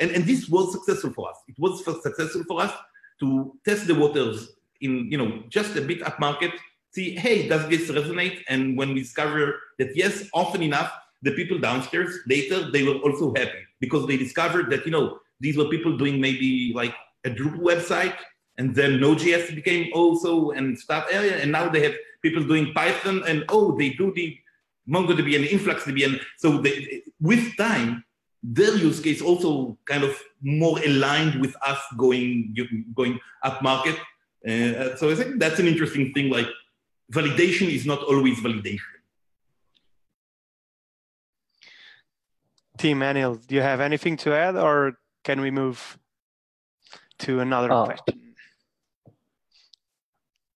and, 0.00 0.10
and 0.12 0.24
this 0.24 0.48
was 0.48 0.72
successful 0.72 1.12
for 1.12 1.28
us. 1.28 1.36
It 1.48 1.56
was 1.58 1.84
successful 1.84 2.44
for 2.48 2.62
us 2.62 2.72
to 3.20 3.54
test 3.66 3.86
the 3.86 3.94
waters 3.94 4.52
in, 4.80 5.10
you 5.10 5.18
know, 5.18 5.42
just 5.50 5.76
a 5.76 5.82
bit 5.82 6.02
up 6.02 6.18
market, 6.18 6.52
see, 6.92 7.14
hey, 7.14 7.46
does 7.46 7.68
this 7.68 7.90
resonate? 7.90 8.42
And 8.48 8.78
when 8.78 8.94
we 8.94 9.00
discover 9.00 9.60
that 9.78 9.94
yes, 9.94 10.30
often 10.32 10.62
enough, 10.62 10.90
the 11.22 11.32
people 11.32 11.58
downstairs 11.58 12.18
later 12.26 12.70
they 12.70 12.82
were 12.82 12.98
also 13.06 13.34
happy 13.34 13.62
because 13.80 14.06
they 14.06 14.16
discovered 14.16 14.70
that 14.70 14.84
you 14.84 14.92
know 14.92 15.18
these 15.40 15.56
were 15.56 15.68
people 15.68 15.96
doing 15.96 16.20
maybe 16.20 16.72
like 16.74 16.94
a 17.24 17.30
Drupal 17.30 17.60
website 17.60 18.16
and 18.58 18.74
then 18.74 19.00
Node.js 19.00 19.54
became 19.54 19.90
also 19.94 20.50
and 20.50 20.76
stuff 20.76 21.06
area, 21.10 21.36
and 21.36 21.52
now 21.52 21.68
they 21.68 21.82
have 21.82 21.94
people 22.22 22.42
doing 22.42 22.72
Python 22.74 23.22
and 23.26 23.44
oh 23.48 23.76
they 23.76 23.90
do 23.90 24.12
the 24.14 24.36
MongoDB 24.88 25.36
and 25.36 25.44
InfluxDB 25.44 26.04
and 26.06 26.20
so 26.38 26.58
they, 26.58 27.02
with 27.20 27.56
time 27.56 28.04
their 28.42 28.74
use 28.76 29.00
case 29.00 29.20
also 29.20 29.76
kind 29.84 30.04
of 30.04 30.16
more 30.42 30.78
aligned 30.84 31.40
with 31.40 31.54
us 31.62 31.78
going 31.96 32.54
going 32.94 33.18
up 33.42 33.62
market. 33.62 33.96
Uh, 34.46 34.94
so 34.96 35.10
I 35.10 35.14
think 35.14 35.40
that's 35.40 35.58
an 35.58 35.66
interesting 35.66 36.12
thing. 36.12 36.30
Like 36.30 36.46
validation 37.12 37.68
is 37.68 37.84
not 37.84 38.02
always 38.04 38.38
validation. 38.38 38.97
Team 42.78 43.00
Anil, 43.00 43.44
do 43.46 43.54
you 43.54 43.60
have 43.60 43.80
anything 43.80 44.16
to 44.18 44.34
add 44.34 44.56
or 44.56 44.98
can 45.24 45.40
we 45.40 45.50
move 45.50 45.98
to 47.20 47.40
another 47.40 47.72
uh, 47.72 47.84
question? 47.84 48.34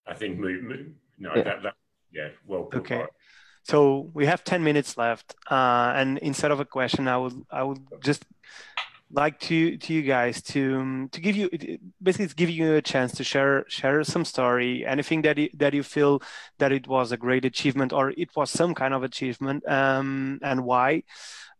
I 0.06 0.14
think 0.14 0.38
move, 0.38 0.62
move 0.62 0.86
no, 1.18 1.30
yeah. 1.36 1.42
That, 1.42 1.62
that, 1.62 1.74
yeah, 2.12 2.28
well. 2.46 2.68
Okay. 2.74 3.04
So 3.64 4.10
we 4.12 4.26
have 4.26 4.42
10 4.42 4.64
minutes 4.64 4.98
left. 4.98 5.34
Uh, 5.50 5.92
and 5.94 6.18
instead 6.18 6.50
of 6.50 6.58
a 6.58 6.64
question, 6.64 7.06
I 7.06 7.16
would, 7.16 7.44
I 7.50 7.62
would 7.62 7.80
just 8.02 8.24
like 9.12 9.38
to, 9.40 9.76
to 9.76 9.92
you 9.92 10.02
guys 10.02 10.42
to, 10.42 10.80
um, 10.80 11.08
to 11.12 11.20
give 11.20 11.36
you, 11.36 11.48
basically 12.02 12.24
it's 12.24 12.34
giving 12.34 12.56
you 12.56 12.74
a 12.74 12.82
chance 12.82 13.12
to 13.12 13.24
share, 13.24 13.64
share 13.68 14.02
some 14.02 14.24
story, 14.24 14.84
anything 14.84 15.22
that 15.22 15.38
you, 15.38 15.48
that 15.54 15.74
you 15.74 15.82
feel 15.82 16.22
that 16.58 16.72
it 16.72 16.88
was 16.88 17.12
a 17.12 17.16
great 17.16 17.44
achievement 17.44 17.92
or 17.92 18.10
it 18.10 18.30
was 18.34 18.50
some 18.50 18.74
kind 18.74 18.94
of 18.94 19.04
achievement 19.04 19.62
um, 19.68 20.40
and 20.42 20.64
why 20.64 21.04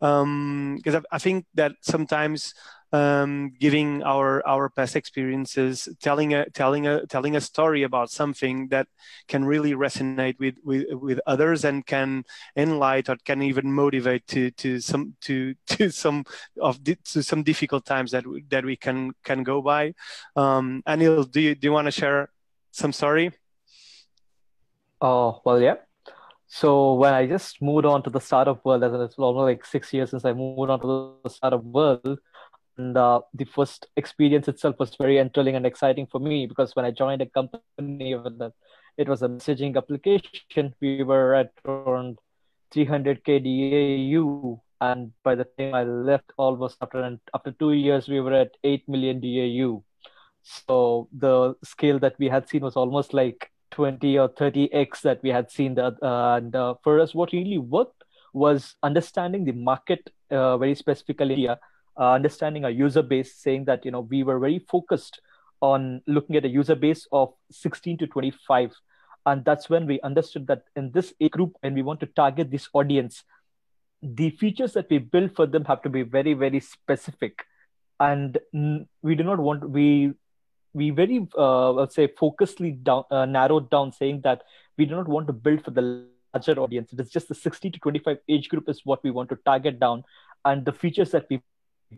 because 0.02 0.94
um, 0.96 1.06
I, 1.12 1.14
I, 1.14 1.18
think 1.20 1.46
that 1.54 1.74
sometimes 1.80 2.54
um, 2.92 3.52
giving 3.60 4.02
our 4.02 4.44
our 4.44 4.68
past 4.68 4.96
experiences, 4.96 5.88
telling 6.00 6.34
a 6.34 6.50
telling 6.50 6.88
a 6.88 7.06
telling 7.06 7.36
a 7.36 7.40
story 7.40 7.84
about 7.84 8.10
something 8.10 8.66
that 8.70 8.88
can 9.28 9.44
really 9.44 9.74
resonate 9.74 10.40
with 10.40 10.56
with, 10.64 10.86
with 10.90 11.20
others 11.24 11.64
and 11.64 11.86
can 11.86 12.24
enlighten 12.56 13.14
or 13.14 13.16
can 13.24 13.42
even 13.42 13.72
motivate 13.72 14.26
to 14.26 14.50
to 14.50 14.80
some 14.80 15.14
to 15.20 15.54
to 15.68 15.88
some 15.90 16.24
of 16.60 16.82
the, 16.82 16.96
to 17.04 17.22
some 17.22 17.44
difficult 17.44 17.86
times 17.86 18.10
that 18.10 18.26
we, 18.26 18.42
that 18.50 18.64
we 18.64 18.74
can 18.74 19.12
can 19.22 19.44
go 19.44 19.62
by. 19.62 19.94
Um, 20.34 20.82
Anil, 20.84 21.30
do 21.30 21.40
you 21.40 21.54
do 21.54 21.68
you 21.68 21.72
want 21.72 21.86
to 21.86 21.92
share 21.92 22.28
some 22.72 22.92
story? 22.92 23.30
Oh, 25.00 25.40
well, 25.44 25.60
yeah. 25.60 25.76
So 26.54 26.92
when 26.96 27.14
I 27.14 27.26
just 27.26 27.62
moved 27.62 27.86
on 27.86 28.02
to 28.02 28.10
the 28.10 28.20
startup 28.20 28.62
world, 28.62 28.84
as 28.84 28.92
it's 28.92 29.16
almost 29.16 29.44
like 29.44 29.64
six 29.64 29.90
years 29.90 30.10
since 30.10 30.26
I 30.26 30.34
moved 30.34 30.70
on 30.70 30.80
to 30.80 31.16
the 31.22 31.30
startup 31.30 31.64
world, 31.64 32.18
and 32.76 32.94
uh, 32.94 33.22
the 33.32 33.46
first 33.46 33.86
experience 33.96 34.48
itself 34.48 34.76
was 34.78 34.94
very 34.96 35.16
enthralling 35.16 35.56
and 35.56 35.64
exciting 35.64 36.06
for 36.06 36.20
me 36.20 36.46
because 36.46 36.76
when 36.76 36.84
I 36.84 36.90
joined 36.90 37.22
a 37.22 37.26
company, 37.26 38.12
it 38.98 39.08
was 39.08 39.22
a 39.22 39.28
messaging 39.28 39.78
application. 39.78 40.74
We 40.78 41.02
were 41.02 41.34
at 41.36 41.52
around 41.64 42.18
300k 42.70 43.40
DAU, 43.40 44.60
and 44.82 45.12
by 45.24 45.34
the 45.34 45.44
time 45.56 45.72
I 45.72 45.84
left, 45.84 46.34
almost 46.36 46.76
after 46.82 47.18
after 47.34 47.52
two 47.52 47.72
years, 47.72 48.08
we 48.08 48.20
were 48.20 48.34
at 48.34 48.50
8 48.62 48.86
million 48.90 49.20
DAU. 49.20 49.82
So 50.42 51.08
the 51.16 51.54
scale 51.64 51.98
that 52.00 52.16
we 52.18 52.28
had 52.28 52.46
seen 52.46 52.60
was 52.60 52.76
almost 52.76 53.14
like 53.14 53.51
20 53.72 54.18
or 54.18 54.28
30x 54.28 55.00
that 55.02 55.22
we 55.22 55.30
had 55.30 55.50
seen. 55.50 55.74
That 55.74 55.94
uh, 56.02 56.36
and 56.36 56.54
uh, 56.54 56.74
for 56.84 57.00
us, 57.00 57.14
what 57.14 57.32
really 57.32 57.58
worked 57.58 58.04
was 58.32 58.76
understanding 58.82 59.44
the 59.44 59.52
market 59.52 60.10
uh, 60.30 60.56
very 60.56 60.74
specifically, 60.74 61.48
uh, 61.48 61.56
understanding 61.96 62.64
our 62.64 62.70
user 62.70 63.02
base, 63.02 63.34
saying 63.34 63.64
that 63.64 63.84
you 63.84 63.90
know 63.90 64.00
we 64.00 64.22
were 64.22 64.38
very 64.38 64.60
focused 64.70 65.20
on 65.60 66.02
looking 66.06 66.36
at 66.36 66.44
a 66.44 66.48
user 66.48 66.74
base 66.74 67.06
of 67.12 67.32
16 67.50 67.98
to 67.98 68.06
25 68.06 68.72
and 69.26 69.44
that's 69.44 69.70
when 69.70 69.86
we 69.86 70.00
understood 70.00 70.46
that 70.48 70.64
in 70.76 70.90
this 70.90 71.14
age 71.20 71.30
group 71.30 71.56
and 71.62 71.74
we 71.74 71.82
want 71.82 72.00
to 72.00 72.06
target 72.06 72.50
this 72.50 72.68
audience 72.74 73.22
the 74.02 74.30
features 74.30 74.72
that 74.72 74.90
we 74.90 74.98
build 74.98 75.34
for 75.34 75.46
them 75.46 75.64
have 75.64 75.80
to 75.80 75.88
be 75.88 76.02
very 76.02 76.34
very 76.34 76.58
specific 76.58 77.44
and 78.00 78.38
we 79.02 79.14
do 79.14 79.22
not 79.22 79.38
want 79.38 79.68
we 79.70 80.12
we 80.74 80.90
very 80.90 81.26
uh, 81.36 81.70
let's 81.72 81.94
say 81.94 82.08
focusedly 82.08 82.82
down 82.82 83.04
uh, 83.10 83.24
narrowed 83.24 83.70
down 83.70 83.92
saying 83.92 84.20
that 84.22 84.42
we 84.78 84.86
do 84.86 84.94
not 84.94 85.08
want 85.08 85.26
to 85.26 85.32
build 85.32 85.64
for 85.64 85.70
the 85.70 86.06
larger 86.34 86.60
audience. 86.60 86.92
It 86.92 87.00
is 87.00 87.10
just 87.10 87.28
the 87.28 87.34
60 87.34 87.70
to 87.70 87.78
25 87.78 88.18
age 88.28 88.48
group 88.48 88.68
is 88.68 88.80
what 88.84 89.02
we 89.04 89.10
want 89.10 89.28
to 89.30 89.36
target 89.44 89.78
down 89.78 90.04
and 90.44 90.64
the 90.64 90.72
features 90.72 91.10
that 91.10 91.26
we 91.30 91.42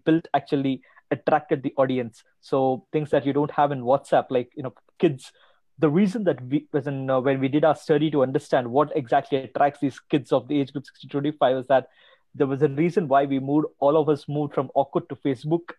built 0.04 0.26
actually 0.34 0.82
attracted 1.10 1.62
the 1.62 1.72
audience. 1.76 2.24
So 2.40 2.86
things 2.92 3.10
that 3.10 3.24
you 3.24 3.32
don't 3.32 3.50
have 3.52 3.72
in 3.72 3.82
whatsapp 3.82 4.26
like 4.30 4.50
you 4.56 4.62
know 4.62 4.74
kids 4.98 5.32
the 5.78 5.90
reason 5.90 6.24
that 6.24 6.40
we 6.46 6.66
was 6.72 6.86
in 6.86 7.10
uh, 7.10 7.20
when 7.20 7.40
we 7.40 7.48
did 7.48 7.64
our 7.64 7.74
study 7.74 8.10
to 8.10 8.22
understand 8.22 8.70
what 8.70 8.92
exactly 8.96 9.38
attracts 9.38 9.80
these 9.80 9.98
kids 9.98 10.32
of 10.32 10.46
the 10.48 10.60
age 10.60 10.72
group 10.72 10.86
60 10.86 11.08
to 11.08 11.12
25 11.12 11.56
is 11.56 11.66
that 11.66 11.88
there 12.34 12.46
was 12.46 12.62
a 12.62 12.68
reason 12.68 13.08
why 13.08 13.24
we 13.24 13.38
moved 13.38 13.66
all 13.80 13.96
of 13.96 14.08
us 14.08 14.28
moved 14.28 14.54
from 14.54 14.70
Orkut 14.76 15.08
to 15.08 15.16
Facebook 15.16 15.72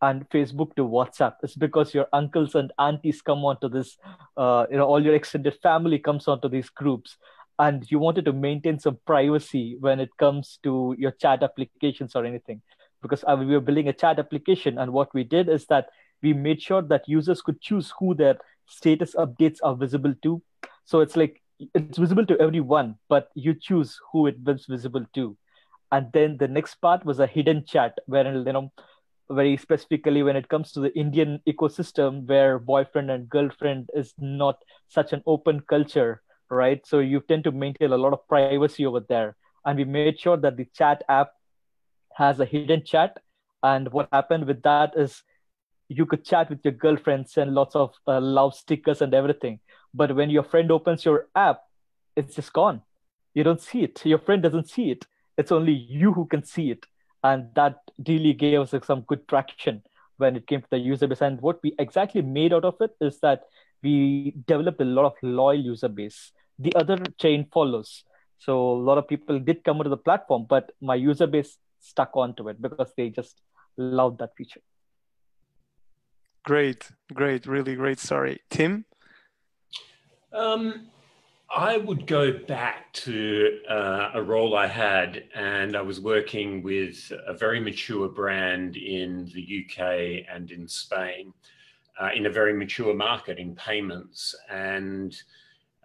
and 0.00 0.28
Facebook 0.30 0.74
to 0.76 0.82
WhatsApp. 0.86 1.34
It's 1.42 1.56
because 1.56 1.94
your 1.94 2.06
uncles 2.12 2.54
and 2.54 2.72
aunties 2.78 3.20
come 3.20 3.44
onto 3.44 3.68
this, 3.68 3.96
uh, 4.36 4.66
you 4.70 4.76
know, 4.76 4.86
all 4.86 5.02
your 5.02 5.14
extended 5.14 5.54
family 5.62 5.98
comes 5.98 6.28
onto 6.28 6.48
these 6.48 6.68
groups, 6.68 7.16
and 7.58 7.90
you 7.90 7.98
wanted 7.98 8.24
to 8.26 8.32
maintain 8.32 8.78
some 8.78 8.98
privacy 9.06 9.76
when 9.80 10.00
it 10.00 10.10
comes 10.18 10.58
to 10.62 10.94
your 10.98 11.10
chat 11.10 11.42
applications 11.42 12.14
or 12.14 12.24
anything. 12.24 12.62
Because 13.02 13.24
uh, 13.26 13.36
we 13.38 13.46
were 13.46 13.60
building 13.60 13.88
a 13.88 13.92
chat 13.92 14.18
application, 14.18 14.78
and 14.78 14.92
what 14.92 15.12
we 15.14 15.24
did 15.24 15.48
is 15.48 15.66
that 15.66 15.88
we 16.22 16.32
made 16.32 16.60
sure 16.60 16.82
that 16.82 17.08
users 17.08 17.42
could 17.42 17.60
choose 17.60 17.92
who 17.98 18.14
their 18.14 18.38
status 18.66 19.14
updates 19.14 19.58
are 19.62 19.76
visible 19.76 20.14
to. 20.22 20.42
So 20.84 21.00
it's 21.00 21.16
like 21.16 21.42
it's 21.74 21.98
visible 21.98 22.26
to 22.26 22.38
everyone, 22.40 22.96
but 23.08 23.30
you 23.34 23.54
choose 23.54 23.98
who 24.12 24.26
it 24.26 24.36
was 24.44 24.66
visible 24.66 25.04
to. 25.14 25.36
And 25.90 26.12
then 26.12 26.36
the 26.38 26.48
next 26.48 26.76
part 26.76 27.04
was 27.04 27.18
a 27.18 27.26
hidden 27.26 27.64
chat, 27.66 27.98
where 28.06 28.26
you 28.32 28.52
know, 28.52 28.72
very 29.30 29.56
specifically 29.56 30.22
when 30.22 30.36
it 30.36 30.48
comes 30.48 30.72
to 30.72 30.80
the 30.80 30.94
Indian 30.98 31.40
ecosystem, 31.46 32.26
where 32.26 32.58
boyfriend 32.58 33.10
and 33.10 33.28
girlfriend 33.28 33.90
is 33.94 34.14
not 34.18 34.58
such 34.88 35.12
an 35.12 35.22
open 35.26 35.60
culture, 35.60 36.22
right? 36.50 36.86
So 36.86 37.00
you 37.00 37.20
tend 37.20 37.44
to 37.44 37.52
maintain 37.52 37.92
a 37.92 37.98
lot 37.98 38.12
of 38.12 38.26
privacy 38.28 38.86
over 38.86 39.00
there. 39.00 39.36
And 39.64 39.78
we 39.78 39.84
made 39.84 40.18
sure 40.18 40.36
that 40.38 40.56
the 40.56 40.66
chat 40.74 41.04
app 41.08 41.32
has 42.14 42.40
a 42.40 42.44
hidden 42.44 42.84
chat. 42.84 43.18
And 43.62 43.92
what 43.92 44.08
happened 44.12 44.46
with 44.46 44.62
that 44.62 44.92
is 44.96 45.22
you 45.88 46.06
could 46.06 46.24
chat 46.24 46.48
with 46.48 46.60
your 46.64 46.72
girlfriend, 46.72 47.28
send 47.28 47.54
lots 47.54 47.74
of 47.74 47.94
uh, 48.06 48.20
love 48.20 48.54
stickers 48.54 49.02
and 49.02 49.14
everything. 49.14 49.60
But 49.94 50.14
when 50.14 50.30
your 50.30 50.44
friend 50.44 50.70
opens 50.70 51.04
your 51.04 51.28
app, 51.34 51.60
it's 52.16 52.34
just 52.34 52.52
gone. 52.52 52.82
You 53.34 53.44
don't 53.44 53.60
see 53.60 53.82
it. 53.82 54.04
Your 54.04 54.18
friend 54.18 54.42
doesn't 54.42 54.68
see 54.68 54.90
it. 54.90 55.06
It's 55.36 55.52
only 55.52 55.72
you 55.72 56.12
who 56.12 56.26
can 56.26 56.44
see 56.44 56.70
it. 56.70 56.86
And 57.24 57.48
that 57.54 57.78
really 58.06 58.32
gave 58.32 58.60
us 58.60 58.72
like, 58.72 58.84
some 58.84 59.02
good 59.02 59.26
traction 59.28 59.82
when 60.16 60.36
it 60.36 60.46
came 60.46 60.60
to 60.60 60.68
the 60.70 60.78
user 60.78 61.06
base. 61.06 61.22
And 61.22 61.40
what 61.40 61.60
we 61.62 61.74
exactly 61.78 62.22
made 62.22 62.52
out 62.52 62.64
of 62.64 62.76
it 62.80 62.90
is 63.00 63.20
that 63.20 63.42
we 63.82 64.34
developed 64.46 64.80
a 64.80 64.84
lot 64.84 65.06
of 65.06 65.12
loyal 65.22 65.60
user 65.60 65.88
base. 65.88 66.32
The 66.58 66.74
other 66.74 66.98
chain 67.18 67.46
follows. 67.52 68.04
So 68.38 68.72
a 68.72 68.82
lot 68.82 68.98
of 68.98 69.08
people 69.08 69.38
did 69.38 69.64
come 69.64 69.78
onto 69.78 69.90
the 69.90 69.96
platform, 69.96 70.46
but 70.48 70.72
my 70.80 70.94
user 70.94 71.26
base 71.26 71.58
stuck 71.80 72.10
onto 72.14 72.48
it 72.48 72.60
because 72.60 72.92
they 72.96 73.10
just 73.10 73.40
loved 73.76 74.18
that 74.18 74.30
feature. 74.36 74.60
Great, 76.44 76.90
great, 77.12 77.46
really 77.46 77.74
great 77.74 77.98
sorry 77.98 78.40
Tim? 78.48 78.84
Um, 80.32 80.88
I 81.54 81.78
would 81.78 82.06
go 82.06 82.32
back 82.32 82.92
to 82.92 83.60
uh, 83.68 84.10
a 84.14 84.22
role 84.22 84.54
I 84.54 84.66
had, 84.66 85.24
and 85.34 85.76
I 85.76 85.80
was 85.80 85.98
working 85.98 86.62
with 86.62 87.10
a 87.26 87.32
very 87.32 87.58
mature 87.58 88.08
brand 88.08 88.76
in 88.76 89.30
the 89.34 89.64
UK 89.64 90.26
and 90.30 90.50
in 90.50 90.68
Spain, 90.68 91.32
uh, 91.98 92.10
in 92.14 92.26
a 92.26 92.30
very 92.30 92.52
mature 92.52 92.94
market 92.94 93.38
in 93.38 93.54
payments. 93.54 94.34
And 94.50 95.16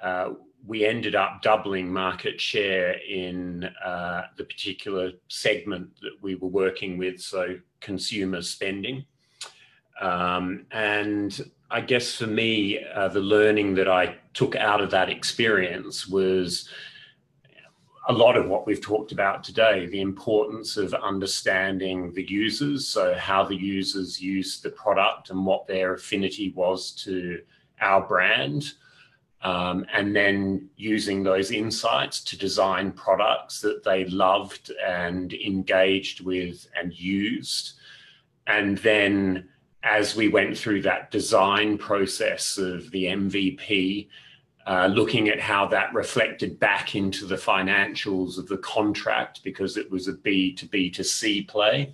uh, 0.02 0.32
we 0.68 0.86
ended 0.86 1.16
up 1.16 1.42
doubling 1.42 1.92
market 1.92 2.42
share 2.42 2.98
in 3.10 3.64
uh, 3.86 4.24
the 4.36 4.44
particular 4.44 5.12
segment 5.30 5.96
that 6.02 6.18
we 6.22 6.36
were 6.36 6.50
working 6.50 6.98
with, 6.98 7.22
so 7.22 7.58
consumer 7.80 8.42
spending. 8.42 9.06
Um, 10.02 10.66
and 10.72 11.40
I 11.74 11.82
guess 11.82 12.14
for 12.14 12.28
me, 12.28 12.86
uh, 12.86 13.08
the 13.08 13.20
learning 13.20 13.74
that 13.76 13.88
I 13.88 14.18
took 14.36 14.56
out 14.56 14.80
of 14.80 14.92
that 14.92 15.10
experience 15.10 16.08
was 16.08 16.70
a 18.08 18.14
lot 18.14 18.38
of 18.38 18.48
what 18.48 18.68
we've 18.68 18.80
talked 18.80 19.12
about 19.12 19.44
today 19.44 19.88
the 19.88 20.02
importance 20.02 20.78
of 20.78 20.94
understanding 20.94 22.14
the 22.14 22.30
users, 22.30 22.88
so 22.88 23.16
how 23.16 23.44
the 23.44 23.56
users 23.56 24.22
use 24.22 24.62
the 24.62 24.70
product 24.70 25.32
and 25.32 25.48
what 25.48 25.66
their 25.66 25.96
affinity 25.96 26.54
was 26.56 26.92
to 26.92 27.42
our 27.82 28.02
brand. 28.08 28.74
Um, 29.42 29.88
and 29.92 30.16
then 30.16 30.70
using 30.78 31.24
those 31.24 31.50
insights 31.50 32.24
to 32.26 32.38
design 32.38 32.92
products 32.92 33.62
that 33.62 33.84
they 33.84 34.06
loved 34.06 34.72
and 34.86 35.34
engaged 35.34 36.22
with 36.22 36.68
and 36.80 36.94
used. 36.94 37.74
And 38.46 38.78
then 38.78 39.50
as 39.84 40.16
we 40.16 40.30
went 40.30 40.58
through 40.58 40.82
that 40.82 41.12
design 41.12 41.78
process 41.78 42.58
of 42.58 42.90
the 42.92 43.06
MVP, 43.06 44.08
uh, 44.66 44.88
looking 44.88 45.28
at 45.28 45.42
how 45.42 45.68
that 45.68 45.94
reflected 45.94 46.58
back 46.58 46.96
into 46.96 47.26
the 47.26 47.36
financials 47.36 48.38
of 48.38 48.48
the 48.48 48.58
contract 48.60 49.44
because 49.44 49.76
it 49.76 49.92
was 49.92 50.08
a 50.08 50.14
B 50.14 50.54
to 50.54 50.66
B 50.66 50.90
to 50.92 51.04
C 51.04 51.42
play. 51.42 51.94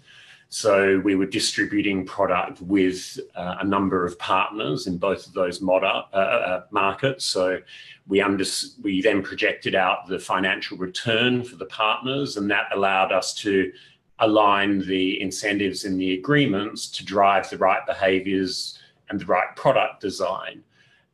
So 0.50 1.00
we 1.04 1.16
were 1.16 1.26
distributing 1.26 2.06
product 2.06 2.62
with 2.62 3.20
uh, 3.36 3.58
a 3.60 3.64
number 3.64 4.06
of 4.06 4.18
partners 4.18 4.88
in 4.88 4.98
both 4.98 5.28
of 5.28 5.34
those 5.34 5.62
mod- 5.62 5.84
uh, 5.84 6.16
uh, 6.16 6.64
markets. 6.72 7.26
So 7.26 7.60
we 8.08 8.22
under- 8.22 8.46
we 8.82 9.02
then 9.02 9.22
projected 9.24 9.74
out 9.74 10.08
the 10.08 10.20
financial 10.20 10.78
return 10.78 11.44
for 11.44 11.56
the 11.56 11.66
partners, 11.66 12.38
and 12.38 12.50
that 12.50 12.70
allowed 12.72 13.12
us 13.12 13.34
to 13.36 13.72
align 14.20 14.80
the 14.86 15.22
incentives 15.22 15.86
in 15.86 15.98
the 15.98 16.14
agreements 16.14 16.88
to 16.90 17.06
drive 17.06 17.50
the 17.50 17.58
right 17.58 17.86
behaviors 17.86 18.80
and 19.10 19.20
the 19.20 19.26
right 19.26 19.56
product 19.56 20.02
design. 20.02 20.64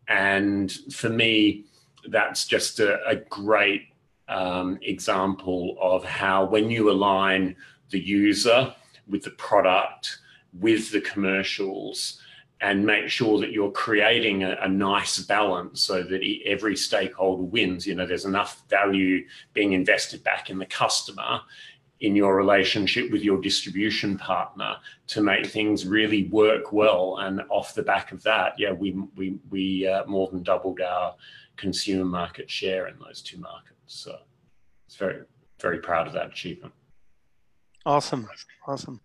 And 0.07 0.71
for 0.91 1.09
me, 1.09 1.65
that's 2.09 2.45
just 2.45 2.79
a, 2.79 3.05
a 3.07 3.15
great 3.15 3.87
um, 4.27 4.79
example 4.81 5.77
of 5.79 6.03
how 6.03 6.45
when 6.45 6.69
you 6.69 6.91
align 6.91 7.55
the 7.91 7.99
user 7.99 8.73
with 9.07 9.23
the 9.23 9.31
product, 9.31 10.17
with 10.59 10.91
the 10.91 11.01
commercials, 11.01 12.19
and 12.61 12.85
make 12.85 13.09
sure 13.09 13.39
that 13.39 13.51
you're 13.51 13.71
creating 13.71 14.43
a, 14.43 14.57
a, 14.61 14.67
nice 14.67 15.19
balance 15.19 15.81
so 15.81 16.01
that 16.01 16.21
every 16.45 16.75
stakeholder 16.75 17.43
wins. 17.43 17.85
You 17.85 17.95
know, 17.95 18.05
there's 18.05 18.25
enough 18.25 18.63
value 18.69 19.25
being 19.53 19.73
invested 19.73 20.23
back 20.23 20.49
in 20.49 20.57
the 20.57 20.65
customer 20.65 21.41
in 22.01 22.15
your 22.15 22.35
relationship 22.35 23.11
with 23.11 23.23
your 23.23 23.39
distribution 23.39 24.17
partner 24.17 24.75
to 25.07 25.21
make 25.21 25.45
things 25.45 25.85
really 25.85 26.27
work 26.27 26.71
well. 26.71 27.17
And 27.19 27.41
off 27.49 27.73
the 27.73 27.83
back 27.83 28.11
of 28.11 28.21
that, 28.23 28.59
yeah, 28.59 28.71
we 28.71 28.91
we 29.15 29.37
we 29.49 29.87
uh, 29.87 30.05
more 30.05 30.27
than 30.29 30.43
doubled 30.43 30.81
our 30.81 31.15
consumer 31.55 32.05
market 32.05 32.49
share 32.49 32.87
in 32.87 32.95
those 32.99 33.21
two 33.21 33.39
markets. 33.39 33.79
So 33.87 34.17
it's 34.87 34.95
very 34.95 35.23
very 35.59 35.79
proud 35.79 36.07
of 36.07 36.13
that 36.13 36.27
achievement. 36.27 36.73
Awesome, 37.85 38.27
awesome. 38.67 38.99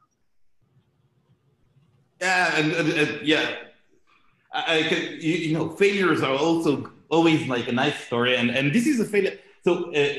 Yeah, 2.21 2.57
and, 2.57 2.73
and, 2.73 2.89
and 2.89 3.27
yeah, 3.27 3.57
I, 4.53 4.79
I 4.79 4.83
can, 4.83 5.03
you, 5.21 5.35
you 5.35 5.55
know 5.55 5.71
failures 5.71 6.23
are 6.23 6.37
also 6.37 6.91
always 7.09 7.47
like 7.47 7.69
a 7.69 7.73
nice 7.73 7.99
story. 8.07 8.37
And, 8.37 8.51
and 8.51 8.73
this 8.73 8.87
is 8.87 9.01
a 9.01 9.05
failure. 9.05 9.39
So 9.65 9.93
uh, 9.95 10.15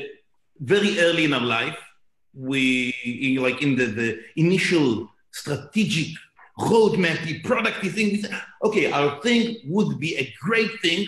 very 0.60 1.00
early 1.00 1.24
in 1.24 1.32
our 1.32 1.40
life, 1.40 1.78
we 2.34 3.38
like 3.40 3.62
in 3.62 3.76
the, 3.76 3.86
the 3.86 4.20
initial 4.36 5.10
strategic 5.30 6.16
roadmap, 6.58 7.24
the 7.24 7.40
product 7.40 7.84
thing, 7.86 8.24
okay, 8.62 8.90
our 8.92 9.20
thing 9.22 9.56
would 9.66 9.98
be 9.98 10.16
a 10.16 10.32
great 10.40 10.70
thing 10.80 11.06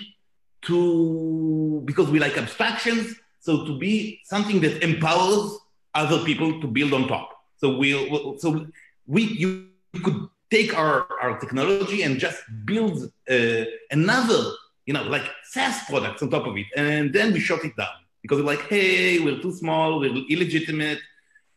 to 0.62 1.82
because 1.84 2.08
we 2.10 2.18
like 2.18 2.36
abstractions. 2.38 3.14
So 3.40 3.64
to 3.66 3.78
be 3.78 4.20
something 4.24 4.60
that 4.60 4.82
empowers 4.82 5.58
other 5.94 6.24
people 6.24 6.60
to 6.60 6.66
build 6.66 6.92
on 6.94 7.08
top. 7.08 7.30
So 7.56 7.76
we'll 7.76 8.38
so 8.38 8.66
we 9.06 9.22
you 9.22 9.68
could 10.02 10.28
take 10.50 10.76
our, 10.76 11.06
our 11.20 11.38
technology 11.38 12.02
and 12.02 12.18
just 12.18 12.40
build 12.64 13.10
uh, 13.30 13.64
another, 13.90 14.42
you 14.86 14.94
know, 14.94 15.02
like 15.04 15.26
SaaS 15.44 15.84
products 15.88 16.22
on 16.22 16.30
top 16.30 16.46
of 16.46 16.56
it. 16.56 16.66
And 16.76 17.12
then 17.12 17.32
we 17.32 17.40
shut 17.40 17.64
it 17.64 17.76
down 17.76 17.88
because 18.22 18.38
we're 18.38 18.46
like, 18.46 18.68
hey, 18.68 19.18
we're 19.18 19.40
too 19.40 19.52
small, 19.52 19.98
we're 20.00 20.14
illegitimate. 20.30 21.00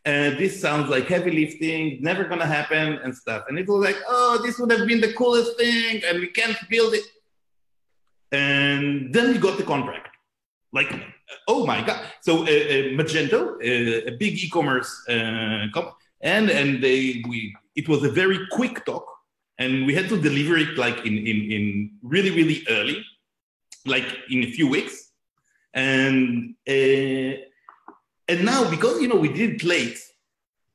And 0.08 0.38
this 0.38 0.58
sounds 0.58 0.88
like 0.88 1.06
heavy 1.14 1.32
lifting, 1.42 1.98
never 2.00 2.24
gonna 2.24 2.50
happen 2.58 2.86
and 3.04 3.14
stuff. 3.14 3.42
And 3.48 3.58
it 3.58 3.68
was 3.68 3.80
like, 3.88 3.98
oh, 4.08 4.40
this 4.42 4.58
would 4.58 4.72
have 4.72 4.86
been 4.90 5.02
the 5.02 5.12
coolest 5.12 5.58
thing, 5.58 6.00
and 6.06 6.14
we 6.24 6.28
can't 6.28 6.56
build 6.70 6.94
it. 6.94 7.06
And 8.32 9.12
then 9.14 9.24
we 9.32 9.36
got 9.38 9.58
the 9.58 9.64
contract. 9.64 10.08
Like, 10.72 10.90
oh 11.46 11.66
my 11.66 11.80
God. 11.88 12.00
So 12.22 12.32
uh, 12.38 12.44
uh, 12.44 12.88
Magento, 12.98 13.40
uh, 13.68 14.12
a 14.12 14.16
big 14.16 14.34
e-commerce 14.44 14.90
uh, 15.10 15.66
company, 15.74 15.96
and, 16.22 16.48
and 16.48 16.82
they, 16.82 17.22
we, 17.28 17.54
it 17.76 17.86
was 17.86 18.02
a 18.02 18.10
very 18.10 18.38
quick 18.52 18.86
talk 18.86 19.06
and 19.58 19.84
we 19.86 19.94
had 19.94 20.08
to 20.08 20.18
deliver 20.18 20.56
it 20.56 20.78
like 20.78 21.04
in, 21.04 21.18
in, 21.18 21.38
in 21.56 21.90
really, 22.02 22.30
really 22.30 22.64
early, 22.70 23.04
like 23.84 24.08
in 24.30 24.42
a 24.44 24.50
few 24.50 24.68
weeks. 24.68 25.10
And, 25.74 26.54
uh, 26.66 27.47
and 28.28 28.44
now 28.44 28.68
because, 28.70 29.00
you 29.00 29.08
know, 29.08 29.16
we 29.16 29.32
did 29.32 29.50
it 29.56 29.64
late, 29.64 29.98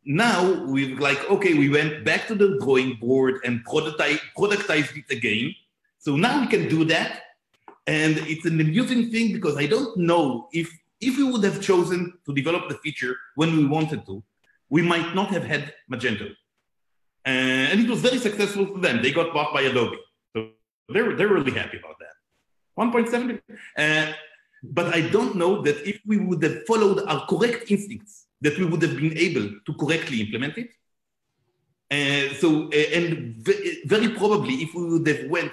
now 0.05 0.65
we're 0.65 0.97
like, 0.97 1.29
okay, 1.29 1.53
we 1.53 1.69
went 1.69 2.03
back 2.03 2.27
to 2.27 2.35
the 2.35 2.59
drawing 2.59 2.95
board 2.95 3.39
and 3.45 3.63
prototype, 3.63 4.19
productized 4.37 4.97
it 4.97 5.09
again. 5.15 5.55
So 5.99 6.15
now 6.15 6.41
we 6.41 6.47
can 6.47 6.67
do 6.67 6.83
that 6.85 7.21
and 7.87 8.17
it's 8.19 8.45
an 8.45 8.59
amusing 8.59 9.11
thing 9.11 9.33
because 9.33 9.57
I 9.57 9.65
don't 9.65 9.97
know 9.97 10.47
if 10.51 10.71
if 11.01 11.17
we 11.17 11.23
would 11.23 11.43
have 11.43 11.61
chosen 11.61 12.13
to 12.25 12.33
develop 12.33 12.69
the 12.69 12.75
feature 12.75 13.15
when 13.35 13.57
we 13.57 13.65
wanted 13.65 14.05
to, 14.05 14.23
we 14.69 14.81
might 14.81 15.13
not 15.13 15.29
have 15.31 15.43
had 15.43 15.73
Magento. 15.91 16.29
Uh, 17.25 17.71
and 17.71 17.81
it 17.81 17.89
was 17.89 17.99
very 17.99 18.17
successful 18.17 18.65
for 18.67 18.79
them. 18.79 19.01
They 19.01 19.11
got 19.11 19.33
bought 19.33 19.53
by 19.53 19.63
Adobe. 19.63 19.97
So 20.33 20.51
they're, 20.87 21.13
they're 21.17 21.27
really 21.27 21.51
happy 21.51 21.77
about 21.77 21.97
that. 21.99 22.15
1.7. 22.77 23.41
Uh, 23.77 24.13
but 24.63 24.93
I 24.93 25.01
don't 25.01 25.35
know 25.35 25.61
that 25.61 25.85
if 25.87 25.99
we 26.05 26.17
would 26.17 26.41
have 26.41 26.65
followed 26.65 27.03
our 27.07 27.25
correct 27.27 27.69
instincts, 27.69 28.27
that 28.41 28.57
we 28.57 28.65
would 28.65 28.81
have 28.81 28.95
been 28.95 29.17
able 29.17 29.49
to 29.65 29.73
correctly 29.79 30.21
implement 30.21 30.57
it. 30.57 30.69
Uh, 31.91 32.33
so, 32.35 32.67
uh, 32.67 32.97
and 32.97 33.35
very 33.85 34.09
probably 34.09 34.55
if 34.55 34.73
we 34.73 34.85
would 34.85 35.07
have 35.07 35.29
went 35.29 35.51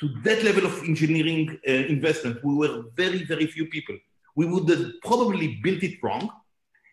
to 0.00 0.08
that 0.24 0.42
level 0.42 0.66
of 0.66 0.82
engineering 0.82 1.58
uh, 1.68 1.72
investment, 1.72 2.42
we 2.42 2.54
were 2.54 2.84
very, 2.96 3.22
very 3.24 3.46
few 3.46 3.66
people. 3.66 3.96
We 4.34 4.46
would 4.46 4.68
have 4.70 5.00
probably 5.04 5.60
built 5.62 5.82
it 5.82 6.02
wrong, 6.02 6.30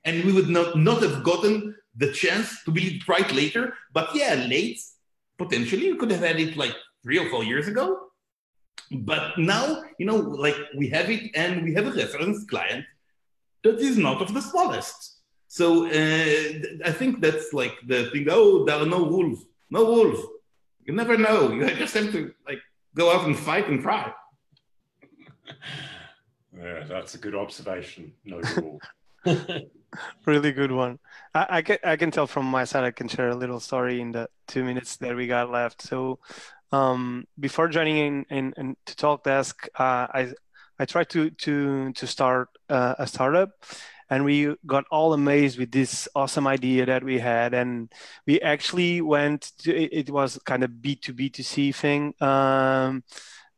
and 0.03 0.23
we 0.25 0.33
would 0.33 0.49
not, 0.49 0.77
not 0.77 1.01
have 1.01 1.23
gotten 1.23 1.75
the 1.95 2.11
chance 2.11 2.63
to 2.65 2.71
build 2.71 2.87
it 2.87 3.07
right 3.07 3.31
later. 3.31 3.73
But 3.93 4.13
yeah, 4.13 4.35
late, 4.35 4.79
potentially, 5.37 5.91
we 5.91 5.97
could 5.97 6.11
have 6.11 6.21
had 6.21 6.39
it 6.39 6.57
like 6.57 6.75
three 7.01 7.17
or 7.17 7.29
four 7.29 7.43
years 7.43 7.67
ago. 7.67 8.08
But 8.91 9.37
now, 9.37 9.83
you 9.99 10.05
know, 10.05 10.15
like 10.15 10.55
we 10.75 10.89
have 10.89 11.09
it 11.09 11.31
and 11.35 11.63
we 11.63 11.73
have 11.75 11.87
a 11.87 11.91
reference 11.91 12.45
client 12.45 12.85
that 13.63 13.79
is 13.79 13.97
not 13.97 14.21
of 14.21 14.33
the 14.33 14.41
smallest. 14.41 15.19
So 15.47 15.85
uh, 15.85 15.89
I 16.85 16.91
think 16.91 17.21
that's 17.21 17.53
like 17.53 17.75
the 17.85 18.09
thing. 18.11 18.27
Oh, 18.29 18.65
there 18.65 18.77
are 18.77 18.85
no 18.85 19.05
rules. 19.05 19.45
No 19.69 19.85
rules. 19.85 20.25
You 20.85 20.93
never 20.93 21.17
know. 21.17 21.51
You 21.51 21.67
just 21.75 21.93
have 21.95 22.11
to 22.11 22.33
like 22.47 22.61
go 22.95 23.11
out 23.11 23.25
and 23.25 23.37
fight 23.37 23.67
and 23.67 23.81
try. 23.81 24.11
yeah, 26.57 26.83
that's 26.87 27.15
a 27.15 27.17
good 27.17 27.35
observation. 27.35 28.13
No 28.25 28.41
rule. 28.57 28.79
really 30.25 30.51
good 30.51 30.71
one. 30.71 30.99
I, 31.33 31.47
I, 31.49 31.61
can 31.61 31.77
I 31.83 31.95
can 31.95 32.11
tell 32.11 32.27
from 32.27 32.45
my 32.45 32.63
side. 32.63 32.83
I 32.83 32.91
can 32.91 33.07
share 33.07 33.29
a 33.29 33.35
little 33.35 33.59
story 33.59 34.01
in 34.01 34.11
the 34.11 34.29
two 34.47 34.63
minutes 34.63 34.97
that 34.97 35.15
we 35.15 35.27
got 35.27 35.51
left. 35.51 35.81
So, 35.81 36.19
um, 36.71 37.25
before 37.39 37.67
joining 37.67 38.25
in, 38.29 38.53
in, 38.57 38.75
to 38.85 38.95
Talkdesk, 38.95 39.67
uh, 39.75 40.07
I 40.13 40.33
I 40.79 40.85
tried 40.85 41.09
to 41.09 41.29
to 41.29 41.91
to 41.93 42.07
start 42.07 42.49
uh, 42.69 42.95
a 42.99 43.07
startup, 43.07 43.51
and 44.09 44.23
we 44.23 44.55
got 44.65 44.85
all 44.91 45.13
amazed 45.13 45.59
with 45.59 45.71
this 45.71 46.07
awesome 46.15 46.47
idea 46.47 46.85
that 46.85 47.03
we 47.03 47.19
had 47.19 47.53
and 47.53 47.91
we 48.25 48.41
actually 48.41 49.01
went 49.01 49.51
to 49.59 49.75
it, 49.75 50.09
was 50.09 50.39
kind 50.45 50.63
of 50.63 50.71
b2b 50.71 51.33
to 51.33 51.43
c 51.43 51.71
thing. 51.71 52.13
Um, 52.21 53.03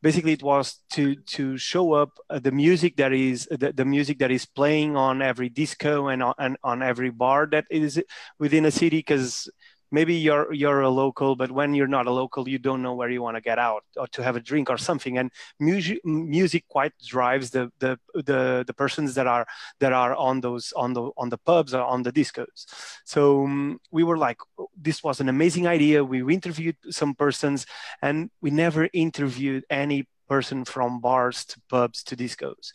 basically 0.02 0.32
it 0.32 0.42
was 0.42 0.80
to 0.90 1.14
to 1.14 1.56
show 1.56 1.92
up 1.92 2.18
uh, 2.28 2.38
the 2.38 2.50
music 2.50 2.96
that 2.96 3.12
is 3.12 3.46
the, 3.50 3.72
the 3.72 3.84
music 3.84 4.18
that 4.18 4.30
is 4.30 4.44
playing 4.44 4.96
on 4.96 5.22
every 5.22 5.48
disco 5.48 6.08
and 6.08 6.22
on, 6.22 6.34
and 6.38 6.56
on 6.64 6.82
every 6.82 7.10
bar 7.10 7.46
that 7.46 7.64
is 7.70 8.02
within 8.38 8.66
a 8.66 8.70
city 8.70 8.98
because 8.98 9.48
maybe 9.92 10.14
you're 10.14 10.52
you're 10.52 10.80
a 10.80 10.88
local 10.88 11.36
but 11.36 11.52
when 11.52 11.74
you're 11.74 11.86
not 11.86 12.06
a 12.06 12.10
local 12.10 12.48
you 12.48 12.58
don't 12.58 12.82
know 12.82 12.94
where 12.94 13.10
you 13.10 13.22
want 13.22 13.36
to 13.36 13.40
get 13.40 13.58
out 13.58 13.84
or 13.96 14.08
to 14.08 14.22
have 14.22 14.34
a 14.34 14.40
drink 14.40 14.70
or 14.70 14.78
something. 14.78 15.18
And 15.18 15.30
music 15.60 16.04
music 16.04 16.64
quite 16.68 16.92
drives 17.04 17.50
the 17.50 17.70
the 17.78 17.98
the, 18.14 18.64
the 18.66 18.74
persons 18.74 19.14
that 19.14 19.26
are 19.26 19.46
that 19.80 19.92
are 19.92 20.14
on 20.16 20.40
those 20.40 20.72
on 20.74 20.94
the 20.94 21.10
on 21.16 21.28
the 21.28 21.38
pubs 21.38 21.74
or 21.74 21.82
on 21.82 22.02
the 22.02 22.12
discos. 22.12 22.66
So 23.04 23.44
um, 23.44 23.80
we 23.90 24.02
were 24.02 24.18
like 24.18 24.38
oh, 24.58 24.68
this 24.76 25.04
was 25.04 25.20
an 25.20 25.28
amazing 25.28 25.66
idea. 25.66 26.04
We 26.04 26.20
interviewed 26.34 26.76
some 26.90 27.14
persons 27.14 27.66
and 28.00 28.30
we 28.40 28.50
never 28.50 28.88
interviewed 28.92 29.64
any 29.70 30.08
person 30.28 30.64
from 30.64 31.00
bars 31.00 31.44
to 31.44 31.60
pubs 31.68 32.02
to 32.04 32.16
discos. 32.16 32.72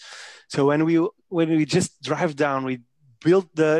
So 0.48 0.68
when 0.68 0.86
we 0.86 0.96
when 1.30 1.50
we 1.50 1.66
just 1.66 2.02
drive 2.04 2.36
down 2.36 2.64
we 2.64 2.82
built 3.28 3.48
the 3.56 3.72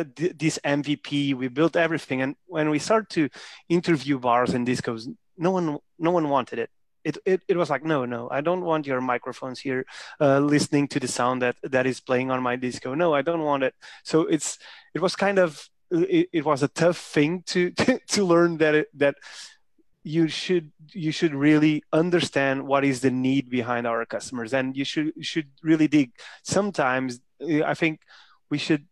this 0.44 0.58
MVP, 0.78 1.10
we 1.40 1.48
built 1.48 1.74
everything, 1.76 2.18
and 2.24 2.32
when 2.46 2.68
we 2.70 2.78
started 2.78 3.10
to 3.18 3.22
interview 3.68 4.16
bars 4.18 4.52
and 4.54 4.66
discos, 4.70 5.02
no 5.46 5.50
one 5.56 5.66
no 5.98 6.10
one 6.18 6.26
wanted 6.28 6.58
it. 6.64 6.70
It, 7.04 7.16
it, 7.24 7.40
it 7.48 7.56
was 7.56 7.70
like 7.70 7.84
no 7.94 8.04
no 8.04 8.28
I 8.38 8.40
don't 8.42 8.64
want 8.70 8.86
your 8.86 9.00
microphones 9.00 9.58
here 9.66 9.86
uh, 10.20 10.40
listening 10.54 10.88
to 10.88 10.98
the 11.00 11.08
sound 11.08 11.40
that 11.42 11.56
that 11.62 11.86
is 11.86 12.00
playing 12.00 12.30
on 12.30 12.42
my 12.42 12.56
disco. 12.56 12.94
No 12.94 13.14
I 13.14 13.22
don't 13.22 13.44
want 13.50 13.62
it. 13.68 13.74
So 14.10 14.16
it's 14.34 14.58
it 14.94 15.00
was 15.00 15.14
kind 15.16 15.38
of 15.38 15.50
it, 15.90 16.28
it 16.38 16.44
was 16.44 16.62
a 16.62 16.74
tough 16.82 16.98
thing 16.98 17.30
to 17.52 17.70
to, 17.80 18.00
to 18.14 18.20
learn 18.32 18.58
that 18.58 18.74
it, 18.74 18.88
that 19.02 19.14
you 20.02 20.28
should 20.28 20.72
you 21.04 21.12
should 21.18 21.34
really 21.34 21.82
understand 22.02 22.66
what 22.70 22.84
is 22.84 23.00
the 23.00 23.14
need 23.28 23.48
behind 23.48 23.86
our 23.86 24.04
customers 24.04 24.52
and 24.52 24.76
you 24.76 24.84
should 24.84 25.12
should 25.30 25.48
really 25.62 25.88
dig. 25.88 26.10
Sometimes 26.42 27.20
i 27.72 27.74
think 27.74 28.00
we 28.50 28.58
should 28.58 28.84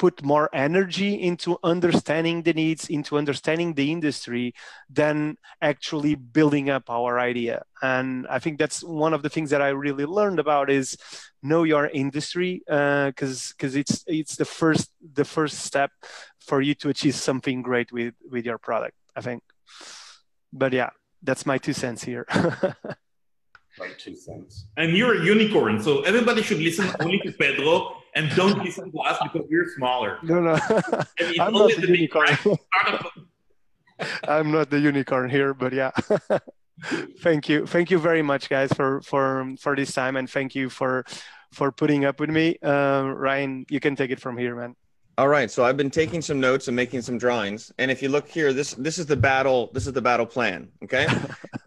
put 0.00 0.24
more 0.24 0.48
energy 0.54 1.12
into 1.20 1.58
understanding 1.62 2.42
the 2.42 2.54
needs, 2.54 2.88
into 2.88 3.18
understanding 3.18 3.74
the 3.74 3.92
industry, 3.92 4.54
than 4.88 5.36
actually 5.60 6.14
building 6.14 6.70
up 6.70 6.88
our 6.88 7.20
idea. 7.20 7.62
And 7.82 8.26
I 8.28 8.38
think 8.38 8.58
that's 8.58 8.82
one 8.82 9.12
of 9.12 9.22
the 9.22 9.28
things 9.28 9.50
that 9.50 9.60
I 9.60 9.68
really 9.68 10.06
learned 10.06 10.38
about 10.38 10.70
is 10.70 10.96
know 11.42 11.64
your 11.64 11.86
industry, 11.88 12.62
because 12.64 13.50
uh, 13.50 13.52
because 13.52 13.76
it's 13.76 14.02
it's 14.06 14.36
the 14.36 14.46
first 14.46 14.88
the 15.20 15.26
first 15.26 15.58
step 15.58 15.90
for 16.48 16.62
you 16.62 16.74
to 16.76 16.88
achieve 16.88 17.14
something 17.14 17.60
great 17.60 17.92
with 17.92 18.14
with 18.32 18.46
your 18.46 18.56
product. 18.56 18.96
I 19.14 19.20
think. 19.20 19.42
But 20.50 20.72
yeah, 20.72 20.90
that's 21.22 21.44
my 21.44 21.58
two 21.58 21.74
cents 21.74 22.02
here. 22.02 22.24
like 23.78 23.98
two 23.98 24.16
cents. 24.16 24.64
And 24.78 24.96
you're 24.96 25.20
a 25.20 25.24
unicorn, 25.26 25.82
so 25.82 26.00
everybody 26.10 26.40
should 26.40 26.60
listen 26.60 26.88
only 27.00 27.18
to 27.18 27.32
Pedro 27.32 27.99
and 28.14 28.30
don't 28.36 28.62
listen 28.62 28.90
to 28.92 28.98
us 29.00 29.18
because 29.22 29.46
we're 29.50 29.68
smaller. 29.76 30.18
No, 30.22 30.40
no. 30.40 30.58
I 30.68 31.04
mean, 31.20 31.40
I'm 31.40 31.52
not 31.52 31.70
the, 31.74 31.86
the 31.86 31.98
unicorn. 31.98 32.28
I'm 34.28 34.50
not 34.50 34.70
the 34.70 34.80
unicorn 34.80 35.30
here, 35.30 35.54
but 35.54 35.72
yeah. 35.72 35.90
thank 37.20 37.48
you, 37.48 37.66
thank 37.66 37.90
you 37.90 37.98
very 37.98 38.22
much, 38.22 38.48
guys, 38.48 38.72
for 38.72 39.00
for 39.02 39.54
for 39.60 39.76
this 39.76 39.92
time, 39.92 40.16
and 40.16 40.28
thank 40.28 40.54
you 40.54 40.70
for 40.70 41.04
for 41.52 41.72
putting 41.72 42.04
up 42.04 42.20
with 42.20 42.30
me. 42.30 42.56
Uh, 42.62 43.12
Ryan, 43.14 43.66
you 43.68 43.80
can 43.80 43.96
take 43.96 44.10
it 44.10 44.20
from 44.20 44.36
here, 44.38 44.56
man. 44.56 44.76
All 45.18 45.28
right, 45.28 45.50
so 45.50 45.64
I've 45.64 45.76
been 45.76 45.90
taking 45.90 46.22
some 46.22 46.40
notes 46.40 46.68
and 46.68 46.76
making 46.76 47.02
some 47.02 47.18
drawings. 47.18 47.70
And 47.78 47.90
if 47.90 48.00
you 48.02 48.08
look 48.08 48.28
here, 48.28 48.52
this 48.52 48.74
this 48.74 48.98
is 48.98 49.06
the 49.06 49.16
battle. 49.16 49.70
This 49.74 49.86
is 49.86 49.92
the 49.92 50.00
battle 50.00 50.26
plan. 50.26 50.68
Okay, 50.82 51.06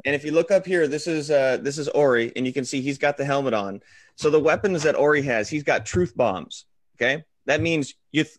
and 0.05 0.15
if 0.15 0.23
you 0.25 0.31
look 0.31 0.51
up 0.51 0.65
here, 0.65 0.87
this 0.87 1.07
is 1.07 1.31
uh, 1.31 1.57
this 1.61 1.77
is 1.77 1.87
Ori, 1.89 2.31
and 2.35 2.45
you 2.45 2.53
can 2.53 2.65
see 2.65 2.81
he's 2.81 2.97
got 2.97 3.17
the 3.17 3.25
helmet 3.25 3.53
on. 3.53 3.81
So 4.15 4.29
the 4.29 4.39
weapons 4.39 4.83
that 4.83 4.95
Ori 4.95 5.21
has, 5.23 5.49
he's 5.49 5.63
got 5.63 5.85
truth 5.85 6.15
bombs. 6.15 6.65
Okay, 6.97 7.23
that 7.45 7.61
means 7.61 7.93
you. 8.11 8.23
Th- 8.23 8.37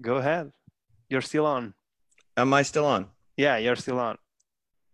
Go 0.00 0.16
ahead. 0.16 0.52
You're 1.08 1.22
still 1.22 1.46
on. 1.46 1.74
Am 2.36 2.54
I 2.54 2.62
still 2.62 2.86
on? 2.86 3.06
Yeah, 3.36 3.56
you're 3.56 3.76
still 3.76 3.98
on. 3.98 4.16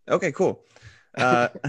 Okay, 0.09 0.33
cool. 0.33 0.65
Uh, 1.17 1.49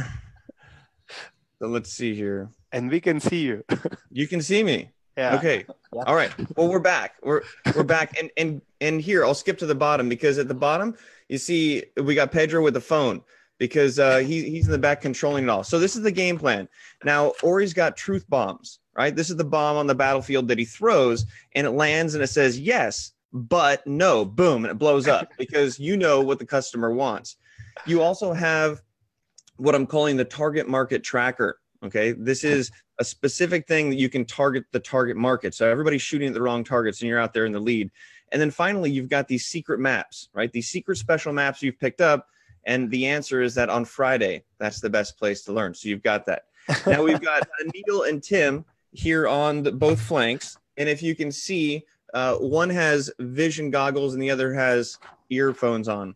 So 1.62 1.68
let's 1.68 1.90
see 1.92 2.14
here. 2.14 2.50
And 2.74 2.92
we 2.92 3.00
can 3.00 3.20
see 3.20 3.42
you. 3.42 3.64
You 4.12 4.28
can 4.28 4.42
see 4.42 4.62
me. 4.64 4.92
Yeah. 5.18 5.36
Okay. 5.36 5.66
Yeah. 5.94 6.04
All 6.06 6.16
right. 6.16 6.32
Well, 6.58 6.68
we're 6.68 6.80
back. 6.80 7.16
We're 7.24 7.42
we're 7.76 7.84
back. 7.84 8.20
And 8.20 8.30
and 8.38 8.62
and 8.82 9.02
here 9.02 9.26
I'll 9.26 9.34
skip 9.34 9.58
to 9.60 9.66
the 9.66 9.76
bottom 9.76 10.10
because 10.10 10.38
at 10.38 10.48
the 10.48 10.54
bottom 10.54 10.96
you 11.30 11.38
see 11.38 11.84
we 12.02 12.16
got 12.16 12.32
Pedro 12.32 12.64
with 12.64 12.74
the 12.74 12.82
phone 12.82 13.22
because 13.58 14.00
uh, 14.00 14.18
he, 14.18 14.50
he's 14.50 14.66
in 14.66 14.72
the 14.72 14.78
back 14.78 15.02
controlling 15.02 15.46
it 15.46 15.50
all. 15.50 15.64
So 15.64 15.80
this 15.80 15.96
is 15.96 16.02
the 16.02 16.12
game 16.12 16.38
plan. 16.38 16.68
Now 17.04 17.34
Ori's 17.44 17.74
got 17.74 17.96
truth 17.96 18.30
bombs, 18.30 18.80
right? 18.96 19.16
This 19.16 19.30
is 19.30 19.38
the 19.38 19.46
bomb 19.46 19.78
on 19.78 19.88
the 19.88 19.96
battlefield 19.96 20.48
that 20.50 20.60
he 20.60 20.66
throws, 20.66 21.26
and 21.54 21.66
it 21.66 21.72
lands 21.72 22.14
and 22.14 22.24
it 22.24 22.28
says 22.28 22.60
yes, 22.60 23.14
but 23.32 23.86
no, 23.88 24.26
boom, 24.26 24.66
and 24.66 24.72
it 24.72 24.78
blows 24.78 25.08
up 25.08 25.32
because 25.38 25.80
you 25.80 25.98
know 25.98 26.22
what 26.22 26.40
the 26.40 26.46
customer 26.46 26.92
wants. 26.94 27.38
You 27.86 28.02
also 28.02 28.34
have 28.34 28.82
what 29.58 29.76
I'm 29.76 29.88
calling 29.88 30.18
the 30.18 30.26
target 30.26 30.68
market 30.68 31.04
tracker. 31.04 31.60
Okay, 31.86 32.14
this 32.14 32.44
is 32.44 32.72
a 33.00 33.04
specific 33.04 33.68
thing 33.68 33.90
that 33.90 33.98
you 33.98 34.10
can 34.10 34.26
target 34.26 34.66
the 34.72 34.80
target 34.80 35.18
market. 35.18 35.54
So 35.54 35.70
everybody's 35.70 36.02
shooting 36.02 36.30
at 36.30 36.34
the 36.34 36.42
wrong 36.42 36.64
targets, 36.64 37.02
and 37.02 37.10
you're 37.10 37.20
out 37.20 37.34
there 37.34 37.46
in 37.46 37.52
the 37.52 37.60
lead. 37.60 37.92
And 38.32 38.42
then 38.42 38.52
finally, 38.52 38.90
you've 38.92 39.10
got 39.10 39.28
these 39.28 39.46
secret 39.46 39.80
maps, 39.80 40.30
right? 40.34 40.52
These 40.52 40.70
secret 40.70 40.98
special 40.98 41.34
maps 41.34 41.62
you've 41.62 41.80
picked 41.80 42.02
up. 42.02 42.28
And 42.66 42.90
the 42.90 43.06
answer 43.06 43.42
is 43.42 43.54
that 43.56 43.70
on 43.70 43.86
Friday, 43.86 44.44
that's 44.58 44.82
the 44.82 44.90
best 44.90 45.18
place 45.18 45.44
to 45.44 45.54
learn. 45.54 45.74
So 45.74 45.88
you've 45.88 46.04
got 46.04 46.26
that. 46.26 46.44
Now 46.88 47.04
we've 47.04 47.22
got 47.22 47.48
Neil 47.74 48.04
and 48.04 48.24
Tim 48.24 48.66
here 48.92 49.28
on 49.28 49.62
the, 49.62 49.72
both 49.72 50.02
flanks. 50.02 50.58
And 50.78 50.90
if 50.90 51.04
you 51.04 51.16
can 51.16 51.32
see, 51.32 51.86
uh, 52.14 52.36
one 52.38 52.72
has 52.72 53.12
vision 53.20 53.70
goggles 53.70 54.16
and 54.16 54.24
the 54.24 54.32
other 54.32 54.54
has 54.54 54.98
earphones 55.30 55.88
on. 55.88 56.16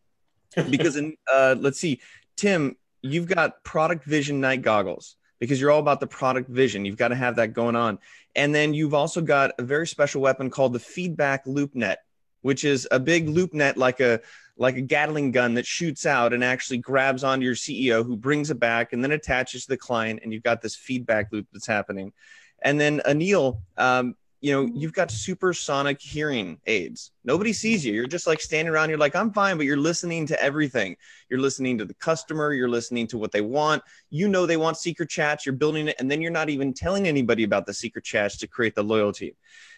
Because, 0.71 0.95
in, 0.95 1.15
uh, 1.31 1.55
let's 1.59 1.79
see, 1.79 2.01
Tim, 2.35 2.75
you've 3.03 3.27
got 3.27 3.63
product 3.63 4.03
vision 4.05 4.41
night 4.41 4.63
goggles 4.63 5.15
because 5.39 5.59
you're 5.59 5.71
all 5.71 5.79
about 5.79 5.99
the 5.99 6.07
product 6.07 6.49
vision. 6.49 6.85
You've 6.85 6.97
got 6.97 7.09
to 7.09 7.15
have 7.15 7.37
that 7.37 7.53
going 7.53 7.75
on. 7.75 7.99
And 8.35 8.53
then 8.53 8.73
you've 8.73 8.93
also 8.93 9.21
got 9.21 9.51
a 9.57 9.63
very 9.63 9.87
special 9.87 10.21
weapon 10.21 10.49
called 10.49 10.73
the 10.73 10.79
feedback 10.79 11.47
loop 11.47 11.75
net, 11.75 11.99
which 12.41 12.63
is 12.63 12.87
a 12.91 12.99
big 12.99 13.29
loop 13.29 13.53
net 13.53 13.77
like 13.77 13.99
a 13.99 14.21
like 14.57 14.75
a 14.75 14.81
Gatling 14.81 15.31
gun 15.31 15.53
that 15.53 15.65
shoots 15.65 16.05
out 16.05 16.33
and 16.33 16.43
actually 16.43 16.79
grabs 16.79 17.23
onto 17.23 17.45
your 17.45 17.55
CEO 17.55 18.05
who 18.05 18.17
brings 18.17 18.51
it 18.51 18.59
back 18.59 18.91
and 18.91 19.01
then 19.01 19.11
attaches 19.11 19.63
to 19.63 19.69
the 19.69 19.77
client 19.77 20.19
and 20.21 20.33
you've 20.33 20.43
got 20.43 20.61
this 20.61 20.75
feedback 20.75 21.31
loop 21.31 21.47
that's 21.53 21.65
happening. 21.65 22.11
And 22.61 22.77
then 22.77 23.01
Anil, 23.07 23.61
um, 23.77 24.15
you 24.41 24.53
know, 24.53 24.71
you've 24.73 24.93
got 24.93 25.11
supersonic 25.11 26.01
hearing 26.01 26.59
aids. 26.65 27.11
Nobody 27.25 27.51
sees 27.51 27.85
you. 27.85 27.93
You're 27.93 28.07
just 28.07 28.27
like 28.27 28.39
standing 28.39 28.73
around. 28.73 28.89
You're 28.89 28.97
like, 28.97 29.15
I'm 29.15 29.33
fine, 29.33 29.57
but 29.57 29.65
you're 29.65 29.77
listening 29.77 30.25
to 30.27 30.41
everything. 30.41 30.95
You're 31.29 31.41
listening 31.41 31.77
to 31.77 31.85
the 31.85 31.93
customer. 31.95 32.53
You're 32.53 32.69
listening 32.69 33.07
to 33.07 33.17
what 33.17 33.31
they 33.31 33.41
want. 33.41 33.83
You 34.09 34.29
know 34.29 34.45
they 34.45 34.57
want 34.57 34.77
secret 34.77 35.09
chats. 35.09 35.45
You're 35.45 35.55
building 35.55 35.89
it, 35.89 35.95
and 35.99 36.09
then 36.09 36.21
you're 36.21 36.31
not 36.31 36.49
even 36.49 36.73
telling 36.73 37.07
anybody 37.07 37.43
about 37.43 37.65
the 37.65 37.73
secret 37.73 38.05
chats 38.05 38.37
to 38.37 38.47
create 38.47 38.75
the 38.75 38.83
loyalty. 38.83 39.35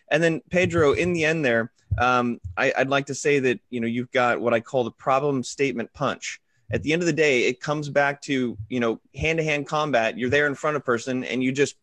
And 0.09 0.21
then 0.21 0.41
Pedro, 0.49 0.93
in 0.93 1.13
the 1.13 1.25
end, 1.25 1.43
there, 1.43 1.71
um, 1.97 2.39
I, 2.55 2.73
I'd 2.77 2.89
like 2.89 3.07
to 3.07 3.15
say 3.15 3.39
that 3.39 3.59
you 3.69 3.79
know 3.79 3.87
you've 3.87 4.11
got 4.11 4.39
what 4.39 4.53
I 4.53 4.59
call 4.59 4.83
the 4.83 4.91
problem 4.91 5.43
statement 5.43 5.91
punch 5.93 6.39
at 6.71 6.83
the 6.83 6.93
end 6.93 7.01
of 7.01 7.05
the 7.05 7.13
day 7.13 7.43
it 7.43 7.59
comes 7.61 7.89
back 7.89 8.21
to 8.23 8.57
you 8.69 8.79
know 8.79 8.99
hand-to-hand 9.15 9.67
combat. 9.67 10.17
You're 10.17 10.29
there 10.29 10.47
in 10.47 10.55
front 10.55 10.75
of 10.75 10.85
person 10.85 11.23
and 11.23 11.43
you 11.43 11.51
just 11.51 11.75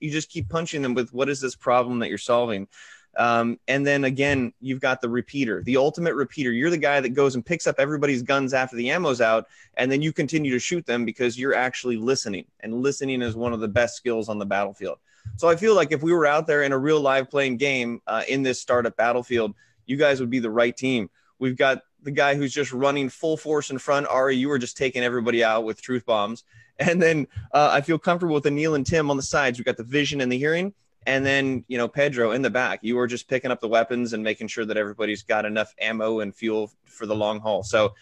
you 0.00 0.10
just 0.10 0.30
keep 0.30 0.48
punching 0.48 0.82
them 0.82 0.94
with 0.94 1.12
what 1.12 1.28
is 1.28 1.40
this 1.40 1.54
problem 1.54 1.98
that 2.00 2.08
you're 2.08 2.18
solving? 2.18 2.68
Um, 3.16 3.58
and 3.66 3.84
then 3.84 4.04
again 4.04 4.52
you've 4.60 4.80
got 4.80 5.00
the 5.00 5.08
repeater 5.08 5.62
the 5.62 5.76
ultimate 5.76 6.14
repeater. 6.14 6.52
You're 6.52 6.70
the 6.70 6.78
guy 6.78 7.00
that 7.00 7.10
goes 7.10 7.34
and 7.34 7.44
picks 7.44 7.66
up 7.66 7.76
everybody's 7.78 8.22
guns 8.22 8.54
after 8.54 8.76
the 8.76 8.90
ammo's 8.90 9.20
out 9.20 9.46
and 9.76 9.90
then 9.90 10.00
you 10.00 10.12
continue 10.12 10.52
to 10.52 10.60
shoot 10.60 10.86
them 10.86 11.04
because 11.04 11.38
you're 11.38 11.54
actually 11.54 11.96
listening 11.96 12.46
and 12.60 12.82
listening 12.82 13.22
is 13.22 13.34
one 13.34 13.52
of 13.52 13.60
the 13.60 13.68
best 13.68 13.96
skills 13.96 14.28
on 14.28 14.38
the 14.38 14.46
battlefield. 14.46 14.98
So 15.36 15.48
i 15.48 15.56
feel 15.56 15.74
like 15.74 15.92
if 15.92 16.02
we 16.02 16.12
were 16.12 16.26
out 16.26 16.46
there 16.46 16.62
in 16.62 16.72
a 16.72 16.78
real 16.78 17.00
live 17.00 17.28
playing 17.28 17.56
game 17.56 18.00
uh, 18.06 18.22
in 18.28 18.42
this 18.42 18.60
startup 18.60 18.96
battlefield 18.96 19.54
you 19.90 19.96
guys 19.96 20.20
would 20.20 20.30
be 20.30 20.38
the 20.38 20.50
right 20.50 20.74
team. 20.74 21.10
We've 21.40 21.56
got 21.56 21.82
the 22.02 22.10
guy 22.10 22.34
who's 22.34 22.52
just 22.52 22.72
running 22.72 23.08
full 23.08 23.36
force 23.36 23.70
in 23.70 23.78
front. 23.78 24.06
Ori, 24.10 24.36
you 24.36 24.48
were 24.48 24.58
just 24.58 24.76
taking 24.76 25.02
everybody 25.02 25.44
out 25.44 25.64
with 25.64 25.82
truth 25.82 26.06
bombs. 26.06 26.44
And 26.78 27.00
then 27.00 27.26
uh, 27.52 27.70
I 27.72 27.82
feel 27.82 27.98
comfortable 27.98 28.34
with 28.34 28.44
Anil 28.44 28.74
and 28.74 28.86
Tim 28.86 29.10
on 29.10 29.16
the 29.16 29.22
sides. 29.22 29.58
We've 29.58 29.66
got 29.66 29.76
the 29.76 29.84
vision 29.84 30.20
and 30.22 30.32
the 30.32 30.38
hearing. 30.38 30.72
And 31.06 31.24
then, 31.24 31.64
you 31.68 31.78
know, 31.78 31.88
Pedro 31.88 32.32
in 32.32 32.42
the 32.42 32.50
back, 32.50 32.80
you 32.82 32.96
were 32.96 33.06
just 33.06 33.28
picking 33.28 33.50
up 33.50 33.60
the 33.60 33.68
weapons 33.68 34.12
and 34.12 34.22
making 34.22 34.48
sure 34.48 34.64
that 34.64 34.76
everybody's 34.76 35.22
got 35.22 35.44
enough 35.44 35.74
ammo 35.80 36.20
and 36.20 36.34
fuel 36.34 36.72
for 36.84 37.06
the 37.06 37.16
long 37.16 37.40
haul. 37.40 37.62
So 37.62 37.94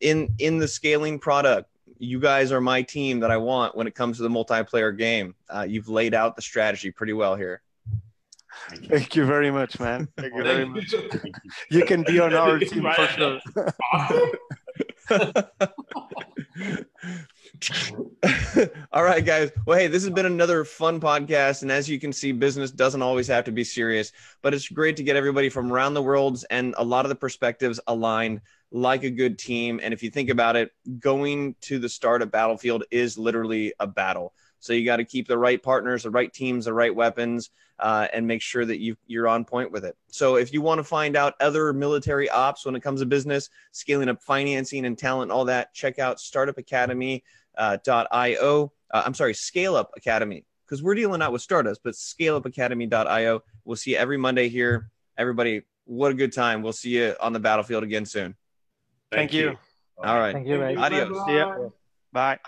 in 0.00 0.34
in 0.38 0.58
the 0.58 0.68
scaling 0.68 1.18
product, 1.18 1.68
you 1.98 2.20
guys 2.20 2.52
are 2.52 2.60
my 2.60 2.82
team 2.82 3.20
that 3.20 3.30
I 3.30 3.36
want 3.36 3.76
when 3.76 3.86
it 3.86 3.94
comes 3.94 4.18
to 4.18 4.22
the 4.22 4.28
multiplayer 4.28 4.96
game. 4.96 5.34
Uh, 5.48 5.66
you've 5.68 5.88
laid 5.88 6.14
out 6.14 6.36
the 6.36 6.42
strategy 6.42 6.90
pretty 6.90 7.12
well 7.12 7.34
here. 7.34 7.62
Thank 8.88 9.16
you 9.16 9.24
very 9.26 9.50
much, 9.50 9.78
man. 9.78 10.08
Thank 10.16 10.34
you 10.34 10.42
very 10.42 10.64
Thank 10.64 10.76
much. 10.76 10.92
you. 10.92 11.32
You 11.70 11.84
can 11.84 12.02
be 12.02 12.20
on 12.20 12.34
our 12.34 12.58
team 12.58 12.86
for 12.94 13.06
sure. 13.08 13.40
All 18.92 19.02
right, 19.02 19.24
guys. 19.24 19.50
Well, 19.66 19.78
hey, 19.78 19.86
this 19.86 20.02
has 20.04 20.12
been 20.12 20.26
another 20.26 20.64
fun 20.64 21.00
podcast. 21.00 21.62
And 21.62 21.70
as 21.70 21.88
you 21.88 21.98
can 22.00 22.12
see, 22.12 22.32
business 22.32 22.70
doesn't 22.70 23.02
always 23.02 23.26
have 23.28 23.44
to 23.44 23.52
be 23.52 23.64
serious, 23.64 24.12
but 24.42 24.54
it's 24.54 24.68
great 24.68 24.96
to 24.96 25.02
get 25.02 25.16
everybody 25.16 25.48
from 25.48 25.72
around 25.72 25.94
the 25.94 26.02
world 26.02 26.42
and 26.50 26.74
a 26.78 26.84
lot 26.84 27.04
of 27.04 27.08
the 27.08 27.14
perspectives 27.14 27.80
aligned 27.86 28.40
like 28.70 29.04
a 29.04 29.10
good 29.10 29.38
team. 29.38 29.80
And 29.82 29.94
if 29.94 30.02
you 30.02 30.10
think 30.10 30.30
about 30.30 30.56
it, 30.56 30.70
going 30.98 31.54
to 31.62 31.78
the 31.78 31.88
start 31.88 32.22
of 32.22 32.30
Battlefield 32.30 32.84
is 32.90 33.16
literally 33.16 33.72
a 33.78 33.86
battle. 33.86 34.32
So 34.64 34.72
you 34.72 34.86
got 34.86 34.96
to 34.96 35.04
keep 35.04 35.28
the 35.28 35.36
right 35.36 35.62
partners, 35.62 36.04
the 36.04 36.10
right 36.10 36.32
teams, 36.32 36.64
the 36.64 36.72
right 36.72 36.94
weapons, 36.94 37.50
uh, 37.80 38.08
and 38.14 38.26
make 38.26 38.40
sure 38.40 38.64
that 38.64 38.80
you, 38.80 38.96
you're 39.06 39.28
on 39.28 39.44
point 39.44 39.70
with 39.70 39.84
it. 39.84 39.94
So 40.10 40.36
if 40.36 40.54
you 40.54 40.62
want 40.62 40.78
to 40.78 40.84
find 40.84 41.18
out 41.18 41.34
other 41.38 41.74
military 41.74 42.30
ops 42.30 42.64
when 42.64 42.74
it 42.74 42.80
comes 42.80 43.00
to 43.00 43.06
business, 43.06 43.50
scaling 43.72 44.08
up 44.08 44.22
financing 44.22 44.86
and 44.86 44.96
talent, 44.96 45.30
all 45.30 45.44
that, 45.44 45.74
check 45.74 45.98
out 45.98 46.16
startupacademy.io. 46.16 48.72
Uh, 48.90 49.02
I'm 49.04 49.12
sorry, 49.12 49.34
Scale 49.34 49.76
Up 49.76 49.90
Academy, 49.98 50.46
because 50.64 50.82
we're 50.82 50.94
dealing 50.94 51.18
not 51.18 51.30
with 51.30 51.42
startups, 51.42 51.78
but 51.84 51.92
scaleupacademy.io. 51.92 53.42
We'll 53.66 53.76
see 53.76 53.90
you 53.90 53.98
every 53.98 54.16
Monday 54.16 54.48
here. 54.48 54.88
Everybody, 55.18 55.60
what 55.84 56.10
a 56.10 56.14
good 56.14 56.32
time. 56.32 56.62
We'll 56.62 56.72
see 56.72 56.96
you 56.96 57.14
on 57.20 57.34
the 57.34 57.40
battlefield 57.40 57.84
again 57.84 58.06
soon. 58.06 58.34
Thank 59.12 59.34
you. 59.34 59.58
All 59.98 60.18
right. 60.18 60.32
Thank 60.32 60.48
you, 60.48 60.58
guys. 60.58 60.78
Adios. 60.78 61.22
Yeah. 61.28 61.68
Bye. 62.12 62.38